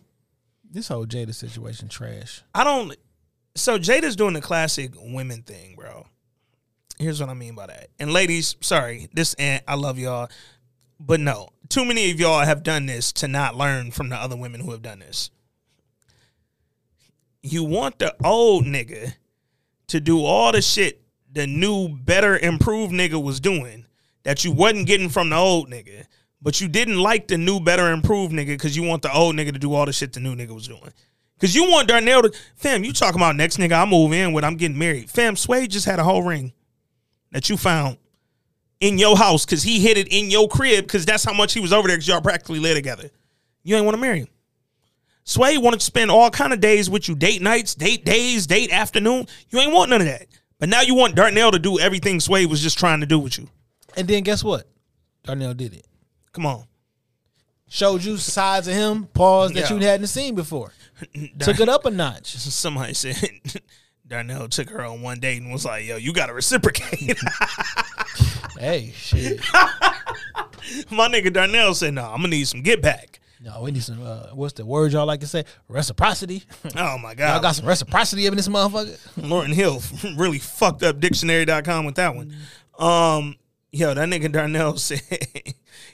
[0.71, 2.43] This whole Jada situation trash.
[2.55, 2.97] I don't.
[3.55, 6.07] So Jada's doing the classic women thing, bro.
[6.99, 7.89] Here's what I mean by that.
[7.99, 10.31] And ladies, sorry, this and I love y'all,
[10.99, 14.37] but no, too many of y'all have done this to not learn from the other
[14.37, 15.31] women who have done this.
[17.43, 19.15] You want the old nigga
[19.89, 23.85] to do all the shit the new, better, improved nigga was doing
[24.23, 26.07] that you wasn't getting from the old nigga,
[26.41, 29.53] but you didn't like the new, better, improved nigga because you want the old nigga
[29.53, 30.93] to do all the shit the new nigga was doing.
[31.35, 34.45] Because you want Darnell to, fam, you talking about next nigga I move in with,
[34.45, 35.11] I'm getting married.
[35.11, 36.55] Fam, Sway just had a whole ring
[37.37, 37.99] that you found
[38.81, 41.61] in your house because he hid it in your crib because that's how much he
[41.61, 43.11] was over there because y'all practically live together.
[43.63, 44.29] You ain't want to marry him.
[45.25, 48.73] Sway wanted to spend all kind of days with you, date nights, date days, date
[48.73, 49.27] afternoon.
[49.51, 50.29] You ain't want none of that.
[50.59, 53.37] But now you want Darnell to do everything Sway was just trying to do with
[53.37, 53.51] you.
[53.99, 54.67] And then guess what?
[55.25, 55.87] Darnell did it.
[56.33, 56.65] Come on.
[57.69, 59.77] Showed you sides of him, pause that Yeah.
[59.77, 60.73] you hadn't seen before.
[61.39, 62.29] Took it up a notch.
[62.37, 63.17] Somebody said
[64.07, 67.19] Darnell took her on one date and was like, yo, you got to reciprocate.
[68.59, 69.41] Hey, shit.
[70.91, 73.21] My nigga Darnell said, no, I'm going to need some get back.
[73.41, 74.03] No, we need some.
[74.03, 75.45] Uh, what's the word y'all like to say?
[75.69, 76.43] Reciprocity.
[76.77, 78.99] Oh, my god, y'all got some reciprocity in this motherfucker.
[79.23, 79.83] Lauryn Hill
[80.17, 82.35] really fucked up dictionary.com with that one.
[82.79, 83.37] Um,
[83.73, 85.03] yo, that nigga Darnell said,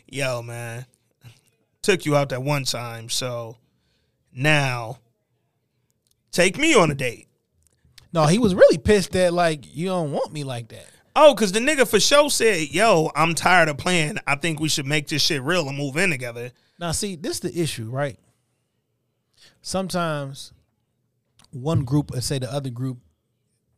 [0.06, 0.86] yo, man,
[1.82, 3.08] took you out that one time.
[3.08, 3.56] So
[4.32, 4.98] now
[6.30, 7.26] take me on a date.
[8.12, 10.86] No, he was really pissed that like you don't want me like that.
[11.14, 14.16] Oh, because the nigga for sure said, yo, I'm tired of playing.
[14.26, 16.52] I think we should make this shit real and move in together.
[16.78, 18.18] Now, see, this is the issue, right?
[19.60, 20.52] Sometimes
[21.50, 22.98] one group, let's say the other group,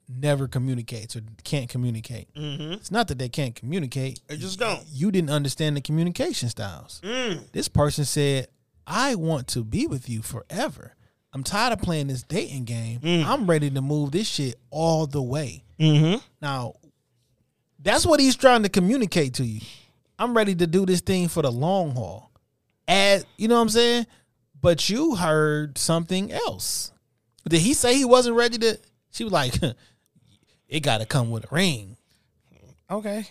[0.09, 2.29] never communicates or can't communicate.
[2.35, 4.21] It's not that they can't communicate.
[4.29, 4.85] They just don't.
[4.93, 7.01] You didn't understand the communication styles.
[7.03, 7.51] Mm.
[7.53, 8.49] This person said,
[8.87, 10.94] I want to be with you forever.
[11.35, 13.01] I'm tired of playing this dating game.
[13.05, 15.65] I'm ready to move this shit all the way.
[15.81, 16.19] Mm-hmm.
[16.41, 16.75] Now,
[17.83, 19.61] that's what he's trying to communicate to you.
[20.19, 22.31] I'm ready to do this thing for the long haul.
[22.87, 24.07] As you know what I'm saying?
[24.61, 26.93] But you heard something else.
[27.49, 28.79] Did he say he wasn't ready to?
[29.11, 29.55] She was like,
[30.69, 31.97] it got to come with a ring.
[32.91, 33.27] Okay.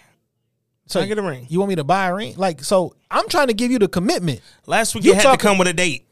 [0.88, 1.48] So I get a ring?
[1.50, 2.36] You want me to buy a ring?
[2.36, 4.42] Like, so I'm trying to give you the commitment.
[4.68, 6.06] Last week You you had talking- to come with a date.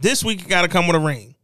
[0.00, 1.34] This week you got to come with a ring.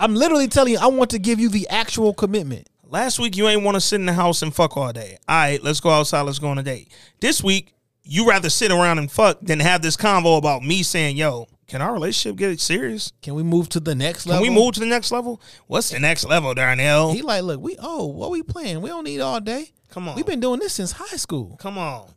[0.00, 2.68] I'm literally telling you, I want to give you the actual commitment.
[2.82, 5.18] Last week you ain't want to sit in the house and fuck all day.
[5.28, 6.22] All right, let's go outside.
[6.22, 6.90] Let's go on a date.
[7.20, 11.16] This week you rather sit around and fuck than have this convo about me saying,
[11.16, 13.12] "Yo, can our relationship get serious?
[13.22, 14.44] Can we move to the next level?
[14.44, 15.40] Can we move to the next level?
[15.68, 17.12] What's the next level, Darnell?
[17.12, 18.80] He like, look, we oh, what we playing?
[18.80, 19.70] We don't need all day.
[19.90, 21.56] Come on, We've been doing this since high school.
[21.60, 22.10] come on,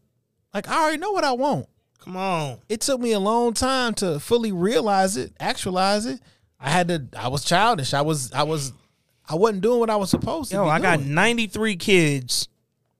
[0.52, 1.68] Like I already know what I want.
[2.04, 2.60] Come on.
[2.70, 6.20] It took me a long time to fully realize it, actualize it.
[6.60, 7.08] I had to.
[7.18, 7.94] I was childish.
[7.94, 8.32] I was.
[8.34, 8.74] I was.
[9.28, 10.58] I wasn't doing what I was supposed to.
[10.58, 12.48] Yo, I got 93 kids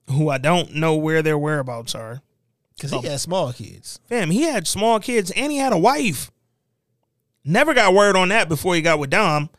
[0.10, 2.22] who I don't know where their whereabouts are.
[2.76, 4.00] because he um, had small kids.
[4.08, 6.32] Fam, he had small kids and he had a wife.
[7.44, 9.50] Never got word on that before he got with Dom.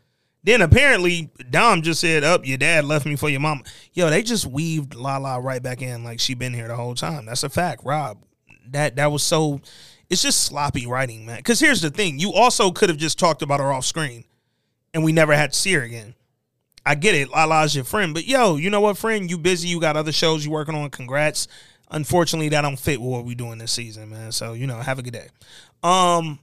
[0.42, 3.62] Then apparently Dom just said, "Up, your dad left me for your mama."
[3.92, 7.26] Yo, they just weaved Lala right back in like she been here the whole time.
[7.26, 8.22] That's a fact, Rob.
[8.70, 9.60] That that was so.
[10.08, 11.36] It's just sloppy writing, man.
[11.36, 14.24] Because here's the thing: you also could have just talked about her off screen,
[14.92, 16.14] and we never had to see her again.
[16.84, 19.30] I get it, Lala's your friend, but yo, you know what, friend?
[19.30, 19.68] You busy?
[19.68, 20.88] You got other shows you working on.
[20.90, 21.46] Congrats.
[21.90, 24.32] Unfortunately, that don't fit with what we doing this season, man.
[24.32, 25.28] So you know, have a good day.
[25.82, 26.38] Um,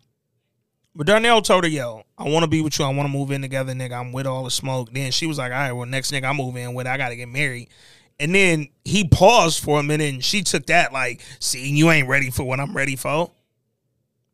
[0.96, 2.86] but Darnell told her, "Yo, I want to be with you.
[2.86, 4.00] I want to move in together, nigga.
[4.00, 6.34] I'm with all the smoke." Then she was like, "All right, well, next nigga I
[6.34, 7.70] move in with, I got to get married."
[8.20, 12.08] And then he paused for a minute, and she took that like, "See, you ain't
[12.08, 13.32] ready for what I'm ready for."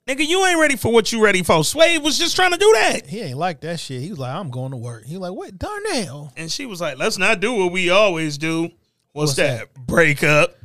[0.07, 1.64] Nigga, you ain't ready for what you ready for.
[1.64, 3.07] Sway was just trying to do that.
[3.07, 4.01] He ain't like that shit.
[4.01, 5.05] He was like, I'm going to work.
[5.05, 6.34] He was like, what, Darnell?
[6.35, 8.64] And she was like, let's not do what we always do.
[8.64, 8.73] What's,
[9.14, 9.73] What's that?
[9.73, 10.57] Break up.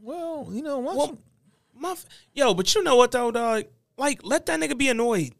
[0.00, 1.18] Well, you know, once Well,
[1.74, 1.96] my
[2.34, 3.64] yo, but you know what though, dog?
[3.96, 5.32] Like, let that nigga be annoyed.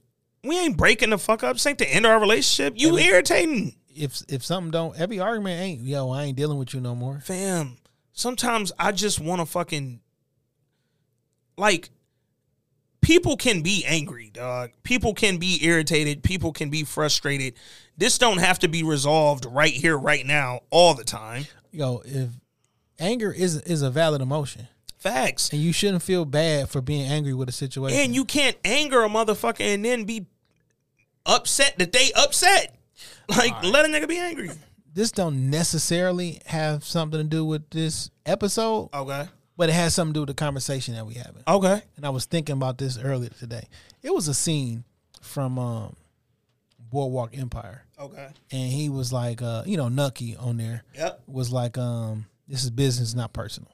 [0.43, 1.55] We ain't breaking the fuck up.
[1.55, 2.75] This ain't the end of our relationship.
[2.77, 6.81] You irritating, if if something don't, every argument ain't, yo, I ain't dealing with you
[6.81, 7.21] no more.
[7.21, 7.77] fam.
[8.13, 10.01] Sometimes I just want to fucking
[11.57, 11.91] like.
[13.01, 14.71] People can be angry, dog.
[14.83, 16.25] People can be irritated.
[16.25, 17.55] People can be frustrated.
[17.97, 21.47] This don't have to be resolved right here, right now, all the time.
[21.71, 22.31] Yo, if
[22.99, 24.67] anger is is a valid emotion,
[24.99, 25.51] Facts.
[25.53, 27.99] and you shouldn't feel bad for being angry with a situation.
[27.99, 30.27] And you can't anger a motherfucker and then be
[31.25, 32.75] upset that they upset.
[33.29, 34.51] Like, let a nigga be angry.
[34.95, 39.29] this don't necessarily have something to do with this episode, Okay.
[39.57, 41.43] but it has something to do with the conversation that we having.
[41.47, 41.83] Okay.
[41.97, 43.69] And I was thinking about this earlier today.
[44.03, 44.85] It was a scene
[45.21, 45.95] from um,
[46.79, 48.29] Boardwalk Empire, Okay.
[48.51, 51.23] and he was like, uh, you know, Nucky on there Yep.
[51.27, 53.71] was like, um, this is business, not personal.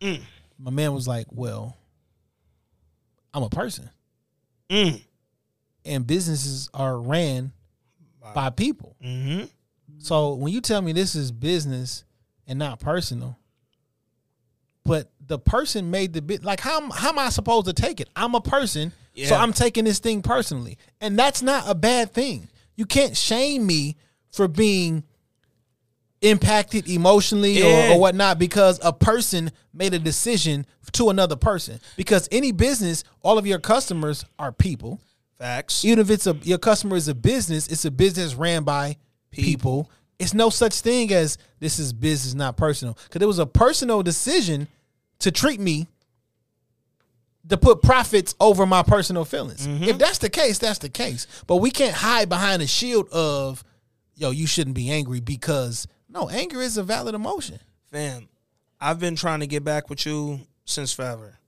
[0.00, 0.22] Mm.
[0.58, 1.76] My man was like, well,
[3.32, 3.90] I'm a person,
[4.68, 5.02] Mm.
[5.84, 7.52] and businesses are ran
[8.34, 8.96] by people.
[9.04, 9.44] Mm-hmm.
[9.98, 12.04] So when you tell me this is business
[12.46, 13.36] and not personal,
[14.84, 18.00] but the person made the bit like how am- how am I supposed to take
[18.00, 18.08] it?
[18.16, 18.92] I'm a person,
[19.26, 22.48] so I'm taking this thing personally, and that's not a bad thing.
[22.76, 23.96] You can't shame me
[24.30, 25.02] for being
[26.20, 27.90] impacted emotionally Yeah.
[27.90, 31.80] or, or whatnot because a person made a decision to another person.
[31.96, 35.00] Because any business, all of your customers are people
[35.38, 35.84] Facts.
[35.84, 38.96] even if it's a your customer is a business, it's a business ran by
[39.30, 39.90] people.
[40.18, 42.98] It's no such thing as this is business, not personal.
[43.04, 44.66] Because it was a personal decision
[45.20, 45.86] to treat me
[47.48, 49.66] to put profits over my personal feelings.
[49.66, 49.84] Mm-hmm.
[49.84, 51.26] If that's the case, that's the case.
[51.46, 53.64] But we can't hide behind a shield of,
[54.16, 57.60] yo, you shouldn't be angry because no, anger is a valid emotion.
[57.90, 58.28] Fam,
[58.80, 61.38] I've been trying to get back with you since forever.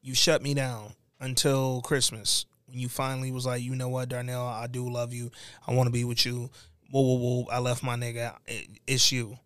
[0.00, 4.44] You shut me down until Christmas when you finally was like, you know what, Darnell,
[4.46, 5.30] I do love you.
[5.66, 6.50] I want to be with you.
[6.90, 7.46] Whoa, whoa, whoa.
[7.50, 8.34] I left my nigga.
[8.46, 9.38] It- It's you.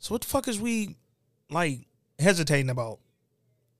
[0.00, 0.96] So what the fuck is we
[1.48, 1.86] like
[2.18, 2.98] hesitating about?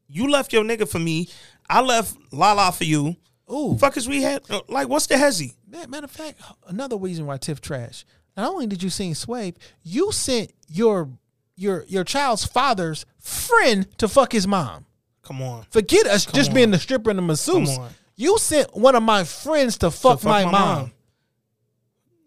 [0.09, 1.29] You left your nigga for me.
[1.69, 3.17] I left Lala for you.
[3.53, 5.55] Ooh, Fuck is we had uh, like what's the hezzy?
[5.89, 8.05] Matter of fact, another reason why Tiff trash.
[8.37, 11.11] Not only did you sing Swave, you sent your
[11.57, 14.87] your your child's father's friend to fuck his mom.
[15.23, 15.65] Come on.
[15.71, 16.55] Forget us just on.
[16.57, 17.79] being the stripper and the masseuse.
[18.17, 20.93] You sent one of my friends to fuck, To my, mom.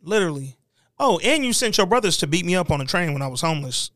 [0.03, 0.55] Literally.
[0.99, 3.27] Oh, and you sent your brothers to beat me up on a train when I
[3.27, 3.91] was homeless.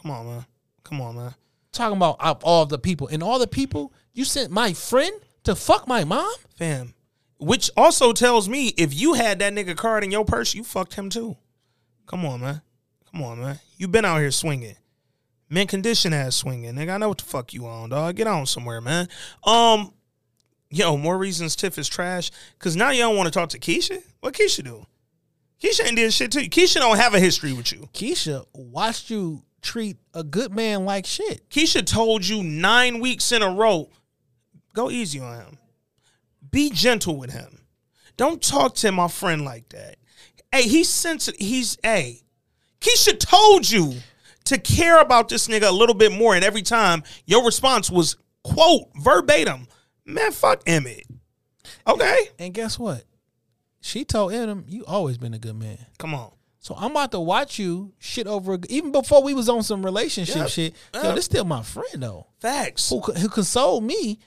[0.00, 0.46] Come on, man.
[0.84, 1.34] Come on, man.
[1.72, 5.12] Talking about all the people and all the people you sent my friend
[5.44, 6.32] to fuck my mom.
[6.56, 6.94] Fam.
[7.38, 10.94] Which also tells me if you had that nigga card in your purse, you fucked
[10.94, 11.36] him too.
[12.06, 12.62] Come on, man.
[13.10, 13.58] Come on, man.
[13.76, 14.76] You been out here swinging.
[15.48, 16.74] Men condition ass swinging.
[16.74, 18.16] Nigga, I know what the fuck you on, dog.
[18.16, 19.08] Get on somewhere, man.
[19.44, 19.92] Um,
[20.72, 22.30] yo, more reasons Tiff is trash.
[22.58, 24.02] Cause now you don't want to talk to Keisha.
[24.20, 24.86] What Keisha do?
[25.62, 26.50] Keisha ain't did shit to you.
[26.50, 27.88] Keisha don't have a history with you.
[27.92, 31.48] Keisha watched you treat a good man like shit.
[31.50, 33.90] Keisha told you nine weeks in a row,
[34.74, 35.58] go easy on him.
[36.50, 37.60] Be gentle with him.
[38.16, 39.96] Don't talk to my friend like that.
[40.50, 41.40] Hey, he's sensitive.
[41.40, 42.20] He's a.
[42.80, 43.94] Keisha told you
[44.44, 48.16] to care about this nigga a little bit more, and every time your response was
[48.42, 49.68] quote verbatim,
[50.04, 51.06] man, fuck Emmett.
[51.86, 53.04] Okay, And guess what?
[53.80, 56.32] She told Adam, "You always been a good man." come on.
[56.60, 60.36] So I'm about to watch you shit over even before we was on some relationship
[60.36, 60.48] Yep.
[60.48, 60.74] shit.
[60.94, 61.14] Yo, Yep.
[61.16, 62.28] this still my friend though.
[62.38, 62.88] Facts.
[62.90, 64.20] Who who consoled me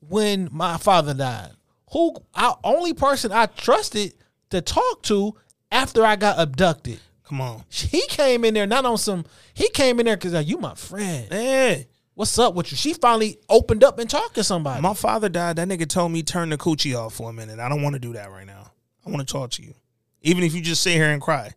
[0.00, 1.52] when my father died.
[1.92, 4.14] Who I only person I trusted
[4.50, 5.36] to talk to
[5.70, 6.98] after I got abducted.
[7.22, 7.64] Come on.
[7.68, 9.24] He came in there not on some.
[9.54, 11.28] He came in there because like, you my friend.
[11.30, 11.82] Yeah.
[12.16, 12.78] What's up with you?
[12.78, 14.80] She finally opened up and talked to somebody.
[14.80, 15.56] My father died.
[15.56, 17.58] That nigga told me turn the coochie off for a minute.
[17.58, 18.72] I don't want to do that right now.
[19.06, 19.74] I want to talk to you,
[20.22, 21.50] even if you just sit here and cry.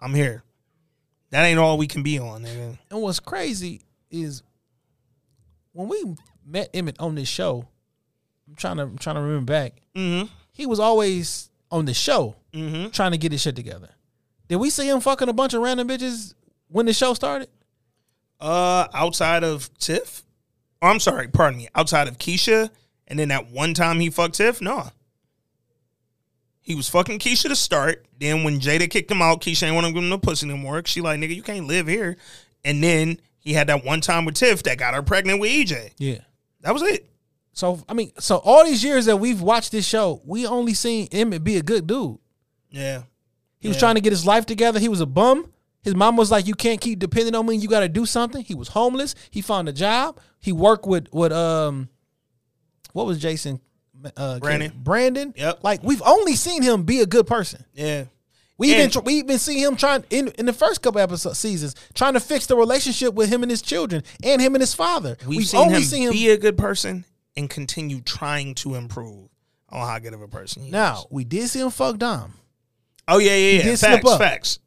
[0.00, 0.42] I'm here.
[1.30, 2.78] That ain't all we can be on, nigga.
[2.90, 4.42] And what's crazy is
[5.72, 6.02] when we
[6.46, 7.68] met Emmett on this show.
[8.48, 9.82] I'm trying to I'm trying to remember back.
[9.94, 10.28] Mm-hmm.
[10.52, 12.88] He was always on the show Mm-hmm.
[12.88, 13.88] trying to get his shit together.
[14.48, 16.34] Did we see him fucking a bunch of random bitches
[16.68, 17.48] when the show started?
[18.42, 20.24] Uh, outside of Tiff,
[20.82, 21.68] oh, I'm sorry, pardon me.
[21.76, 22.70] Outside of Keisha,
[23.06, 24.88] and then that one time he fucked Tiff, no.
[26.60, 28.04] He was fucking Keisha to start.
[28.18, 30.56] Then when Jada kicked him out, Keisha ain't want to give him no pussy no
[30.56, 30.82] more.
[30.84, 32.16] She like, nigga, you can't live here.
[32.64, 35.92] And then he had that one time with Tiff that got her pregnant with EJ.
[35.98, 36.18] Yeah.
[36.62, 37.08] That was it.
[37.52, 41.08] So I mean, so all these years that we've watched this show, we only seen
[41.12, 42.18] Emmett be a good dude.
[42.70, 43.02] Yeah.
[43.60, 44.80] He was trying to get his life together.
[44.80, 45.51] He was a bum.
[45.82, 47.56] His mom was like, "You can't keep depending on me.
[47.56, 49.14] You got to do something." He was homeless.
[49.30, 50.18] He found a job.
[50.38, 51.88] He worked with with um,
[52.92, 53.60] what was Jason?
[54.16, 54.72] Uh, Brandon.
[54.76, 55.32] Brandon.
[55.36, 55.60] Yep.
[55.62, 57.64] Like we've only seen him be a good person.
[57.72, 58.04] Yeah.
[58.58, 61.38] We even And- tr- we even see him trying in in the first couple episodes
[61.38, 64.74] seasons trying to fix the relationship with him and his children and him and his
[64.74, 65.16] father.
[65.26, 65.70] We've, seen,
[66.02, 67.04] him be a good person
[67.36, 69.28] and continue trying to improve
[69.68, 70.72] on how good of a person he is.
[70.72, 72.34] now we did see him fuck Dom.
[73.08, 73.62] Oh yeah, yeah, yeah.
[73.62, 74.20] did slip Facts, up.
[74.20, 74.58] facts.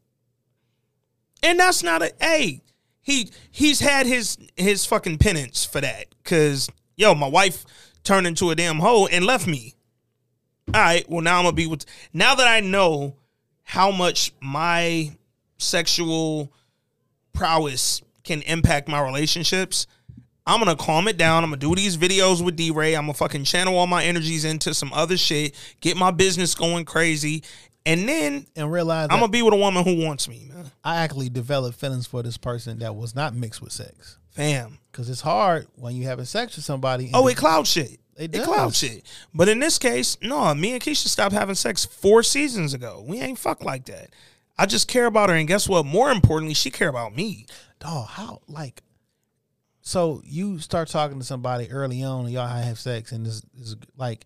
[1.45, 2.61] And that's not a hey.
[3.01, 6.07] He he's had his his fucking penance for that.
[6.23, 6.67] Cause
[6.97, 7.63] yo, my wife
[8.03, 9.75] turned into a damn hoe and left me.
[10.73, 11.85] All right, well now I'm gonna be with.
[12.13, 13.17] Now that I know
[13.61, 15.15] how much my
[15.59, 16.51] sexual
[17.31, 19.85] prowess can impact my relationships,
[20.47, 21.43] I'm gonna calm it down.
[21.43, 22.95] I'm gonna do these videos with D Ray.
[22.95, 26.85] I'm gonna fucking channel all my energies into some other shit, get my business going
[26.85, 27.43] crazy,
[27.85, 30.71] and then And realize I'm gonna be with a woman who wants me, man.
[30.83, 34.17] I actually developed feelings for this person that was not mixed with sex.
[34.29, 34.79] Fam.
[34.91, 37.11] Because it's hard when you having sex with somebody.
[37.13, 37.99] Oh, it cloud shit.
[38.17, 39.03] It It, cloud shit.
[39.33, 43.03] But in this case, no, me and Keisha stopped having sex four seasons ago.
[43.05, 44.09] We ain't fuck like that.
[44.57, 45.85] I just care about her, and guess what?
[45.85, 47.45] More importantly, she care about me.
[47.79, 48.81] dog, how like
[49.85, 53.75] so you start talking to somebody early on and y'all have sex and this is
[53.95, 54.25] like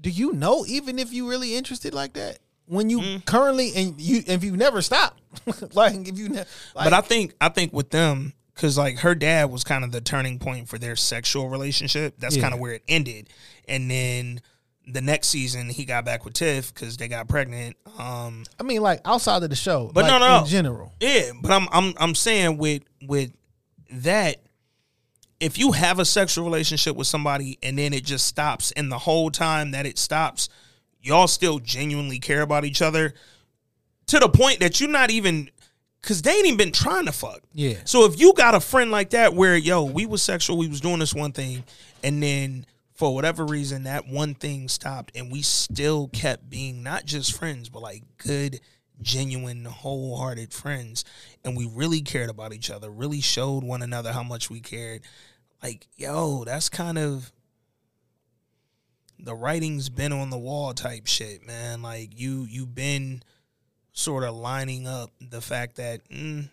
[0.00, 2.38] do you know even if you really interested like that?
[2.66, 3.24] When you Mm.
[3.24, 5.18] currently and you if you never stop.
[5.74, 9.50] like if you never but I think I think with them, because like her dad
[9.50, 12.14] was kind of the turning point for their sexual relationship.
[12.18, 12.42] That's Yeah.
[12.42, 13.28] kind of where it ended.
[13.68, 14.40] And then
[14.88, 17.76] the next season, he got back with Tiff because they got pregnant.
[17.98, 19.90] Um, I mean like outside of the show.
[19.92, 20.48] But like, no, no, in no.
[20.48, 20.92] general.
[21.00, 23.32] Yeah, but I'm I'm I'm saying with with
[23.90, 24.36] that,
[25.38, 28.98] if you have a sexual relationship with somebody and then it just stops, and the
[28.98, 30.48] whole time that it stops,
[31.06, 33.14] y'all still genuinely care about each other
[34.06, 35.50] to the point that you're not even
[36.00, 37.40] because they ain't even been trying to fuck.
[37.52, 37.78] Yeah.
[37.84, 40.80] So if you got a friend like that where yo, we was sexual, we was
[40.80, 41.64] doing this one thing,
[42.02, 47.04] and then for whatever reason that one thing stopped, and we still kept being not
[47.04, 48.60] just friends, but like good,
[49.02, 51.04] genuine, wholehearted friends,
[51.44, 55.02] and we really cared about each other, really showed one another how much we cared.
[55.62, 57.32] Like yo, that's kind of
[59.18, 61.82] the writing's been on the wall type shit, man.
[61.82, 63.22] Like you you've been
[63.92, 66.48] sort of lining up the fact that mm,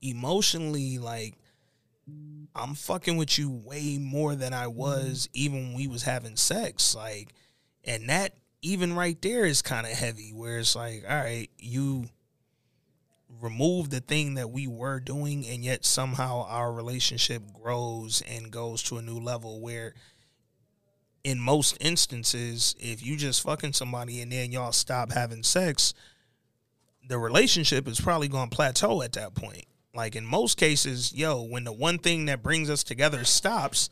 [0.00, 1.34] emotionally, like
[2.54, 6.94] I'm fucking with you way more than I was even when we was having sex.
[6.94, 7.32] Like,
[7.84, 10.32] and that even right there is kind of heavy.
[10.34, 12.06] Where it's like, all right, you
[13.40, 18.82] remove the thing that we were doing, and yet somehow our relationship grows and goes
[18.84, 19.94] to a new level where
[21.24, 25.94] in most instances, if you just fucking somebody and then y'all stop having sex,
[27.06, 29.64] the relationship is probably going to plateau at that point.
[29.94, 33.90] Like in most cases, yo, when the one thing that brings us together stops,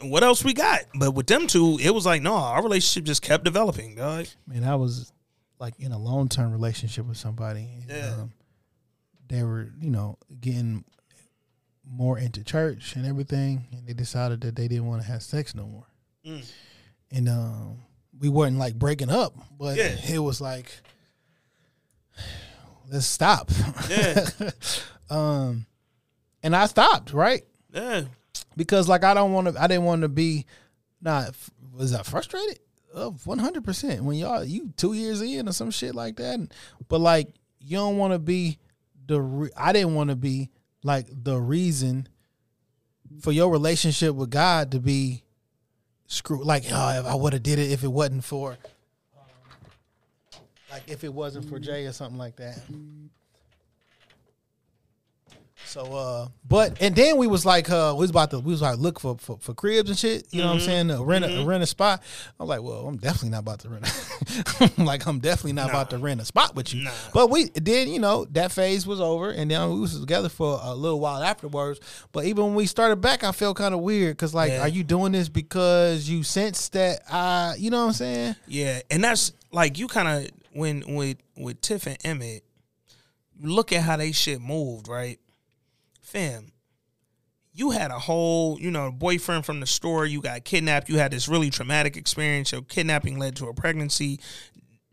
[0.00, 0.82] what else we got?
[0.94, 4.26] But with them two, it was like, no, our relationship just kept developing, dog.
[4.46, 5.12] Man, I was
[5.58, 7.68] like in a long term relationship with somebody.
[7.88, 8.14] Yeah.
[8.20, 8.32] um,
[9.28, 10.84] they were, you know, getting
[11.88, 15.54] more into church and everything, and they decided that they didn't want to have sex
[15.54, 15.86] no more.
[16.26, 16.44] Mm.
[17.10, 17.78] And um,
[18.18, 19.96] we weren't like breaking up, but Yeah.
[20.08, 20.66] it was like
[22.90, 23.50] let's stop.
[23.88, 24.26] Yeah.
[25.10, 25.66] um,
[26.42, 27.42] and I stopped right
[27.72, 28.04] Yeah.
[28.56, 29.62] because like I don't want to.
[29.62, 30.46] I didn't want to be
[31.00, 31.34] not.
[31.72, 32.58] Was I frustrated?
[32.94, 34.04] Of One hundred percent.
[34.04, 36.38] When y'all you two years in or some shit like that,
[36.88, 37.28] but like
[37.58, 38.58] you don't want to be
[39.06, 39.20] the.
[39.20, 40.50] Re- I didn't want to be
[40.82, 42.06] like the reason
[43.22, 45.22] for your relationship with God to be
[46.12, 46.44] screw.
[46.44, 48.56] Like uh, if I would have did it if it wasn't for.
[50.70, 52.58] Like if it wasn't for Jay or something like that.
[55.66, 58.60] So uh but and then we was like uh we was about to we was
[58.60, 60.88] like look for for, for cribs and shit, you know what I'm saying?
[60.88, 62.02] To rent a, rent a spot.
[62.38, 65.90] I'm like, well, I'm definitely not about to rent a like I'm definitely not about
[65.90, 66.84] to rent a spot with you.
[66.84, 66.90] Nah.
[67.14, 70.60] But we then, you know, that phase was over and then we was together for
[70.62, 71.80] a little while afterwards.
[72.12, 74.62] But even when we started back, I felt kind of weird cuz like Yeah.
[74.62, 78.36] are you doing this because you sense that I, you know what I'm saying?
[78.46, 82.44] Yeah, and that's like you kind of when with with Tiff and Emmett,
[83.40, 85.18] look at how they shit moved, right?
[86.02, 86.52] Fam,
[87.54, 90.04] you had a whole, you know, boyfriend from the store.
[90.06, 90.88] You got kidnapped.
[90.88, 92.52] You had this really traumatic experience.
[92.52, 94.20] Your kidnapping led to a pregnancy.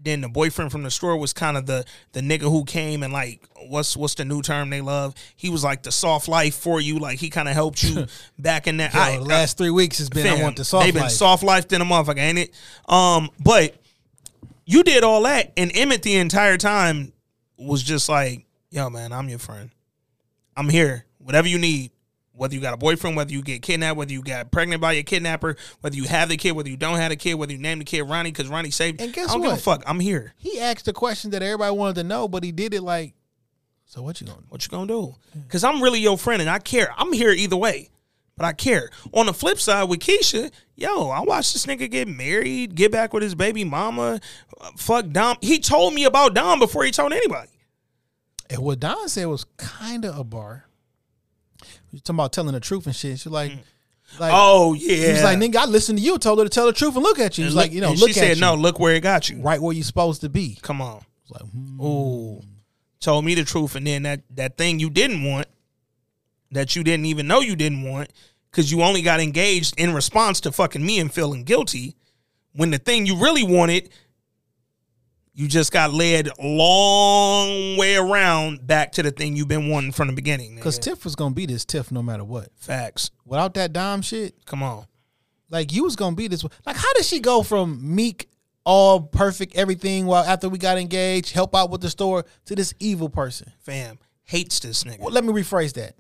[0.02, 1.84] Then the boyfriend from the store was kind of the
[2.14, 5.14] the nigga who came and like what's what's the new term they love?
[5.36, 7.00] He was like the soft life for you.
[7.00, 8.06] Like he kind of helped you
[8.40, 8.94] back in that.
[8.94, 11.12] Yo, I- the last 3 weeks has been I want the soft They've been life.
[11.12, 12.54] soft life in a motherfucker, ain't it?
[12.88, 13.76] Um, but
[14.66, 17.12] you did all that, and Emmett the entire time
[17.58, 19.72] was just like, "Yo, man, I'm your friend.
[20.60, 21.06] I'm here.
[21.20, 21.92] Whatever you need.
[22.34, 25.04] Whether you got a boyfriend, whether you get kidnapped, whether you got pregnant by your
[25.04, 27.80] kidnapper, whether you have the kid, whether you don't have the kid, whether you name
[27.80, 29.02] the kid Ronnie because Ronnie saved.
[29.02, 29.60] And guess I don't give what?
[29.60, 29.84] a fuck.
[29.86, 30.34] I'm here.
[30.38, 33.14] He asked the question that everybody wanted to know, but he did it like
[33.86, 34.40] so what you to do?
[34.50, 35.16] What you gonna do?
[35.34, 36.94] Because I'm really your friend and I care.
[36.98, 37.90] I'm here either way,
[38.38, 38.90] but I care.
[39.14, 43.14] On the flip side with Keisha, yo, I watched this nigga get married, get back
[43.14, 44.20] with his baby mama,
[44.62, 45.38] uh, fuck Dom.
[45.42, 47.50] He told me about Dom before he told anybody.
[48.50, 50.66] And what Don said was kind of a bar.
[51.92, 53.20] You talking about telling the truth and shit.
[53.20, 53.52] She's like,
[54.20, 56.66] like Oh yeah, he was like, nigga, I listened to you, told her to tell
[56.66, 57.44] the truth and look at you.
[57.44, 58.96] He was And like, you know, and look she at said, you, no, look where
[58.96, 59.42] it got you.
[59.42, 60.58] right where you're supposed to be.
[60.62, 61.04] Come on.
[61.24, 61.82] It's like, hmm.
[61.82, 62.42] Ooh.
[63.00, 65.48] Told me the truth, and then that that thing you didn't want,
[66.52, 68.12] that you didn't even know you didn't want,
[68.52, 71.96] because you only got engaged in response to fucking me and feeling guilty.
[72.54, 73.90] When the thing you really wanted,
[75.40, 80.08] you just got led long way around back to the thing you've been wanting from
[80.08, 80.56] the beginning.
[80.56, 80.78] Because.
[80.78, 82.50] Tiff was gonna be this Tiff no matter what.
[82.58, 83.12] facts.
[83.26, 84.86] Without that Dom shit, Come on.
[85.50, 86.44] like you was gonna be this.
[86.66, 88.30] Like, how did she go from meek,
[88.66, 92.74] all perfect, everything, while after we got engaged, help out with the store, to this
[92.80, 93.52] evil person?
[93.60, 95.00] Fam hates this nigga.
[95.00, 95.96] Well, let me rephrase that.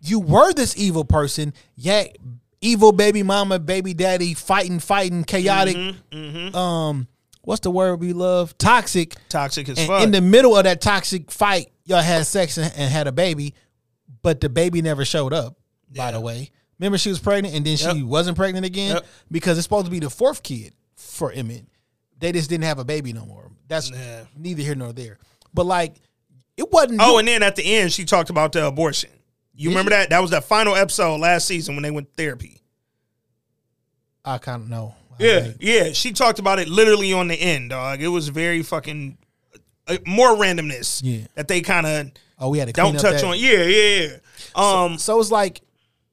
[0.00, 2.16] You were this evil person, yet
[2.60, 5.76] evil baby mama, baby daddy, fighting, fighting, chaotic.
[5.76, 7.06] Mm-hmm, Um,
[7.42, 8.56] what's the word we love?
[8.58, 9.14] Toxic.
[9.28, 10.02] Toxic as And fuck.
[10.02, 13.54] in the middle of that toxic fight, y'all had sex and, and had a baby,
[14.22, 15.56] but the baby never showed up.
[15.94, 18.04] By the way, remember she was pregnant and then she Yep.
[18.06, 19.06] wasn't pregnant again Yep.
[19.30, 21.66] because it's supposed to be the fourth kid for Emmett.
[22.18, 23.50] They just didn't have a baby no more.
[23.68, 24.24] That's Yeah.
[24.36, 25.18] neither here nor there.
[25.52, 25.96] But like,
[26.56, 27.00] it wasn't.
[27.02, 29.10] Oh, you- and then at the end, she talked about the abortion.
[29.54, 30.08] You remember that?
[30.10, 32.62] That was that final episode last season when they went to therapy.
[34.24, 34.94] I kind of know.
[35.18, 35.92] Yeah, think- yeah.
[35.92, 38.00] She talked about it literally on the end, dog.
[38.02, 39.18] It was very fucking
[39.88, 41.00] uh, more randomness.
[41.04, 41.26] Yeah.
[41.34, 43.24] that they kind of Oh, we had to don't up touch that.
[43.24, 43.38] on.
[43.38, 44.16] Yeah, yeah, yeah.
[44.54, 45.60] Um, So it's like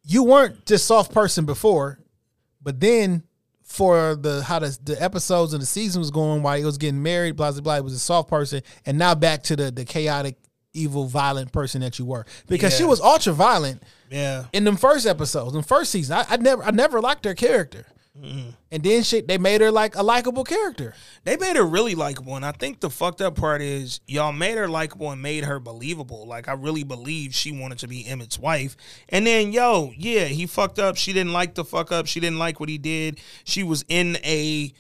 [0.04, 2.00] you weren't this soft person before,
[2.62, 3.24] but then
[3.64, 7.02] for the how the, the episodes and the season was going, while he was getting
[7.04, 9.86] married, blah blah blah, he was a soft person, and now back to the the
[9.86, 10.38] chaotic,
[10.74, 15.06] evil, violent person that you were because she was ultra violent yeah, in them first
[15.08, 16.18] episodes, in first season.
[16.18, 17.86] I, I never I never liked her character,
[18.22, 18.50] Mm-hmm.
[18.72, 20.94] and then shit they made her like a likable character.
[21.24, 24.58] they made her really likable, and I think the fucked up part is y'all made
[24.58, 26.28] her likable and made her believable.
[26.28, 28.76] Like I really believed she wanted to be Emmett's wife,
[29.08, 30.98] and then yo, yeah, he fucked up.
[30.98, 32.08] She didn't like the fuck up.
[32.08, 33.20] She didn't like what he did.
[33.46, 34.74] She was in a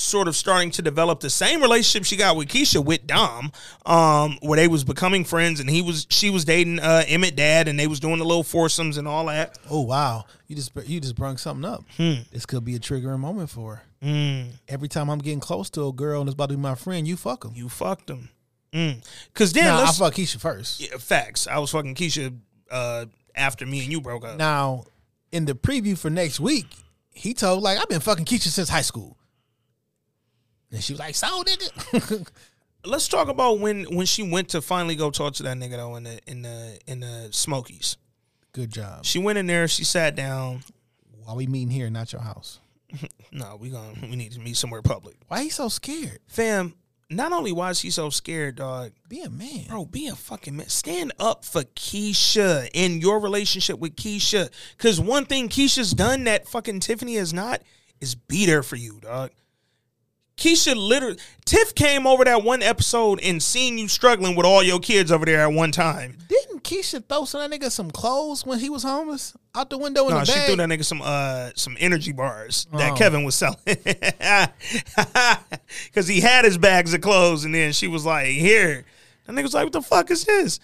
[0.00, 3.52] sort of starting to develop the same relationship she got with Keisha with Dom,
[3.86, 7.68] um, where they was becoming friends, and he was she was dating uh, Emmett dad,
[7.68, 9.58] and they was doing the little foursomes and all that.
[9.70, 11.84] Oh wow, you just you just brung something up.
[11.96, 12.22] Hmm.
[12.32, 13.82] This could be a triggering moment for her.
[14.68, 17.06] Every time I'm getting close to a girl and it's about to be my friend,
[17.06, 17.52] you fuck them.
[17.54, 18.30] You fucked him,
[18.72, 19.04] mm.
[19.34, 20.80] cause then Now I fuck Keisha first.
[20.80, 21.46] Yeah, facts.
[21.46, 22.34] I was fucking Keisha
[22.70, 24.38] uh, after me and you broke up.
[24.38, 24.84] Now,
[25.32, 26.66] in the preview for next week,
[27.12, 29.18] he told like I've been fucking Keisha since high school.
[30.72, 32.26] And she was like, "So nigga."
[32.84, 35.96] Let's talk about when when she went to finally go talk to that nigga though
[35.96, 37.96] in the in the in the Smokies.
[38.52, 39.04] Good job.
[39.04, 39.68] She went in there.
[39.68, 40.62] She sat down.
[41.24, 42.58] Why we meeting here, not your house?
[43.32, 45.14] No, we going to we need to meet somewhere public.
[45.28, 46.18] Why he so scared?
[46.26, 46.74] Fam,
[47.08, 49.66] not only why is he so scared, dog, Be a man.
[49.68, 50.68] bro, be a fucking man.
[50.68, 54.50] Stand up for Keisha in your relationship with Keisha.
[54.78, 57.62] Cause one thing Keisha's done that fucking Tiffany has not
[58.00, 59.30] is be there for you, dog.
[60.40, 64.80] Keisha literally Tiff came over that one episode and seen you struggling with all your
[64.80, 66.16] kids over there at one time.
[66.28, 69.76] Didn't Keisha throw some of that nigga some clothes when he was homeless out the
[69.78, 70.46] window in No, the she bag?
[70.46, 72.96] threw that nigga some uh some energy bars that Oh.
[72.96, 73.58] Kevin was selling.
[75.94, 78.84] Cause he had his bags of clothes and then she was like, here.
[79.26, 80.60] That nigga was like, what the fuck is this?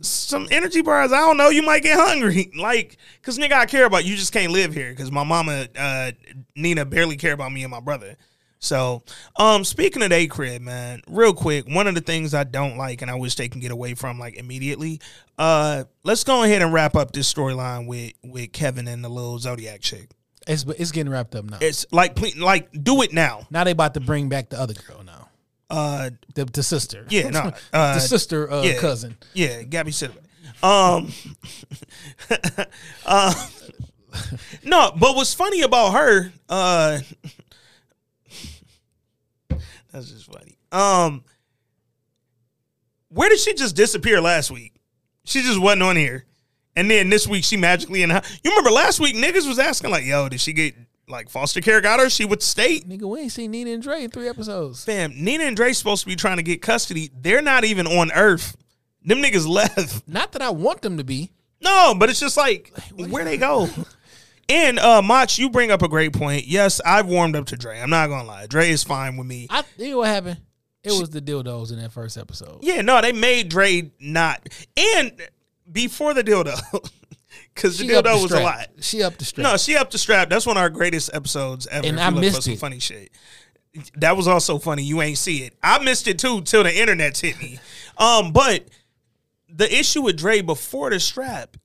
[0.00, 1.12] Some energy bars.
[1.12, 1.50] I don't know.
[1.50, 2.50] You might get hungry.
[2.56, 4.16] Like, cause nigga, I care about you.
[4.16, 4.92] Just can't live here.
[4.94, 6.12] Cause my mama, uh,
[6.56, 8.16] Nina, barely care about me and my brother.
[8.64, 9.02] So,
[9.36, 13.02] um, speaking of they crib, man, real quick, one of the things I don't like
[13.02, 15.00] and I wish they can get away from like immediately.
[15.38, 19.38] Uh, let's go ahead and wrap up this storyline with with Kevin and the little
[19.38, 20.10] Zodiac chick.
[20.46, 21.58] It's it's getting wrapped up now.
[21.60, 23.46] It's like, please, like, do it now.
[23.50, 25.28] now they about to bring back the other girl now.
[25.70, 27.06] Uh, The, the sister.
[27.10, 28.78] yeah, no, uh, the sister uh, yeah.
[28.78, 29.16] cousin.
[29.34, 29.92] Yeah, Gabby.
[30.62, 31.12] Um,
[33.06, 33.34] uh,
[34.64, 37.00] no, but what's funny about her, uh,
[39.94, 40.58] that's just funny.
[40.72, 41.22] Um,
[43.08, 44.74] where did she just disappear last week?
[45.24, 46.24] She just wasn't on here,
[46.76, 48.08] and then this week she magically in.
[48.10, 50.74] the You remember last week niggas was asking like, "Yo, did she get
[51.08, 52.10] like foster care got her?
[52.10, 54.84] She would state?" Nigga, we ain't seen Nina and Dre in three episodes.
[54.84, 57.10] Fam, Nina and Dre supposed to be trying to get custody.
[57.18, 58.56] They're not even on Earth.
[59.04, 60.06] Them niggas left.
[60.08, 61.30] Not that I want them to be.
[61.62, 63.68] No, but it's just like where they go.
[64.48, 66.46] And uh Mach, you bring up a great point.
[66.46, 67.80] Yes, I've warmed up to Dre.
[67.80, 68.46] I'm not gonna lie.
[68.46, 69.46] Dre is fine with me.
[69.50, 70.40] I you know what happened?
[70.82, 72.58] It was the dildos in that first episode.
[72.62, 74.46] Yeah, no, they made Dre not
[74.76, 75.12] and
[75.70, 76.58] before the dildo.
[77.54, 78.68] Cause the She dildo the was a lot.
[78.80, 79.42] She up the strap.
[79.44, 80.28] No, she up the strap.
[80.28, 81.86] That's one of our greatest episodes ever.
[81.86, 82.58] And I missed some it.
[82.58, 83.10] funny shit.
[83.96, 84.82] That was also funny.
[84.82, 85.54] You ain't see it.
[85.62, 87.58] I missed it too till the internet hit me.
[87.96, 88.64] Um, but
[89.48, 91.56] the issue with Dre before the strap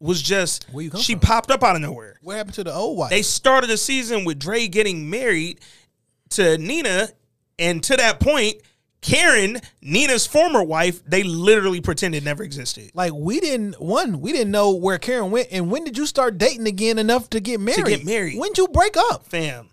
[0.00, 0.66] was just
[1.00, 1.20] she from?
[1.20, 2.18] popped up out of nowhere.
[2.22, 3.10] what happened to the old wife?
[3.10, 5.60] They started the season with Dre getting married
[6.30, 7.08] to Nina,
[7.58, 8.56] and to that point,
[9.00, 12.90] Karen, Nina's former wife, they literally pretended never existed.
[12.94, 16.36] like we didn't one, we didn't know where Karen went, and when did you start
[16.38, 17.86] dating again enough to get married?
[17.86, 18.36] get married.
[18.38, 19.26] When'd you break up?
[19.26, 19.68] Fam,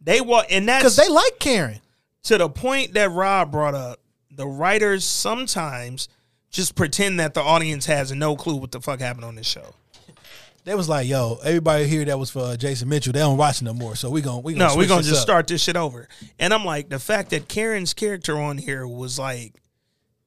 [0.00, 1.80] they wa and that's Because they like Karen.
[2.24, 4.00] to the point that Rob brought up,
[4.30, 6.08] the writers sometimes
[6.50, 9.74] just pretend that the audience has no clue what the fuck happened on this show.
[10.64, 13.62] They was like, "Yo, everybody here that was for uh, Jason Mitchell, they don't watch
[13.62, 13.96] no more.
[13.96, 15.22] So we gonna we gonna No, we're gonna just up.
[15.22, 16.08] start this shit over.
[16.38, 19.54] And I'm like, the fact that Karen's character on here was like,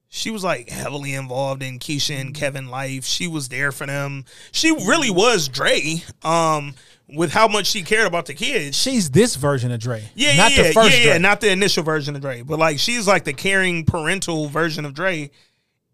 [0.08, 3.04] she was like heavily involved in Keisha and Kevin life.
[3.04, 4.24] She was there for them.
[4.50, 6.02] She really was Dre.
[6.24, 6.74] Um,
[7.14, 8.76] with how much she cared about the kids.
[8.76, 10.02] She's this version of Dre.
[10.14, 11.18] Yeah, not yeah, the first yeah, yeah, Dre.
[11.20, 14.94] not the initial version of Dre, but like she's like the caring parental version of
[14.94, 15.30] Dre.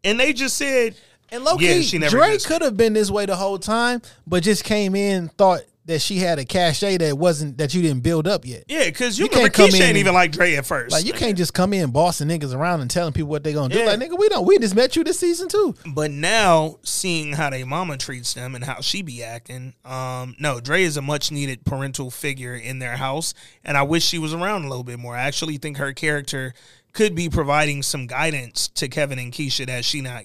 [0.04, 0.94] And they just said,
[1.30, 4.64] And low Yeah, key, Dre could have been this way the whole time, but just
[4.64, 8.44] came in thought that she had a cachet that wasn't that you didn't build up
[8.44, 8.62] yet.
[8.68, 10.92] yeah, because you, You remember can't come in ain't even like Dre at first.
[10.92, 13.72] Like you can't just come in bossing niggas around and telling people what they're gonna
[13.72, 13.80] do.
[13.80, 13.86] Yeah.
[13.86, 14.44] Like nigga, we don't.
[14.46, 15.74] We just met you this season too.
[15.86, 20.60] But now seeing how they mama treats them and how she be acting, um, no,
[20.60, 23.32] Dre is a much needed parental figure in their house,
[23.64, 25.16] and I wish she was around a little bit more.
[25.16, 26.52] I actually think her character
[26.92, 30.24] could be providing some guidance to Kevin and Keisha that she not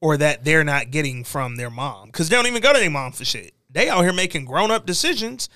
[0.00, 2.90] or that they're not getting from their mom because they don't even go to their
[2.90, 3.54] mom for shit.
[3.70, 5.48] They out here making grown up decisions.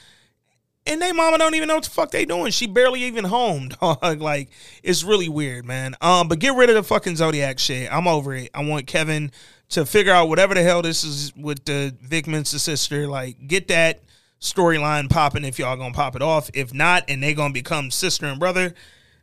[0.88, 2.52] And they mama don't even know what the fuck they doing.
[2.52, 4.20] She barely even home, dog.
[4.20, 4.50] Like
[4.84, 5.96] it's really weird, man.
[6.00, 7.92] Um, but get rid of the fucking Zodiac shit.
[7.92, 8.50] I'm over it.
[8.54, 9.32] I want Kevin
[9.70, 13.08] to figure out whatever the hell this is with the Vic sister.
[13.08, 14.02] Like, get that
[14.40, 16.50] storyline popping if y'all gonna pop it off.
[16.54, 18.74] If not, and they gonna become sister and brother,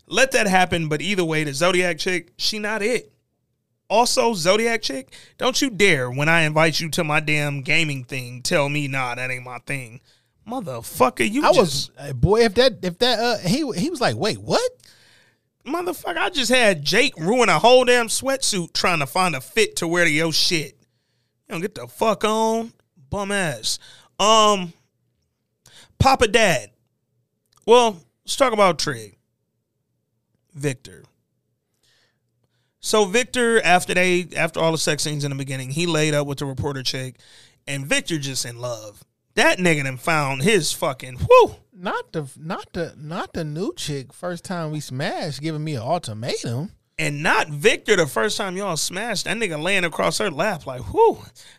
[0.07, 0.89] let that happen.
[0.89, 3.11] But either way, the Zodiac chick, she not it.
[3.89, 8.41] Also, Zodiac chick, don't you dare when I invite you to my damn gaming thing
[8.41, 10.01] tell me nah that ain't my thing,
[10.47, 11.29] motherfucker.
[11.29, 12.41] You I just, was uh, boy.
[12.41, 14.71] If that if that uh he he was like, wait, what?
[15.65, 16.17] motherfucker.
[16.17, 19.87] I just had Jake ruin a whole damn sweatsuit trying to find a fit to
[19.87, 20.77] wear to your shit.
[21.47, 22.73] You don't get the fuck on,
[23.09, 23.79] bum ass.
[24.19, 24.73] Um,
[25.99, 26.71] Papa Dad.
[27.65, 29.17] Well, let's talk about Trig.
[30.53, 31.03] Victor.
[32.79, 36.27] So Victor, after they after all the sex scenes in the beginning, he laid up
[36.27, 37.15] with the reporter chick,
[37.65, 39.03] and Victor just in love.
[39.35, 41.55] That nigga done found his fucking whoo.
[41.71, 44.13] Not the not the not the new chick.
[44.13, 46.71] First time we smashed, giving me an ultimatum.
[46.99, 49.25] And not Victor the first time y'all smashed.
[49.25, 51.17] That nigga laying across her lap like, whoo,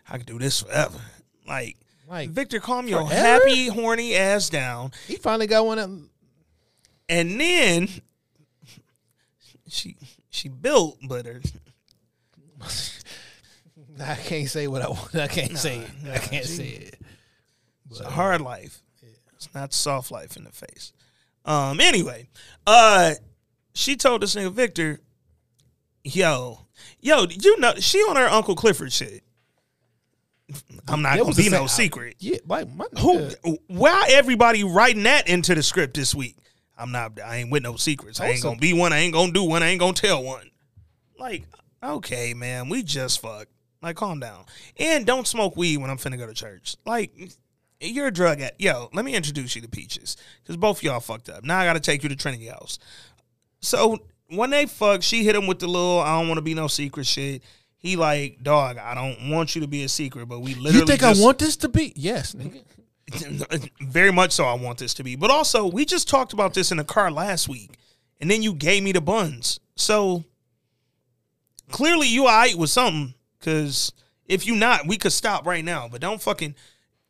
[0.09, 1.01] I could do this forever.
[1.47, 1.77] Like,
[2.09, 4.93] Like Victor, calm your happy, horny ass down.
[5.09, 5.79] he finally got one.
[5.79, 6.09] That,
[7.09, 7.89] And then
[9.75, 9.97] she
[10.31, 11.41] she built, but her
[14.01, 15.15] I can't say what I want.
[15.15, 15.91] I can't say it.
[16.11, 16.99] I can't say it.
[17.91, 18.83] It's a hard life.
[19.35, 20.93] It's not soft life in the face.
[21.45, 21.81] Um.
[21.81, 22.29] Anyway,
[22.67, 23.15] uh,
[23.75, 25.01] she told this nigga Victor,
[26.03, 26.67] "Yo,
[27.01, 29.23] yo, did you know she on her Uncle Clifford shit?
[30.89, 32.17] I'm not That gonna be no secret.
[32.21, 33.29] Yeah, like my Who?
[33.67, 36.37] Why everybody writing that into the script this week?
[36.77, 37.21] I'm not.
[37.21, 38.21] I ain't with no secrets.
[38.21, 38.93] I ain't Also- gonna be one.
[38.93, 39.63] I ain't gonna do one.
[39.63, 40.51] I ain't gonna tell one.
[41.19, 41.45] Like,
[41.83, 43.51] okay, man, we just fucked.
[43.83, 44.45] Like, calm down.
[44.79, 46.77] And don't smoke weed when I'm finna go to church.
[46.87, 47.13] Like,
[47.81, 48.61] you're a drug addict.
[48.61, 50.17] Yo, let me introduce you to Peaches.
[50.43, 51.45] Because both y'all fucked up.
[51.45, 52.79] Now I gotta take you to Trinity House.
[53.61, 53.99] So
[54.29, 56.67] when they fuck, she hit him with the little I don't want to be no
[56.67, 57.43] secret shit.
[57.77, 60.87] He like, dog, I don't want you to be a secret, but we literally You
[60.87, 61.93] think just- I want this to be?
[61.95, 62.63] Yes, nigga.
[63.81, 65.17] Very much so I want this to be.
[65.17, 67.79] But also, we just talked about this in the car last week.
[68.21, 69.61] And then you gave me the buns.
[69.77, 70.25] So
[71.71, 73.15] clearly you alright with something.
[73.41, 73.93] Cause
[74.27, 75.89] if you not, we could stop right now.
[75.89, 76.55] But don't fucking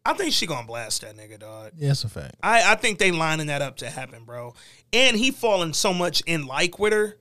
[0.06, 1.72] I think she gonna blast that nigga, dog.
[1.76, 2.36] Yeah, that's a fact.
[2.42, 4.54] I, I think they lining that up to happen, bro.
[4.92, 7.16] And he falling so much in like with her.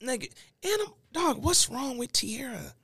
[0.00, 0.30] Nigga,
[0.62, 2.74] and I'm, dog, what's wrong with Tierra?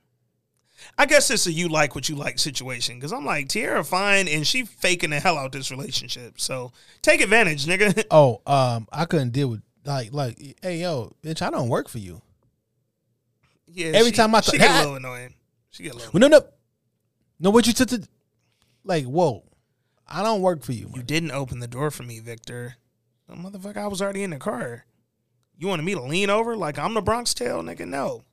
[0.97, 2.99] I guess it's a you like what you like situation.
[2.99, 6.39] Cause I'm like, Tierra fine and she faking the hell out this relationship.
[6.39, 6.71] So
[7.01, 8.03] take advantage, nigga.
[8.11, 11.97] Oh, um, I couldn't deal with like like, hey yo, bitch, I don't work for
[11.99, 12.21] you.
[13.67, 13.87] yeah.
[13.93, 15.33] Every she- time I she th- get a little annoying.
[15.69, 16.45] She get a little Well, no, no,
[17.39, 17.49] no.
[17.49, 18.01] What you took to,
[18.83, 19.43] like, whoa,
[20.07, 20.89] I don't work for you.
[20.93, 22.75] You didn't open the door for me, Victor.
[23.29, 24.85] Oh, motherfucker, I was already in the car.
[25.57, 27.87] You wanted me to lean over like I'm the Bronx Tale, nigga?
[27.87, 28.23] No.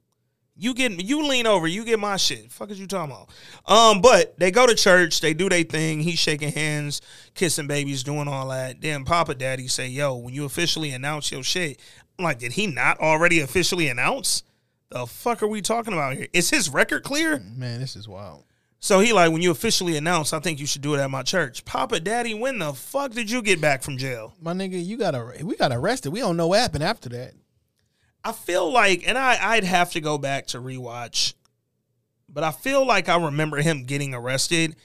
[0.58, 2.50] You get you lean over, you get my shit.
[2.50, 3.30] Fuck is you talking about?
[3.64, 6.00] Um, but they go to church, they do their thing.
[6.00, 7.00] He's shaking hands,
[7.34, 8.80] kissing babies, doing all that.
[8.80, 11.80] Then Papa Daddy say, "Yo, when you officially announce your shit,"
[12.18, 14.42] I'm like, did he not already officially announce?
[14.90, 16.26] The fuck are we talking about here?
[16.32, 17.38] Is his record clear?
[17.38, 18.44] Man, this is wild.
[18.80, 21.22] So he like, when you officially announce, I think you should do it at my
[21.22, 21.64] church.
[21.64, 24.34] Papa Daddy, when the fuck did you get back from jail?
[24.40, 26.12] My nigga, you got we got arrested.
[26.12, 27.34] We don't know what happened after that.
[28.24, 31.34] I feel like, and I, I'd have to go back to rewatch,
[32.28, 34.76] but I feel like I remember him getting arrested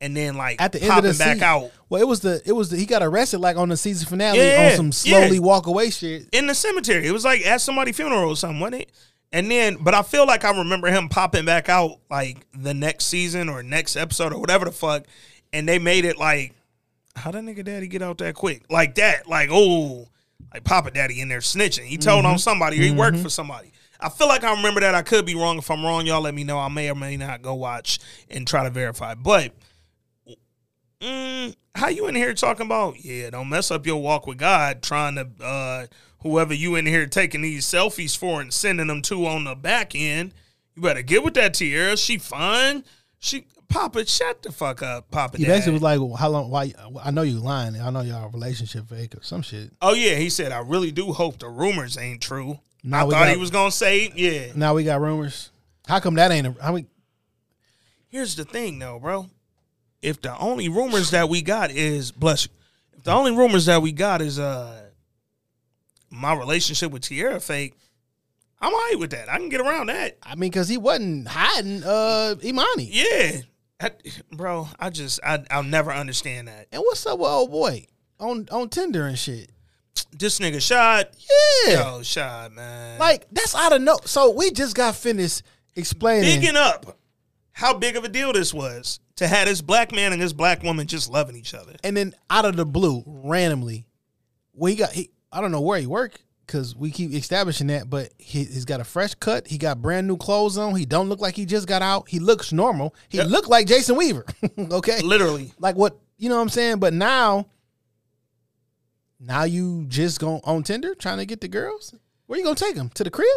[0.00, 2.40] and then like At the end of the back season, out Well, it was the
[2.44, 5.36] it was the he got arrested like on the season finale Yeah, on some slowly
[5.36, 5.40] yeah.
[5.42, 6.28] walk away shit.
[6.32, 7.06] in the cemetery.
[7.06, 8.92] It was like at somebody's funeral or something, wasn't it?
[9.32, 13.06] And then, but I feel like I remember him popping back out like the next
[13.06, 15.04] season or next episode or whatever the fuck,
[15.52, 16.54] and they made it like,
[17.14, 18.64] how did nigga daddy get out that quick?
[18.70, 20.08] Like that, like oh,
[20.52, 21.84] like Papa Daddy in there snitching.
[21.84, 23.72] He told on somebody or he worked for somebody.
[24.00, 24.94] I feel like I remember that.
[24.94, 25.58] I could be wrong.
[25.58, 26.58] If I'm wrong, y'all let me know.
[26.58, 27.98] I may or may not go watch
[28.30, 29.14] and try to verify.
[29.14, 29.52] But
[31.00, 33.04] mm, how you in here talking about?
[33.04, 34.82] Yeah, don't mess up your walk with God.
[34.82, 35.86] Trying to uh,
[36.20, 39.94] whoever you in here taking these selfies for and sending them to on the back
[39.94, 40.32] end.
[40.74, 41.96] You better get with that Tierra.
[41.96, 42.84] She fine.
[43.18, 45.38] She Papa, shut the fuck up, Papa.
[45.38, 46.50] He basically was like, well, "How long?
[46.50, 46.74] Why?
[47.02, 47.80] I know you lying.
[47.80, 51.12] I know y'all relationship fake or some shit." Oh yeah, he said, I really do
[51.12, 52.58] hope the rumors ain't true.
[52.82, 54.52] Now I thought he was gonna say, yeah.
[54.54, 55.50] Now we got rumors.
[55.86, 56.46] How come that ain't?
[56.46, 56.86] A, how we?
[58.08, 59.30] Here's the thing though, bro.
[60.02, 62.52] If the only rumors that we got is bless you,
[62.96, 64.88] if the only rumors that we got is uh
[66.10, 67.74] my relationship with Tierra fake,
[68.60, 69.28] I'm alright with that.
[69.28, 70.18] I can get around that.
[70.22, 72.88] I mean, because he wasn't hiding uh Imani.
[72.90, 73.42] Yeah.
[73.80, 73.90] I-
[74.32, 76.66] bro, I just I I'll never understand that.
[76.72, 77.86] And what's up with old boy
[78.18, 79.50] on on Tinder and shit?
[80.12, 81.10] This nigga shot.
[81.66, 82.98] Yeah, Yo, shot, man.
[82.98, 83.98] like that's out of no.
[84.04, 85.42] So we just got finished
[85.76, 86.40] explaining.
[86.40, 86.98] bigging up
[87.52, 90.62] how big of a deal this was to have this black man and this black
[90.62, 91.74] woman just loving each other.
[91.84, 93.86] and then out of the blue, randomly,
[94.54, 95.10] we got he.
[95.32, 96.20] I don't know where he work
[96.50, 99.46] because we keep establishing that, but he, he's got a fresh cut.
[99.46, 100.74] He got brand new clothes on.
[100.74, 102.08] He don't look like he just got out.
[102.08, 102.92] He looks normal.
[103.08, 103.28] He Yep.
[103.28, 104.26] look like Jason Weaver.
[104.58, 105.52] okay, Literally.
[105.60, 106.80] like what you know what I'm saying.
[106.80, 107.46] But now,
[109.20, 111.94] now you just go on Tinder trying to get the girls.
[112.26, 113.28] Where you gonna take them to the crib?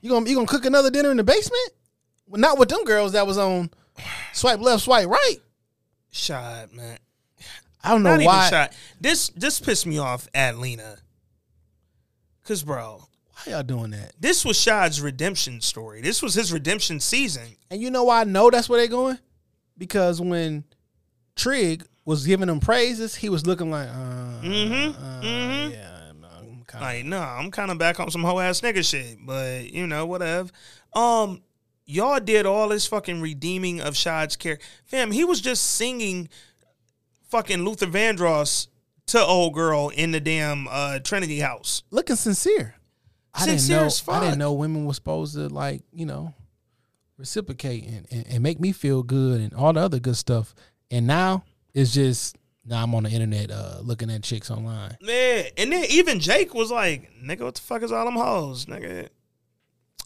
[0.00, 1.72] You gonna you gonna cook another dinner in the basement?
[2.28, 3.70] Well, not with them girls that was on
[4.32, 5.36] swipe left, swipe right.
[6.12, 6.98] Shot, man.
[7.82, 8.70] I don't know Not why.
[9.00, 10.98] This this pissed me off at Lena.
[12.44, 14.12] Cause bro, Why y'all doing that?
[14.20, 16.02] this was Shaad's redemption story.
[16.02, 17.56] This was his redemption season.
[17.70, 19.18] And you know why I know that's where they're going?
[19.78, 20.64] Because when
[21.36, 25.02] Trig was giving him praises, he was looking like, uh, mm-hmm.
[25.02, 25.72] uh, mhm.
[25.72, 28.88] yeah, no, I'm kind Like, no, I'm kind of back on some hoe ass nigga
[28.88, 30.50] shit, but you know, whatever.
[30.92, 31.40] Um,
[31.86, 34.66] y'all did all this fucking redeeming of Shaad's character.
[34.84, 36.28] Fam, he was just singing
[37.28, 38.68] fucking Luther Vandross
[39.06, 41.82] to old girl in the damn uh, Trinity house.
[41.90, 42.74] Looking sincere.
[43.34, 44.14] I Sincere didn't know.
[44.14, 46.34] I didn't know women were supposed to like you know
[47.18, 50.54] reciprocate and, and, and make me feel good and all the other good stuff.
[50.90, 54.96] And now it's just now I'm on the internet uh, looking at chicks online.
[55.00, 58.66] Yeah, and then even Jake was like, "Nigga, what the fuck is all them hoes,
[58.66, 59.08] nigga?"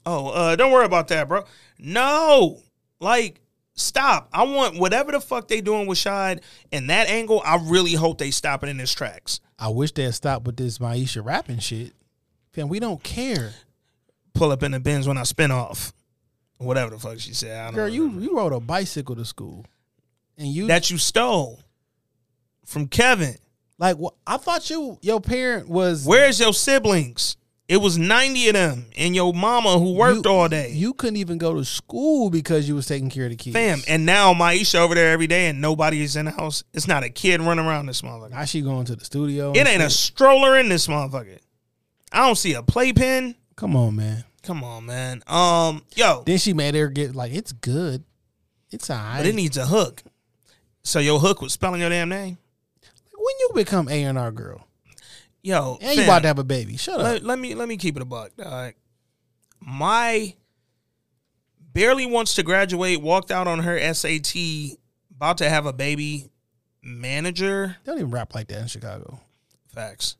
[0.06, 1.44] Oh, uh, don't worry about that, bro.
[1.78, 2.62] No,
[2.98, 3.40] like,
[3.78, 4.28] stop.
[4.32, 6.42] I want whatever the fuck they doing with Shaad
[6.72, 7.42] and that angle.
[7.44, 9.40] I really hope they stop it in its tracks.
[9.59, 11.92] I wish they'd stop with this Maisha rapping shit.
[12.52, 13.52] Fam, we don't care.
[14.34, 15.92] Pull up in the bins when I spin off,
[16.59, 17.59] whatever the fuck she said.
[17.59, 18.24] I don't Girl, you remember.
[18.24, 19.64] you rode a bicycle to school,
[20.36, 21.60] and you that you stole
[22.64, 23.34] from Kevin.
[23.78, 27.36] like wh- I thought you your parent was Where's your siblings?
[27.68, 30.72] It was ninety of them, and your mama who worked you- all day.
[30.72, 33.52] You couldn't even go to school because you was taking care of the kids.
[33.54, 36.64] Fam, and now Maisha over there every day and nobody is in the house.
[36.72, 38.30] It's not a kid running around this motherfucker.
[38.30, 39.52] now she going to the studio.
[39.52, 41.38] It ain't a stroller in this motherfucker.
[42.10, 43.34] I don't see a playpen.
[43.54, 44.24] Come on, man.
[44.42, 45.22] Come on, man.
[45.26, 48.02] Um, yo, Then she made her get like it's good.
[48.70, 49.18] It's alright.
[49.18, 50.04] but it needs a hook.
[50.84, 52.38] So your hook was spelling your damn name.
[53.14, 54.64] when you become A and R girl
[55.43, 57.02] Yo, and you about to have a baby, shut up.
[57.05, 58.36] let, let me let me keep it a buck.
[58.36, 58.74] dog.
[59.60, 60.35] my
[61.73, 63.01] barely wants to graduate.
[63.01, 64.35] Walked out on her SAT.
[65.15, 66.31] About to have a baby.
[66.82, 67.77] Manager.
[67.85, 69.20] They don't even rap like that in Chicago
[69.74, 70.16] Facts.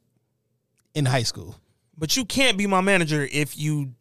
[0.95, 1.57] in high school.
[1.97, 3.95] But you can't be my manager if you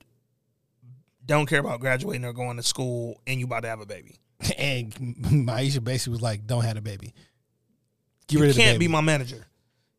[1.26, 4.20] don't care about graduating or going to school and you about to have a baby.
[4.58, 7.14] And Maisha basically was like, "Don't have a baby.
[8.28, 9.46] Get You rid of can't be my manager.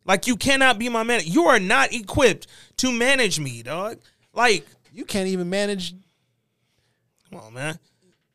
[0.09, 1.29] Like you cannot be my manager.
[1.29, 2.47] You are not equipped
[2.79, 3.99] to manage me, dog.
[4.33, 5.95] Like, you can't even manage.
[7.31, 7.79] come on, man.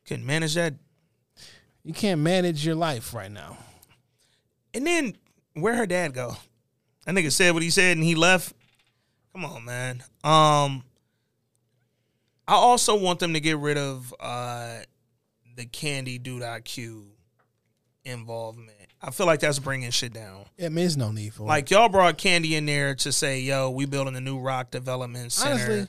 [0.06, 0.74] can't manage that.
[1.82, 3.58] You can't manage your life right now.
[4.72, 5.16] And then
[5.54, 6.36] where her dad go?
[7.06, 8.54] That nigga said what he said and he left.
[9.32, 10.02] Come on, man.
[10.22, 10.84] Um
[12.46, 14.78] I also want them to get rid of uh
[15.56, 17.04] the Candy Douda IQ
[18.04, 18.73] involvement.
[19.06, 20.46] I feel like that's bringing shit down.
[20.58, 21.46] I mean, there's no need for it.
[21.46, 25.32] Like y'all brought Candy in there to say, "Yo, we building a new rock development
[25.32, 25.88] center." honestly,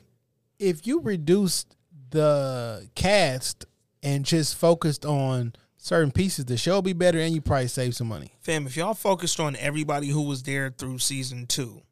[0.58, 1.74] if you reduced
[2.10, 3.64] the cast
[4.02, 7.96] and just focused on certain pieces, the show would be better, and you probably save
[7.96, 8.34] some money.
[8.40, 11.82] Fam, if y'all focused on everybody who was there through season two,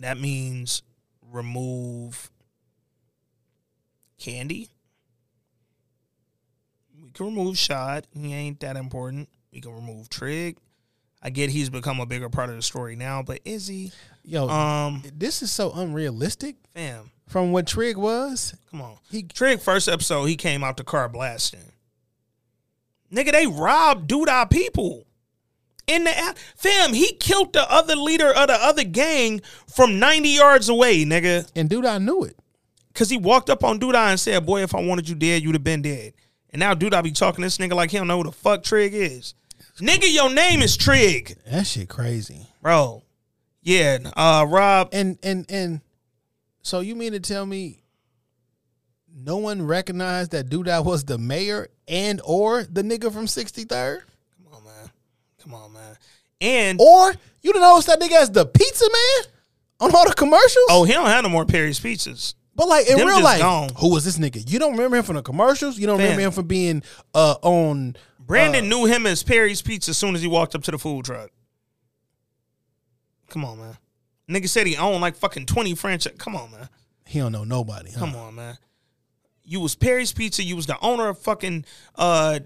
[0.00, 0.82] that means
[1.22, 2.30] remove
[4.18, 4.70] Candy.
[7.00, 8.06] We can remove Shot.
[8.12, 9.28] He ain't that important.
[9.56, 10.58] We can remove Trig.
[11.22, 13.90] I get he's become a bigger part of the story now, but is he?
[14.22, 18.54] Yo, Um, this is so unrealistic fam, from what Trig was.
[18.70, 18.98] come on.
[19.10, 21.72] He Trig first episode, he came out the car blasting.
[23.10, 25.06] Nigga, they robbed Douda people.
[25.86, 29.40] In the fam, he killed the other leader of the other gang
[29.74, 31.50] from 90 yards away, nigga.
[31.56, 32.38] and dude, I knew it.
[32.92, 35.54] Cause he walked up on Douda and said, Boy, if I wanted you dead, you'd
[35.54, 36.12] have been dead.
[36.50, 38.92] And now Douda be talking this nigga like he don't know who the fuck Trig
[38.92, 39.32] is.
[39.80, 42.46] Nigga, your name is Trig, That shit crazy.
[42.62, 43.02] bro.
[43.62, 44.88] Yeah, uh Rob.
[44.92, 45.80] And and and
[46.62, 47.82] so you mean to tell me
[49.14, 54.00] no one recognized that Douda was the mayor and or the nigga from 63rd?
[54.44, 54.90] Come on, man.
[55.42, 55.96] Come on, man.
[56.40, 59.32] And Or you don't notice that nigga as the pizza man
[59.80, 60.66] on all the commercials?
[60.70, 62.34] oh, he don't have no more Perry's pizzas.
[62.54, 63.68] But like in Them real life, gone.
[63.76, 64.48] who was this nigga?
[64.50, 65.78] You don't remember him from the commercials?
[65.78, 66.82] You don't remember him from being
[67.14, 67.96] uh on
[68.26, 70.78] Brandon uh, knew him as Perry's Pizza as soon as he walked up to the
[70.78, 71.30] food truck.
[73.30, 73.76] Come on, man.
[74.28, 76.14] Nigga said he owned like fucking 20 franchise.
[76.18, 76.68] Come on, man.
[77.06, 77.92] He don't know nobody.
[77.92, 78.00] huh?
[78.00, 78.58] Come on, man.
[79.44, 80.42] You was Perry's Pizza.
[80.42, 82.40] You was the owner of fucking uh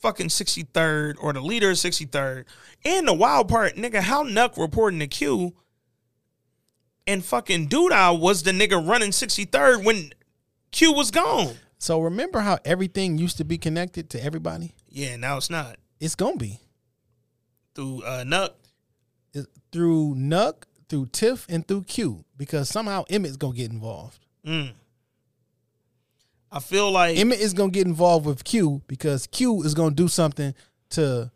[0.00, 2.44] fucking 63rd or the leader of 63rd.
[2.84, 5.54] And the wild part, nigga, how Nuck reporting to Q
[7.06, 10.12] and fucking Douda was the nigga running 63rd when
[10.72, 11.54] Q was gone.
[11.78, 14.74] So remember how everything used to be connected to everybody?
[14.94, 15.76] Yeah, now it's not.
[15.98, 16.60] It's gonna be.
[17.74, 18.50] Through uh Nuck.
[19.32, 22.24] It- through Nuck, through Tiff, and through Q.
[22.36, 24.18] Because somehow Emmett's gonna get involved.
[24.46, 24.72] Mm.
[26.52, 30.06] I feel like Emmett is gonna get involved with Q because Q is gonna do
[30.08, 30.54] something
[30.90, 31.30] to.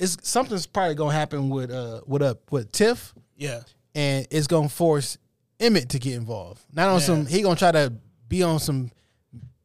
[0.00, 3.60] It's something's probably gonna happen with uh with up with Tiff, yeah.
[3.94, 5.16] and it's gonna force
[5.60, 6.60] Emmett to get involved.
[6.72, 7.06] Not on Yeah.
[7.06, 7.92] some he gonna try to
[8.28, 8.90] be on some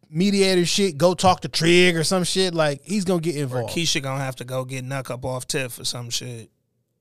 [0.10, 0.98] mediator shit.
[0.98, 2.53] Go talk to Trig or some shit.
[2.53, 3.73] Like he's gonna get Or involved.
[3.73, 6.49] Keisha gonna have to go get Nuck up off Tiff or some shit.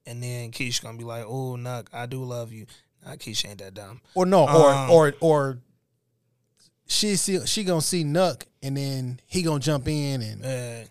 [0.06, 2.66] And then Keisha gonna be like, oh, Nuck, I do love you.
[3.04, 4.00] Nah, Keisha ain't that dumb.
[4.14, 5.58] or no, or Um, or or
[6.86, 10.88] she see she gonna see Nuck, and then he gonna jump in, and Uh,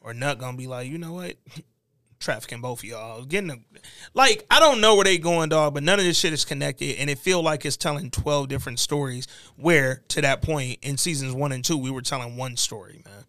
[0.00, 1.36] or Nuck gonna be like, you know what?
[2.26, 3.24] Trafficking both of y'all.
[3.24, 3.64] Getting them
[4.12, 6.96] like I don't know where they going, dog, but none of this shit is connected
[6.98, 11.32] and it feel like it's telling twelve different stories where to that point in seasons
[11.34, 13.24] one and two, we were telling one story, man.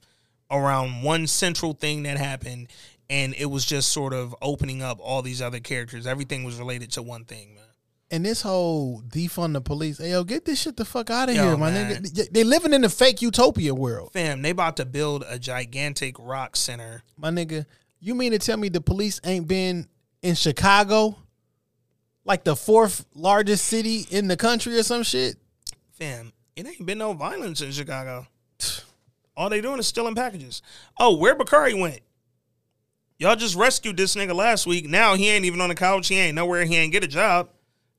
[0.49, 2.67] Around one central thing that happened
[3.09, 6.07] and it was just sort of opening up all these other characters.
[6.07, 7.63] Everything was related to one thing, man.
[8.09, 9.97] and this whole defund the police.
[9.99, 12.03] Hey, yo, get this shit the fuck out of Yo, here, my man.
[12.03, 12.31] nigga.
[12.31, 16.55] They living in the fake utopia world, Fam, they about to build a gigantic rock
[16.55, 17.03] center.
[17.15, 17.65] my nigga.
[17.99, 19.87] You mean to tell me the police ain't been
[20.21, 21.17] in Chicago,
[22.25, 25.35] like the fourth largest city in the country or some shit?
[25.91, 28.27] Fam, it ain't been no violence in Chicago.
[29.37, 30.61] All they doing is stealing packages.
[30.99, 32.01] Oh, where Bakari went?
[33.19, 34.87] Y'all just rescued this nigga last week.
[34.87, 36.07] Now he ain't even on the couch.
[36.07, 36.65] He ain't nowhere.
[36.65, 37.49] He ain't get a job.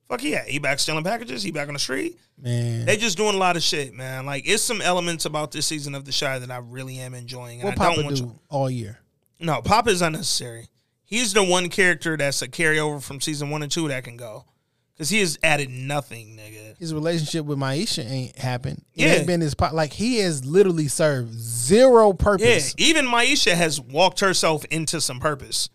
[0.08, 1.42] Fuck yeah, he back stealing packages.
[1.42, 2.18] He back on the street.
[2.40, 4.24] Man, They just doing a lot of shit, man.
[4.24, 7.60] Like it's some elements about this season of The Chi that I really am enjoying.
[7.60, 9.00] And what I Papa don't want do all year?
[9.40, 10.68] No, Pop is unnecessary.
[11.04, 14.44] He's the one character that's a carryover from season one and two that can go.
[14.98, 16.76] Cause he has added nothing, nigga.
[16.76, 18.84] His relationship with Maisha ain't happened.
[18.94, 19.12] It Yeah.
[19.14, 19.72] ain't been his pot.
[19.72, 22.74] Like he has literally served zero purpose.
[22.76, 25.68] Yeah, even Maisha has walked herself into some purpose.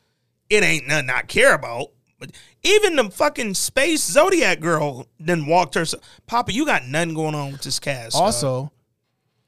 [0.49, 1.87] It ain't nothing I care about.
[2.19, 2.31] But
[2.63, 6.03] even the fucking space Zodiac girl then walked herself.
[6.27, 8.13] Papa, you got nothing going on with this cast.
[8.13, 8.21] dog.
[8.23, 8.71] Also,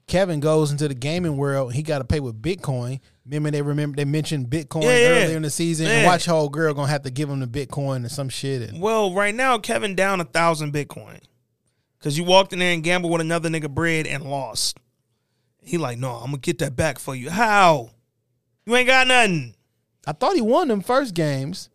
[0.07, 1.73] Kevin goes into the gaming world.
[1.73, 3.01] He got to pay with Bitcoin.
[3.25, 5.07] Remember they remember they mentioned Bitcoin Yeah, yeah.
[5.23, 5.87] earlier in the season.
[5.87, 8.69] And watch how old girl gonna have to give him the Bitcoin or some shit.
[8.69, 11.19] And well, right now Kevin down a thousand Bitcoin
[11.97, 14.79] because you walked in there and gambled with another nigga bread and lost.
[15.61, 17.31] He like, no, I'm gonna get that back for you.
[17.31, 17.89] How?
[18.65, 19.55] You ain't got nothing.
[20.05, 21.69] I thought he won them first games.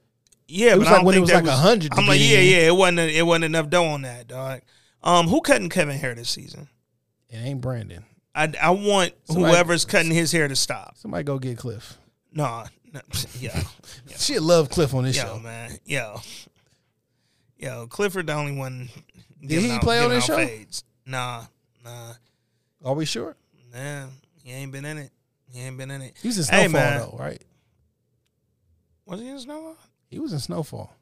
[0.46, 2.68] Yeah, It was but I like when it was like 100 I'm like, yeah, yeah,
[2.68, 4.60] it wasn't it wasn't enough dough on that, dog.
[5.02, 6.68] Um, who cutting Kevin hair this season?
[7.28, 8.04] It ain't Brandon.
[8.40, 10.96] I, I want Somebody- whoever's cutting his hair to stop.
[10.96, 11.98] Somebody go get Cliff.
[12.32, 13.00] Nah, nah
[13.40, 13.62] yeah,
[14.16, 15.38] Shit, love Cliff on this yo, show.
[15.40, 16.20] man, yo,
[17.58, 17.86] yo.
[17.88, 18.88] Clifford the only one.
[19.44, 20.36] Did he out- play on this show?
[20.36, 20.84] Fades.
[21.06, 21.44] Nah,
[21.84, 22.12] nah,
[22.84, 23.36] Are we sure?
[23.72, 24.06] nah.
[24.42, 25.10] He ain't been in it.
[25.52, 26.16] He ain't been in it.
[26.22, 26.98] He was in Hey, Snowfall man.
[27.00, 27.42] though, right?
[29.06, 29.76] Was he in Snowfall?
[30.08, 30.94] He was in Snowfall.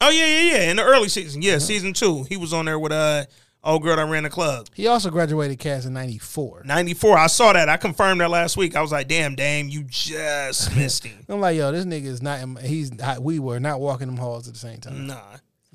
[0.00, 0.70] Oh yeah, yeah, yeah.
[0.70, 3.24] In the early season, yeah, season two, he was on there with uh
[3.64, 4.68] old girl that ran the club.
[4.74, 6.62] He also graduated cast in '94.
[6.64, 7.18] 94.
[7.18, 7.68] I saw that.
[7.68, 8.76] I confirmed that last week.
[8.76, 11.24] I was like, damn, Dame, you just missed him.
[11.28, 12.40] I'm like, yo, this nigga is not.
[12.40, 12.92] in- He's.
[13.20, 15.06] We were not walking them halls at the same time.
[15.06, 15.20] Nah.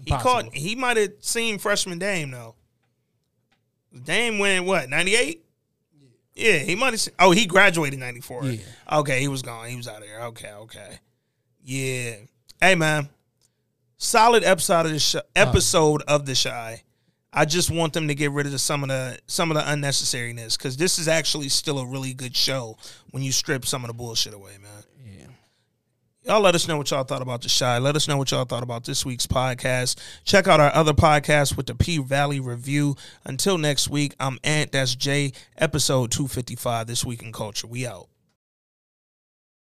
[0.01, 0.31] He Impossible.
[0.43, 2.55] caught he might have seen freshman Dame though.
[4.03, 5.43] Dame went what, 98?
[6.35, 8.45] Yeah, he might have seen Oh, he graduated 94.
[8.45, 8.57] Yeah.
[8.93, 9.67] Okay, he was gone.
[9.67, 10.19] He was out of here.
[10.21, 10.99] Okay, okay.
[11.63, 12.15] Yeah.
[12.61, 13.09] Hey man.
[13.97, 15.23] Solid episode of the sh- uh-huh.
[15.35, 16.83] episode of the Chi.
[17.31, 19.63] I just want them to get rid of the, some of the some of the
[19.63, 22.77] unnecessariness because this is actually still a really good show
[23.11, 24.83] when you strip some of the bullshit away, man.
[25.05, 25.27] Yeah.
[26.23, 27.77] Y'all let us know what y'all thought about the Chi.
[27.77, 29.97] Let us know what y'all thought about this week's podcast.
[30.23, 32.95] Check out our other podcast with the P Valley Review.
[33.25, 34.71] Until next week, I'm Ant.
[34.71, 35.33] That's J.
[35.55, 36.87] Episode 255.
[36.87, 37.67] This week in culture.
[37.67, 38.09] We out.